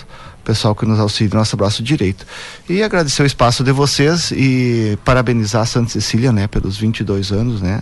pessoal 0.46 0.76
que 0.76 0.86
nos 0.86 1.00
auxilia, 1.00 1.36
nosso 1.36 1.58
braço 1.58 1.82
direito. 1.82 2.24
E 2.70 2.84
agradecer 2.84 3.24
o 3.24 3.26
espaço 3.26 3.64
de 3.64 3.72
vocês 3.72 4.32
e 4.32 5.00
parabenizar 5.04 5.64
a 5.64 5.66
Santa 5.66 5.90
Cecília, 5.90 6.32
né, 6.32 6.46
pelos 6.46 6.78
22 6.78 7.32
anos, 7.32 7.60
né, 7.60 7.82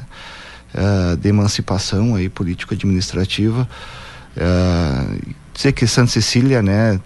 eh, 0.74 1.18
de 1.18 1.28
emancipação 1.28 2.16
aí 2.16 2.30
político-administrativa. 2.30 3.68
Eh, 4.38 5.34
dizer 5.54 5.72
que 5.72 5.86
Santa 5.88 6.12
Cecília, 6.12 6.62
né, 6.62 7.00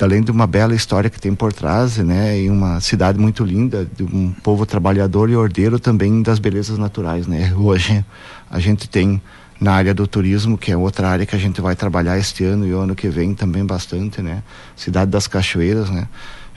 além 0.00 0.22
de 0.22 0.30
uma 0.30 0.46
bela 0.46 0.74
história 0.74 1.08
que 1.08 1.20
tem 1.20 1.34
por 1.34 1.52
trás, 1.52 1.98
né, 1.98 2.40
e 2.40 2.50
uma 2.50 2.80
cidade 2.80 3.18
muito 3.18 3.44
linda, 3.44 3.86
de 3.96 4.02
um 4.02 4.32
povo 4.42 4.66
trabalhador 4.66 5.30
e 5.30 5.36
ordeiro 5.36 5.78
também 5.78 6.22
das 6.22 6.38
belezas 6.38 6.78
naturais, 6.78 7.26
né. 7.26 7.52
Hoje 7.56 8.04
a 8.50 8.58
gente 8.58 8.88
tem 8.88 9.20
na 9.60 9.72
área 9.72 9.92
do 9.92 10.06
turismo, 10.06 10.56
que 10.56 10.72
é 10.72 10.76
outra 10.76 11.08
área 11.08 11.26
que 11.26 11.36
a 11.36 11.38
gente 11.38 11.60
vai 11.60 11.76
trabalhar 11.76 12.18
este 12.18 12.44
ano 12.44 12.66
e 12.66 12.72
o 12.72 12.78
ano 12.78 12.94
que 12.94 13.08
vem 13.08 13.34
também 13.34 13.64
bastante, 13.64 14.22
né? 14.22 14.42
Cidade 14.74 15.10
das 15.10 15.26
Cachoeiras, 15.26 15.90
né? 15.90 16.08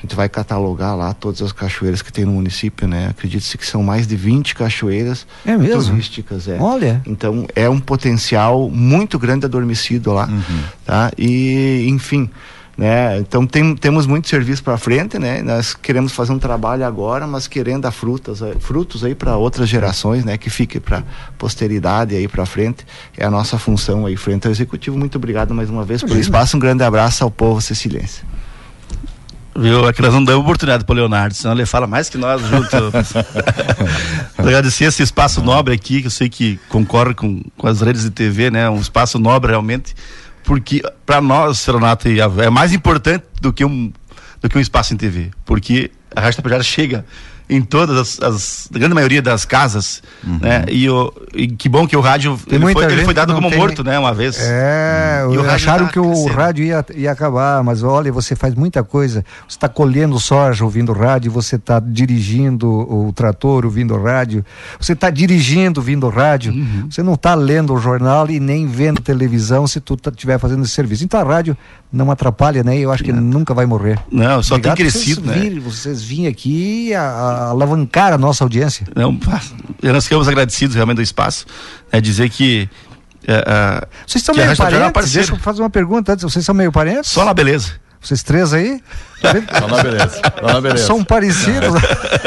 A 0.03 0.05
gente 0.05 0.17
vai 0.17 0.27
catalogar 0.27 0.97
lá 0.97 1.13
todas 1.13 1.41
as 1.41 1.53
cachoeiras 1.53 2.01
que 2.01 2.11
tem 2.11 2.25
no 2.25 2.33
município, 2.33 2.85
né? 2.89 3.07
Acredite-se 3.11 3.57
que 3.57 3.65
são 3.65 3.81
mais 3.81 4.05
de 4.05 4.17
20 4.17 4.53
cachoeiras 4.53 5.25
É 5.45 5.55
mesmo? 5.55 5.81
turísticas, 5.91 6.45
é. 6.49 6.57
Olha. 6.59 7.01
Então 7.07 7.47
é 7.55 7.69
um 7.69 7.79
potencial 7.79 8.69
muito 8.69 9.17
grande 9.17 9.45
adormecido 9.45 10.11
lá, 10.11 10.27
tá? 10.85 11.09
E 11.17 11.85
enfim, 11.87 12.29
né? 12.77 13.17
Então 13.19 13.47
tem, 13.47 13.73
temos 13.77 14.05
muito 14.05 14.27
serviço 14.27 14.61
para 14.61 14.77
frente, 14.77 15.17
né? 15.17 15.41
Nós 15.41 15.73
queremos 15.73 16.11
fazer 16.11 16.33
um 16.33 16.39
trabalho 16.39 16.85
agora, 16.85 17.25
mas 17.25 17.47
querendo 17.47 17.83
dar 17.83 17.91
frutas, 17.91 18.41
eh, 18.41 18.55
frutos 18.59 19.05
aí 19.05 19.15
para 19.15 19.37
outras 19.37 19.69
gerações, 19.69 20.25
né? 20.25 20.37
Que 20.37 20.49
fique 20.49 20.81
para 20.81 21.01
posteridade 21.37 22.13
aí 22.13 22.27
para 22.27 22.45
frente. 22.45 22.85
É 23.17 23.23
a 23.25 23.31
nossa 23.31 23.57
função 23.57 24.05
aí 24.05 24.17
frente 24.17 24.47
ao 24.47 24.51
executivo. 24.51 24.97
Muito 24.97 25.15
obrigado 25.17 25.53
mais 25.53 25.69
uma 25.69 25.85
vez 25.85 26.03
pelo 26.03 26.19
espaço. 26.19 26.57
Um 26.57 26.59
grande 26.59 26.83
abraço 26.83 27.23
ao 27.23 27.31
povo 27.31 27.61
ceciliense. 27.61 28.21
Viu? 29.55 29.87
É 29.87 29.93
que 29.93 30.01
nós 30.01 30.13
não 30.13 30.23
damos 30.23 30.43
oportunidade 30.43 30.83
pro 30.83 30.95
Leonardo, 30.95 31.35
senão 31.35 31.53
ele 31.53 31.65
fala 31.65 31.85
mais 31.85 32.09
que 32.09 32.17
nós 32.17 32.41
juntos. 32.41 33.13
Agradecer 34.37 34.85
esse 34.85 35.03
espaço 35.03 35.41
nobre 35.41 35.73
aqui, 35.73 36.01
que 36.01 36.07
eu 36.07 36.11
sei 36.11 36.27
que 36.27 36.59
concorre 36.69 37.13
com, 37.13 37.41
com 37.57 37.67
as 37.67 37.81
redes 37.81 38.03
de 38.03 38.09
TV, 38.09 38.49
né? 38.49 38.69
Um 38.69 38.79
espaço 38.79 39.19
nobre 39.19 39.51
realmente, 39.51 39.95
porque 40.43 40.81
para 41.05 41.21
nós, 41.21 41.63
Renato 41.65 42.09
e 42.09 42.19
é 42.19 42.49
mais 42.49 42.73
importante 42.73 43.23
do 43.41 43.53
que 43.53 43.63
um 43.63 43.91
do 44.41 44.49
que 44.49 44.57
um 44.57 44.61
espaço 44.61 44.93
em 44.93 44.97
TV, 44.97 45.31
porque 45.45 45.89
a 46.13 46.19
Rádio 46.19 46.37
Tapejara 46.37 46.63
chega 46.63 47.05
em 47.55 47.61
todas 47.61 47.97
as, 47.97 48.19
as 48.21 48.69
a 48.73 48.77
grande 48.79 48.93
maioria 48.95 49.21
das 49.21 49.45
casas, 49.45 50.01
Uhum. 50.25 50.39
né? 50.41 50.65
E, 50.69 50.89
o, 50.89 51.13
e 51.33 51.47
que 51.47 51.67
bom 51.69 51.85
que 51.87 51.95
o 51.95 52.01
rádio 52.01 52.37
Tem 52.47 52.61
ele 52.61 52.73
foi, 52.73 52.85
ele 52.85 53.03
foi 53.05 53.13
dado 53.13 53.33
como 53.33 53.49
tem- 53.49 53.57
morto, 53.59 53.83
né? 53.83 53.97
Uma 53.99 54.13
vez. 54.13 54.37
É, 54.39 55.23
E 55.31 55.37
o 55.37 55.49
acharam 55.49 55.85
tá 55.85 55.91
que 55.91 55.99
o 55.99 56.09
crescendo. 56.09 56.33
rádio 56.33 56.65
ia, 56.65 56.85
ia 56.95 57.11
acabar, 57.11 57.63
mas 57.63 57.83
olha, 57.83 58.11
você 58.11 58.35
faz 58.35 58.55
muita 58.55 58.83
coisa. 58.83 59.23
Você 59.47 59.55
está 59.55 59.67
colhendo 59.69 60.19
soja 60.19 60.63
ouvindo 60.63 60.93
rádio, 60.93 61.31
você 61.31 61.55
está 61.55 61.79
dirigindo 61.79 62.69
o 62.69 63.11
trator 63.13 63.65
ouvindo 63.65 63.95
rádio, 64.01 64.45
você 64.79 64.93
está 64.93 65.09
dirigindo 65.09 65.79
ouvindo 65.79 66.07
rádio, 66.09 66.53
Uhum. 66.53 66.87
você 66.89 67.01
não 67.03 67.13
está 67.13 67.35
lendo 67.35 67.73
o 67.73 67.77
jornal 67.77 68.29
e 68.29 68.39
nem 68.39 68.65
vendo 68.67 69.01
televisão 69.01 69.67
se 69.67 69.79
tu 69.79 69.97
estiver 70.07 70.39
fazendo 70.39 70.63
esse 70.63 70.73
serviço. 70.73 71.03
Então 71.03 71.19
a 71.19 71.23
rádio 71.23 71.57
não 71.91 72.09
atrapalha, 72.09 72.63
né? 72.63 72.77
Eu 72.77 72.91
acho 72.91 73.03
que 73.03 73.11
nunca 73.13 73.53
vai 73.53 73.65
morrer. 73.65 73.99
Não, 74.11 74.41
só 74.41 74.55
Obrigado 74.55 74.77
tem 74.77 74.85
crescido, 74.85 75.21
vocês 75.21 75.35
né? 75.35 75.41
virem, 75.43 75.59
vocês 75.59 76.01
virem 76.01 76.27
aqui 76.27 76.93
a, 76.95 77.01
a 77.03 77.42
alavancar 77.49 78.13
a 78.13 78.17
nossa 78.17 78.43
audiência. 78.43 78.85
Não, 78.95 79.17
nós 79.83 80.03
ficamos 80.03 80.27
agradecidos 80.27 80.75
realmente 80.75 80.97
do 80.97 81.01
espaço. 81.01 81.45
É 81.91 81.99
dizer 82.01 82.29
que. 82.29 82.69
é, 83.27 83.33
é, 83.33 83.87
Vocês 84.05 84.23
são 84.23 84.35
meio 84.35 84.51
é 84.51 84.55
parentes? 84.55 85.11
Deixa 85.11 85.33
eu 85.33 85.37
fazer 85.37 85.61
uma 85.61 85.69
pergunta 85.69 86.13
antes. 86.13 86.23
Vocês 86.23 86.45
são 86.45 86.55
meio 86.55 86.71
parentes? 86.71 87.09
Só 87.11 87.25
na 87.25 87.33
beleza. 87.33 87.82
Vocês 88.03 88.21
três 88.21 88.53
aí? 88.53 88.81
Tá 89.21 89.67
na 89.67 89.81
beleza. 89.81 90.21
Só 90.39 90.53
na 90.53 90.61
beleza. 90.61 90.85
São 90.85 91.03
parecidos. 91.03 91.81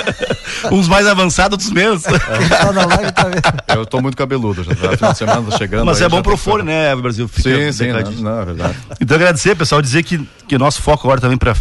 Uns 0.72 0.88
mais 0.88 1.06
avançados, 1.06 1.52
outros 1.52 1.70
menos. 1.70 2.04
Quem 2.04 2.18
tá 3.12 3.30
tá. 3.66 3.74
Eu 3.74 3.84
tô 3.84 4.00
muito 4.00 4.16
cabeludo 4.16 4.64
já. 4.64 4.74
tá? 4.74 4.96
Final 4.96 5.12
de 5.12 5.18
semana 5.18 5.50
tá 5.50 5.58
chegando. 5.58 5.84
Mas 5.84 5.98
aí 6.00 6.06
é 6.06 6.08
bom 6.08 6.22
pro 6.22 6.36
fone, 6.36 6.62
né, 6.62 6.96
Brasil? 6.96 7.28
Fica 7.28 7.50
Sim, 7.50 7.72
sim, 7.72 7.92
não, 7.92 8.10
não, 8.12 8.40
é 8.40 8.44
verdade. 8.46 8.76
Então 8.98 9.14
agradecer, 9.16 9.54
pessoal, 9.54 9.82
dizer 9.82 10.02
que, 10.02 10.26
que 10.48 10.56
o 10.56 10.58
nosso 10.58 10.80
foco 10.80 11.06
agora 11.06 11.20
também 11.20 11.36
para 11.36 11.54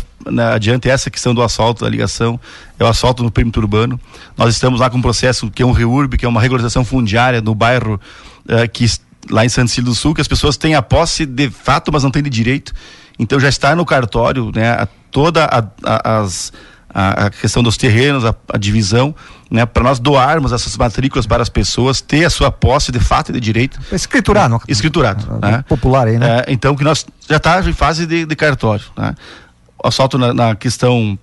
adiante 0.53 0.89
é 0.89 0.93
essa 0.93 1.09
questão 1.09 1.36
do 1.36 1.43
asfalto, 1.43 1.84
da 1.84 1.89
ligação, 1.89 2.39
é 2.80 2.84
o 2.84 2.88
asfalto 2.88 3.22
no 3.22 3.30
perímetro 3.30 3.61
urbano. 3.61 3.99
Nós 4.38 4.55
estamos 4.55 4.80
lá 4.80 4.89
com 4.89 4.97
um 4.97 5.01
processo 5.01 5.51
que 5.51 5.61
é 5.61 5.66
um 5.66 5.72
reurb, 5.74 6.18
que 6.18 6.26
é 6.26 6.30
uma 6.30 6.41
regularização 6.41 6.86
fundiária 6.86 7.41
no 7.41 7.53
bairro 7.53 7.99
eh, 8.47 8.68
que 8.68 8.86
lá 9.30 9.45
em 9.45 9.49
Santo 9.49 9.72
Cílio 9.72 9.89
do 9.89 9.95
Sul, 9.95 10.13
que 10.13 10.22
as 10.22 10.28
pessoas 10.28 10.57
têm 10.57 10.76
a 10.76 10.82
posse 10.82 11.26
de 11.26 11.49
fato, 11.49 11.91
mas 11.91 12.03
não 12.03 12.11
têm 12.11 12.24
de 12.24 12.30
direito. 12.30 12.74
Então 13.18 13.39
já 13.39 13.49
está 13.49 13.76
no 13.76 13.86
cartório, 13.86 14.51
né, 14.53 14.72
a- 14.72 14.88
toda 15.11 15.45
a, 15.45 15.63
a- 15.84 16.20
as 16.22 16.51
a, 16.97 17.30
questão 17.30 17.61
dos 17.61 17.76
terrenos, 17.76 18.24
a, 18.24 18.34
divisão, 18.57 19.13
né, 19.51 19.66
para 19.66 19.84
nós 19.84 19.99
doarmos 19.99 20.53
essas 20.53 20.78
matrículas 20.78 21.26
para 21.28 21.43
as 21.43 21.49
pessoas 21.49 21.99
ter 21.99 22.24
a 22.24 22.30
sua 22.30 22.49
posse 22.49 22.89
de 22.89 23.01
fato 23.01 23.32
e 23.32 23.34
de 23.34 23.39
direito 23.41 23.78
Escriturar, 23.91 24.47
não? 24.47 24.61
escriturado. 24.68 25.39
Ah, 25.41 25.51
né? 25.51 25.66
Popular 25.68 26.07
aí, 26.07 26.18
né? 26.18 26.39
É, 26.39 26.53
então 26.53 26.74
que 26.74 26.84
nós 26.86 27.05
já 27.30 27.36
está 27.36 27.59
em 27.61 27.74
fase 27.74 28.05
de, 28.05 28.26
de 28.26 28.36
cartório. 28.36 28.86
Né? 28.97 29.13
O 29.84 29.88
assalto 29.89 30.18
na, 30.18 30.34
na 30.34 30.55
questão 30.55 31.20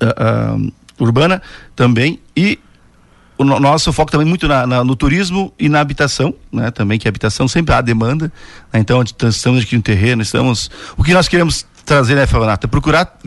ah, 0.00 0.14
ah, 0.18 0.56
urbana 0.98 1.40
também 1.74 2.20
e 2.36 2.58
o 3.40 3.44
no- 3.44 3.58
nosso 3.58 3.92
foco 3.92 4.10
também 4.12 4.26
muito 4.26 4.46
na, 4.46 4.66
na- 4.66 4.84
no 4.84 4.94
turismo 4.94 5.52
e 5.58 5.68
na 5.68 5.80
habitação, 5.80 6.34
né? 6.52 6.70
Também 6.70 6.98
que 6.98 7.08
a 7.08 7.10
habitação 7.10 7.48
sempre 7.48 7.74
há 7.74 7.80
demanda, 7.80 8.30
né? 8.72 8.80
então 8.80 9.02
estamos 9.02 9.62
aqui 9.62 9.76
no 9.76 9.82
terreno, 9.82 10.20
estamos 10.22 10.70
o 10.96 11.02
que 11.02 11.14
nós 11.14 11.26
queremos 11.28 11.64
trazer, 11.84 12.14
né, 12.14 12.26
Favonato, 12.26 12.66
é 12.66 12.68
procurar 12.68 13.18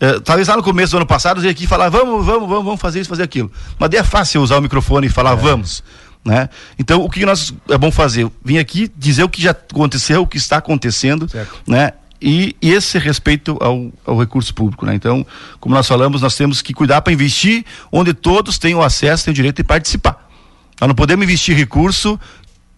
eh, 0.00 0.20
talvez 0.24 0.48
lá 0.48 0.56
no 0.56 0.62
começo 0.62 0.90
do 0.92 0.96
ano 0.98 1.06
passado 1.06 1.42
eu 1.42 1.50
aqui 1.50 1.64
e 1.64 1.66
falar 1.66 1.88
vamos, 1.88 2.26
vamos, 2.26 2.48
vamos, 2.48 2.64
vamos 2.64 2.80
fazer 2.80 3.00
isso, 3.00 3.08
fazer 3.08 3.22
aquilo. 3.22 3.50
Mas 3.78 3.90
é 3.92 4.02
fácil 4.02 4.42
usar 4.42 4.58
o 4.58 4.60
microfone 4.62 5.06
e 5.06 5.10
falar 5.10 5.34
vamos, 5.36 5.82
né? 6.24 6.48
Então 6.78 7.00
o 7.02 7.08
que 7.08 7.24
nós 7.24 7.54
é 7.70 7.78
bom 7.78 7.90
fazer? 7.92 8.28
Vim 8.44 8.58
aqui 8.58 8.90
dizer 8.96 9.22
o 9.22 9.28
que 9.28 9.40
já 9.40 9.52
aconteceu, 9.52 10.22
o 10.22 10.26
que 10.26 10.36
está 10.38 10.56
acontecendo, 10.56 11.26
né? 11.66 11.92
E, 12.20 12.56
e 12.62 12.72
esse 12.72 12.98
respeito 12.98 13.58
ao, 13.60 13.92
ao 14.04 14.18
recurso 14.18 14.54
público, 14.54 14.86
né? 14.86 14.94
Então, 14.94 15.26
como 15.60 15.74
nós 15.74 15.86
falamos, 15.86 16.22
nós 16.22 16.36
temos 16.36 16.62
que 16.62 16.72
cuidar 16.72 17.02
para 17.02 17.12
investir 17.12 17.64
onde 17.92 18.14
todos 18.14 18.58
tenham 18.58 18.80
acesso, 18.80 19.24
tenham 19.24 19.34
direito 19.34 19.56
de 19.56 19.64
participar. 19.64 20.28
Nós 20.80 20.88
não 20.88 20.94
podemos 20.94 21.24
investir 21.24 21.56
recurso 21.56 22.18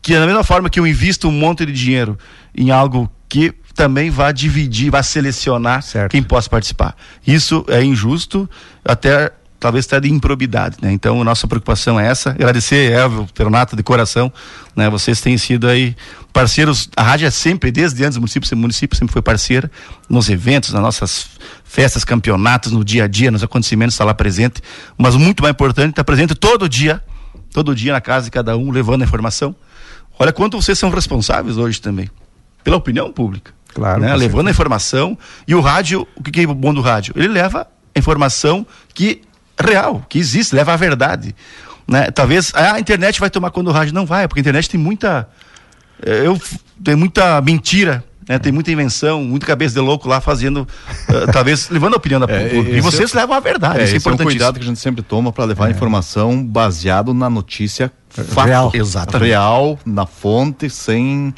que 0.03 0.15
da 0.15 0.27
mesma 0.27 0.45
forma 0.45 0.71
que 0.71 0.81
eu 0.81 0.87
invisto 0.87 1.29
um 1.29 1.33
monte 1.33 1.67
de 1.67 1.73
dinheiro 1.73 2.19
em 2.57 2.71
algo 2.71 3.11
que 3.29 3.53
também 3.75 4.11
vai 4.11 4.33
dividir, 4.33 4.91
vai 4.91 5.03
selecionar 5.03 5.83
Certo. 5.83 6.11
quem 6.11 6.23
possa 6.23 6.51
participar. 6.51 6.97
Isso 7.25 7.65
é 7.69 7.83
injusto, 7.83 8.51
até 8.85 9.31
talvez 9.59 9.87
até 9.87 10.01
de 10.01 10.13
improbidade, 10.13 10.77
né? 10.81 10.93
Então, 10.93 11.21
a 11.21 11.25
nossa 11.25 11.47
preocupação 11.49 11.99
é 11.99 12.07
essa. 12.07 12.31
Agradecer, 12.31 12.93
Elvio, 12.93 13.27
Peronato, 13.35 13.77
de 13.77 13.83
coração, 13.83 14.33
né? 14.77 14.89
Vocês 14.89 15.21
têm 15.21 15.37
sido 15.37 15.69
aí 15.69 15.97
parceiros, 16.33 16.89
a 16.97 17.03
rádio 17.03 17.27
é 17.27 17.31
sempre, 17.31 17.73
desde 17.73 18.05
antes 18.05 18.15
do 18.15 18.21
município, 18.21 18.49
o 18.53 18.57
município 18.57 18.97
sempre 18.97 19.13
foi 19.13 19.23
parceira, 19.23 19.71
nos 20.09 20.29
eventos, 20.29 20.73
nas 20.73 20.83
nossas 20.83 21.27
festas, 21.65 22.05
campeonatos, 22.05 22.71
no 22.71 22.85
dia 22.85 23.05
a 23.05 23.07
dia, 23.09 23.31
nos 23.31 23.43
acontecimentos, 23.43 23.95
está 23.95 24.05
lá 24.05 24.15
presente, 24.15 24.63
mas 24.97 25.17
muito 25.17 25.43
mais 25.43 25.53
importante, 25.53 25.91
está 25.91 26.05
presente 26.05 26.35
todo 26.35 26.69
dia, 26.69 27.03
todo 27.53 27.75
dia 27.75 27.93
na 27.93 28.01
casa 28.01 28.27
de 28.27 28.31
cada 28.31 28.57
um, 28.57 28.71
levando 28.71 29.03
a 29.03 29.05
informação. 29.05 29.55
Olha 30.19 30.33
quanto 30.33 30.61
vocês 30.61 30.79
são 30.79 30.91
responsáveis 30.91 31.57
hoje 31.57 31.81
também, 31.81 32.09
pela 32.63 32.77
opinião 32.77 33.13
pública. 33.13 33.53
Claro, 33.75 34.01
Né? 34.01 34.15
Levando 34.17 34.49
a 34.49 34.51
informação. 34.51 35.17
E 35.47 35.55
o 35.55 35.61
rádio, 35.61 36.07
o 36.17 36.23
que 36.23 36.31
que 36.31 36.41
é 36.41 36.47
o 36.47 36.55
bom 36.55 36.75
do 36.75 36.81
rádio? 36.81 37.15
Ele 37.17 37.29
leva 37.29 37.67
a 37.95 37.99
informação 37.99 38.67
que 38.95 39.23
real, 39.59 40.05
que 40.09 40.19
existe, 40.19 40.55
leva 40.55 40.73
a 40.73 40.77
verdade. 40.77 41.35
Né? 41.87 42.11
Talvez 42.11 42.53
ah, 42.55 42.75
a 42.75 42.81
internet 42.81 43.19
vai 43.19 43.31
tomar 43.31 43.51
conta 43.51 43.71
do 43.71 43.73
rádio. 43.73 43.95
Não 43.95 44.05
vai, 44.07 44.29
porque 44.29 44.41
a 44.41 44.43
internet 44.43 44.69
tem 44.69 44.79
muita. 44.81 45.29
eh, 46.05 46.23
Eu, 46.27 46.39
tem 46.83 46.95
muita 46.95 47.41
mentira. 47.41 48.05
Né? 48.29 48.39
Tem 48.39 48.53
muita 48.53 48.71
invenção, 48.71 49.25
muita 49.25 49.47
cabeça 49.47 49.75
de 49.75 49.81
louco 49.81 50.07
lá 50.07 50.21
fazendo, 50.21 50.69
eh, 51.09 51.27
talvez 51.33 51.71
levando 51.71 51.95
a 51.95 51.97
opinião 51.97 52.21
da 52.21 52.27
É. 52.31 52.55
E 52.55 52.71
esse 52.73 52.81
vocês 52.83 53.15
levam 53.15 53.35
a 53.35 53.41
verdade, 53.41 53.81
É, 53.81 53.85
isso 53.85 53.95
é 53.95 53.97
esse 53.97 54.07
é 54.09 54.13
um 54.13 54.17
cuidado 54.19 54.59
que 54.59 54.65
a 54.65 54.69
gente 54.69 54.79
sempre 54.79 55.01
toma 55.01 55.33
para 55.33 55.47
levar 55.47 55.67
a 55.67 55.71
informação 55.71 56.45
baseado 56.45 57.15
na 57.15 57.31
notícia 57.31 57.91
fato, 58.11 58.47
Real. 58.47 58.71
Exatamente. 58.75 59.29
real, 59.29 59.79
na 59.87 60.05
fonte, 60.05 60.69
sem. 60.69 61.35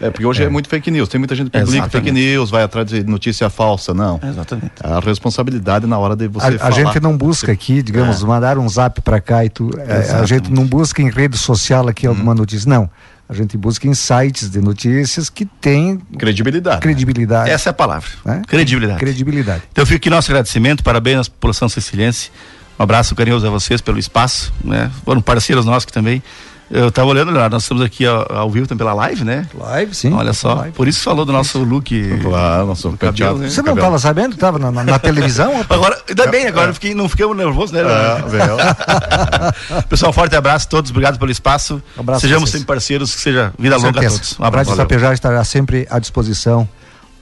É, 0.00 0.10
porque 0.10 0.26
hoje 0.26 0.42
é. 0.42 0.48
muito 0.48 0.68
fake 0.68 0.90
news. 0.90 1.08
Tem 1.08 1.18
muita 1.18 1.34
gente 1.34 1.50
que 1.50 1.58
publica 1.58 1.76
Exatamente. 1.78 1.92
fake 1.92 2.10
news, 2.12 2.50
vai 2.50 2.62
atrás 2.62 2.88
de 2.88 3.04
notícia 3.04 3.48
falsa. 3.48 3.94
Não. 3.94 4.18
Exatamente. 4.22 4.72
A 4.82 4.98
responsabilidade 5.00 5.86
na 5.86 5.98
hora 5.98 6.16
de 6.16 6.26
você 6.28 6.46
A, 6.46 6.48
a 6.48 6.58
falar. 6.58 6.70
gente 6.72 7.00
não 7.00 7.16
busca 7.16 7.52
aqui, 7.52 7.82
digamos, 7.82 8.22
mandar 8.22 8.58
um 8.58 8.68
zap 8.68 9.00
para 9.02 9.20
cá 9.20 9.44
e 9.44 9.48
tu, 9.48 9.70
é, 9.78 10.12
a 10.12 10.26
gente 10.26 10.50
não 10.52 10.66
busca 10.66 11.00
em 11.00 11.10
rede 11.10 11.38
social 11.38 11.86
aqui 11.88 12.06
alguma 12.06 12.34
notícia, 12.34 12.68
não. 12.68 12.90
A 13.26 13.32
gente 13.32 13.56
busca 13.56 13.88
em 13.88 13.94
sites 13.94 14.50
de 14.50 14.60
notícias 14.60 15.30
que 15.30 15.46
têm 15.46 15.98
Credibilidade. 16.18 16.82
credibilidade. 16.82 17.48
Essa 17.50 17.68
é 17.68 17.72
a 17.72 17.74
palavra. 17.74 18.08
né? 18.24 18.42
Credibilidade. 18.46 18.98
Credibilidade. 19.00 19.62
Então 19.72 19.86
fica 19.86 19.96
aqui 19.96 20.10
nosso 20.10 20.30
agradecimento, 20.30 20.84
parabéns 20.84 21.26
à 21.26 21.30
população 21.30 21.66
siciliense. 21.68 22.30
Um 22.78 22.82
abraço 22.82 23.14
carinhoso 23.14 23.46
a 23.46 23.50
vocês 23.50 23.80
pelo 23.80 23.98
espaço, 23.98 24.52
né? 24.62 24.90
Foram 25.04 25.22
parceiros 25.22 25.64
nossos 25.64 25.86
que 25.86 25.92
também. 25.92 26.22
Eu 26.70 26.88
estava 26.88 27.08
olhando, 27.08 27.30
Leonardo, 27.30 27.54
nós 27.54 27.62
estamos 27.62 27.82
aqui 27.84 28.06
ao, 28.06 28.26
ao 28.32 28.50
vivo 28.50 28.66
também 28.66 28.78
pela 28.78 28.94
live, 28.94 29.22
né? 29.22 29.46
Live, 29.54 29.94
sim. 29.94 30.12
Olha 30.12 30.32
só, 30.32 30.54
Live. 30.54 30.72
por 30.74 30.88
isso 30.88 31.02
falou 31.02 31.24
do 31.24 31.32
nosso 31.32 31.62
look. 31.62 32.18
Claro, 32.22 32.66
nosso 32.66 32.90
cabelo, 32.92 33.12
penteado. 33.12 33.38
né? 33.38 33.50
Você 33.50 33.58
não 33.58 33.64
cabelo. 33.66 33.78
estava 33.86 33.98
sabendo? 33.98 34.34
Estava 34.34 34.58
na, 34.58 34.70
na- 34.72 34.84
na 34.84 34.98
televisão? 34.98 35.64
Agora, 35.68 36.00
ainda 36.08 36.26
bem, 36.28 36.46
agora 36.46 36.70
eu 36.70 36.74
fiquei, 36.74 36.94
não 36.94 37.08
ficamos 37.08 37.36
nervosos, 37.36 37.70
né? 37.70 37.80
É. 37.82 39.82
Pessoal, 39.88 40.10
um 40.10 40.12
forte 40.12 40.34
abraço 40.36 40.66
a 40.66 40.70
todos, 40.70 40.90
obrigado 40.90 41.18
pelo 41.18 41.30
espaço. 41.30 41.82
Um 41.96 42.00
abraço 42.00 42.20
Sejamos 42.22 42.50
sempre 42.50 42.66
parceiros, 42.66 43.14
que 43.14 43.20
seja 43.20 43.52
vida 43.58 43.76
longa 43.76 44.00
a 44.00 44.10
todos. 44.10 44.36
Um 44.38 44.44
A 44.44 44.48
abraço. 44.48 44.70
Rádio 44.70 44.84
Tapejara 44.84 45.14
estará 45.14 45.44
sempre 45.44 45.86
à 45.90 45.98
disposição 45.98 46.68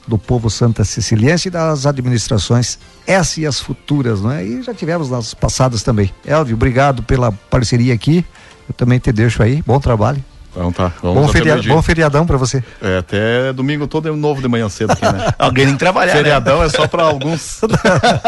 do 0.06 0.18
povo 0.18 0.50
santa 0.50 0.84
siciliense 0.84 1.48
e 1.48 1.50
das 1.50 1.86
administrações, 1.86 2.78
essa 3.06 3.40
e 3.40 3.46
as 3.46 3.60
futuras, 3.60 4.20
né? 4.20 4.44
E 4.44 4.62
já 4.62 4.74
tivemos 4.74 5.10
nas 5.10 5.32
passadas 5.34 5.82
também. 5.82 6.12
Elvio, 6.26 6.56
obrigado 6.56 7.02
pela 7.02 7.30
parceria 7.30 7.94
aqui. 7.94 8.24
Eu 8.68 8.74
também 8.76 8.98
te 8.98 9.12
deixo 9.12 9.42
aí. 9.42 9.62
Bom 9.66 9.78
trabalho. 9.80 10.22
Então 10.54 10.70
tá. 10.70 10.92
Bom, 11.02 11.26
feria- 11.28 11.56
bom 11.62 11.80
feriadão 11.80 12.26
para 12.26 12.36
você. 12.36 12.62
É, 12.82 12.98
até 12.98 13.54
domingo 13.54 13.86
todo 13.86 14.06
é 14.06 14.12
novo 14.12 14.42
de 14.42 14.48
manhã 14.48 14.68
cedo 14.68 14.90
aqui, 14.92 15.02
né? 15.02 15.32
Alguém 15.38 15.64
tem 15.64 15.72
que 15.74 15.78
trabalhar, 15.78 16.12
né? 16.12 16.18
Feriadão 16.18 16.62
é 16.62 16.68
só 16.68 16.86
para 16.86 17.04
alguns. 17.04 17.62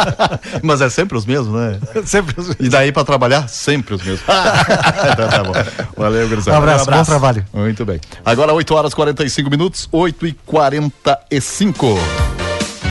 Mas 0.64 0.80
é 0.80 0.89
sempre 0.89 1.18
os 1.18 1.26
mesmos, 1.26 1.55
né? 1.55 1.78
Sempre. 2.07 2.35
E 2.59 2.70
daí 2.70 2.93
para 2.93 3.05
trabalhar, 3.05 3.47
sempre 3.49 3.95
os 3.95 4.03
mesmos. 4.03 4.22
então 5.12 5.28
tá 5.28 5.45
bom. 5.45 5.53
Valeu, 5.99 6.24
Um 6.24 6.28
gurizada. 6.30 6.57
abraço, 6.57 6.91
bom 6.91 7.05
trabalho. 7.05 7.45
Muito 7.53 7.85
bem. 7.85 8.01
Agora 8.24 8.55
8 8.55 8.74
horas 8.74 8.95
45 8.95 9.51
minutos, 9.51 9.87
8 9.93 10.26
e 10.26 10.32
45 10.47 11.99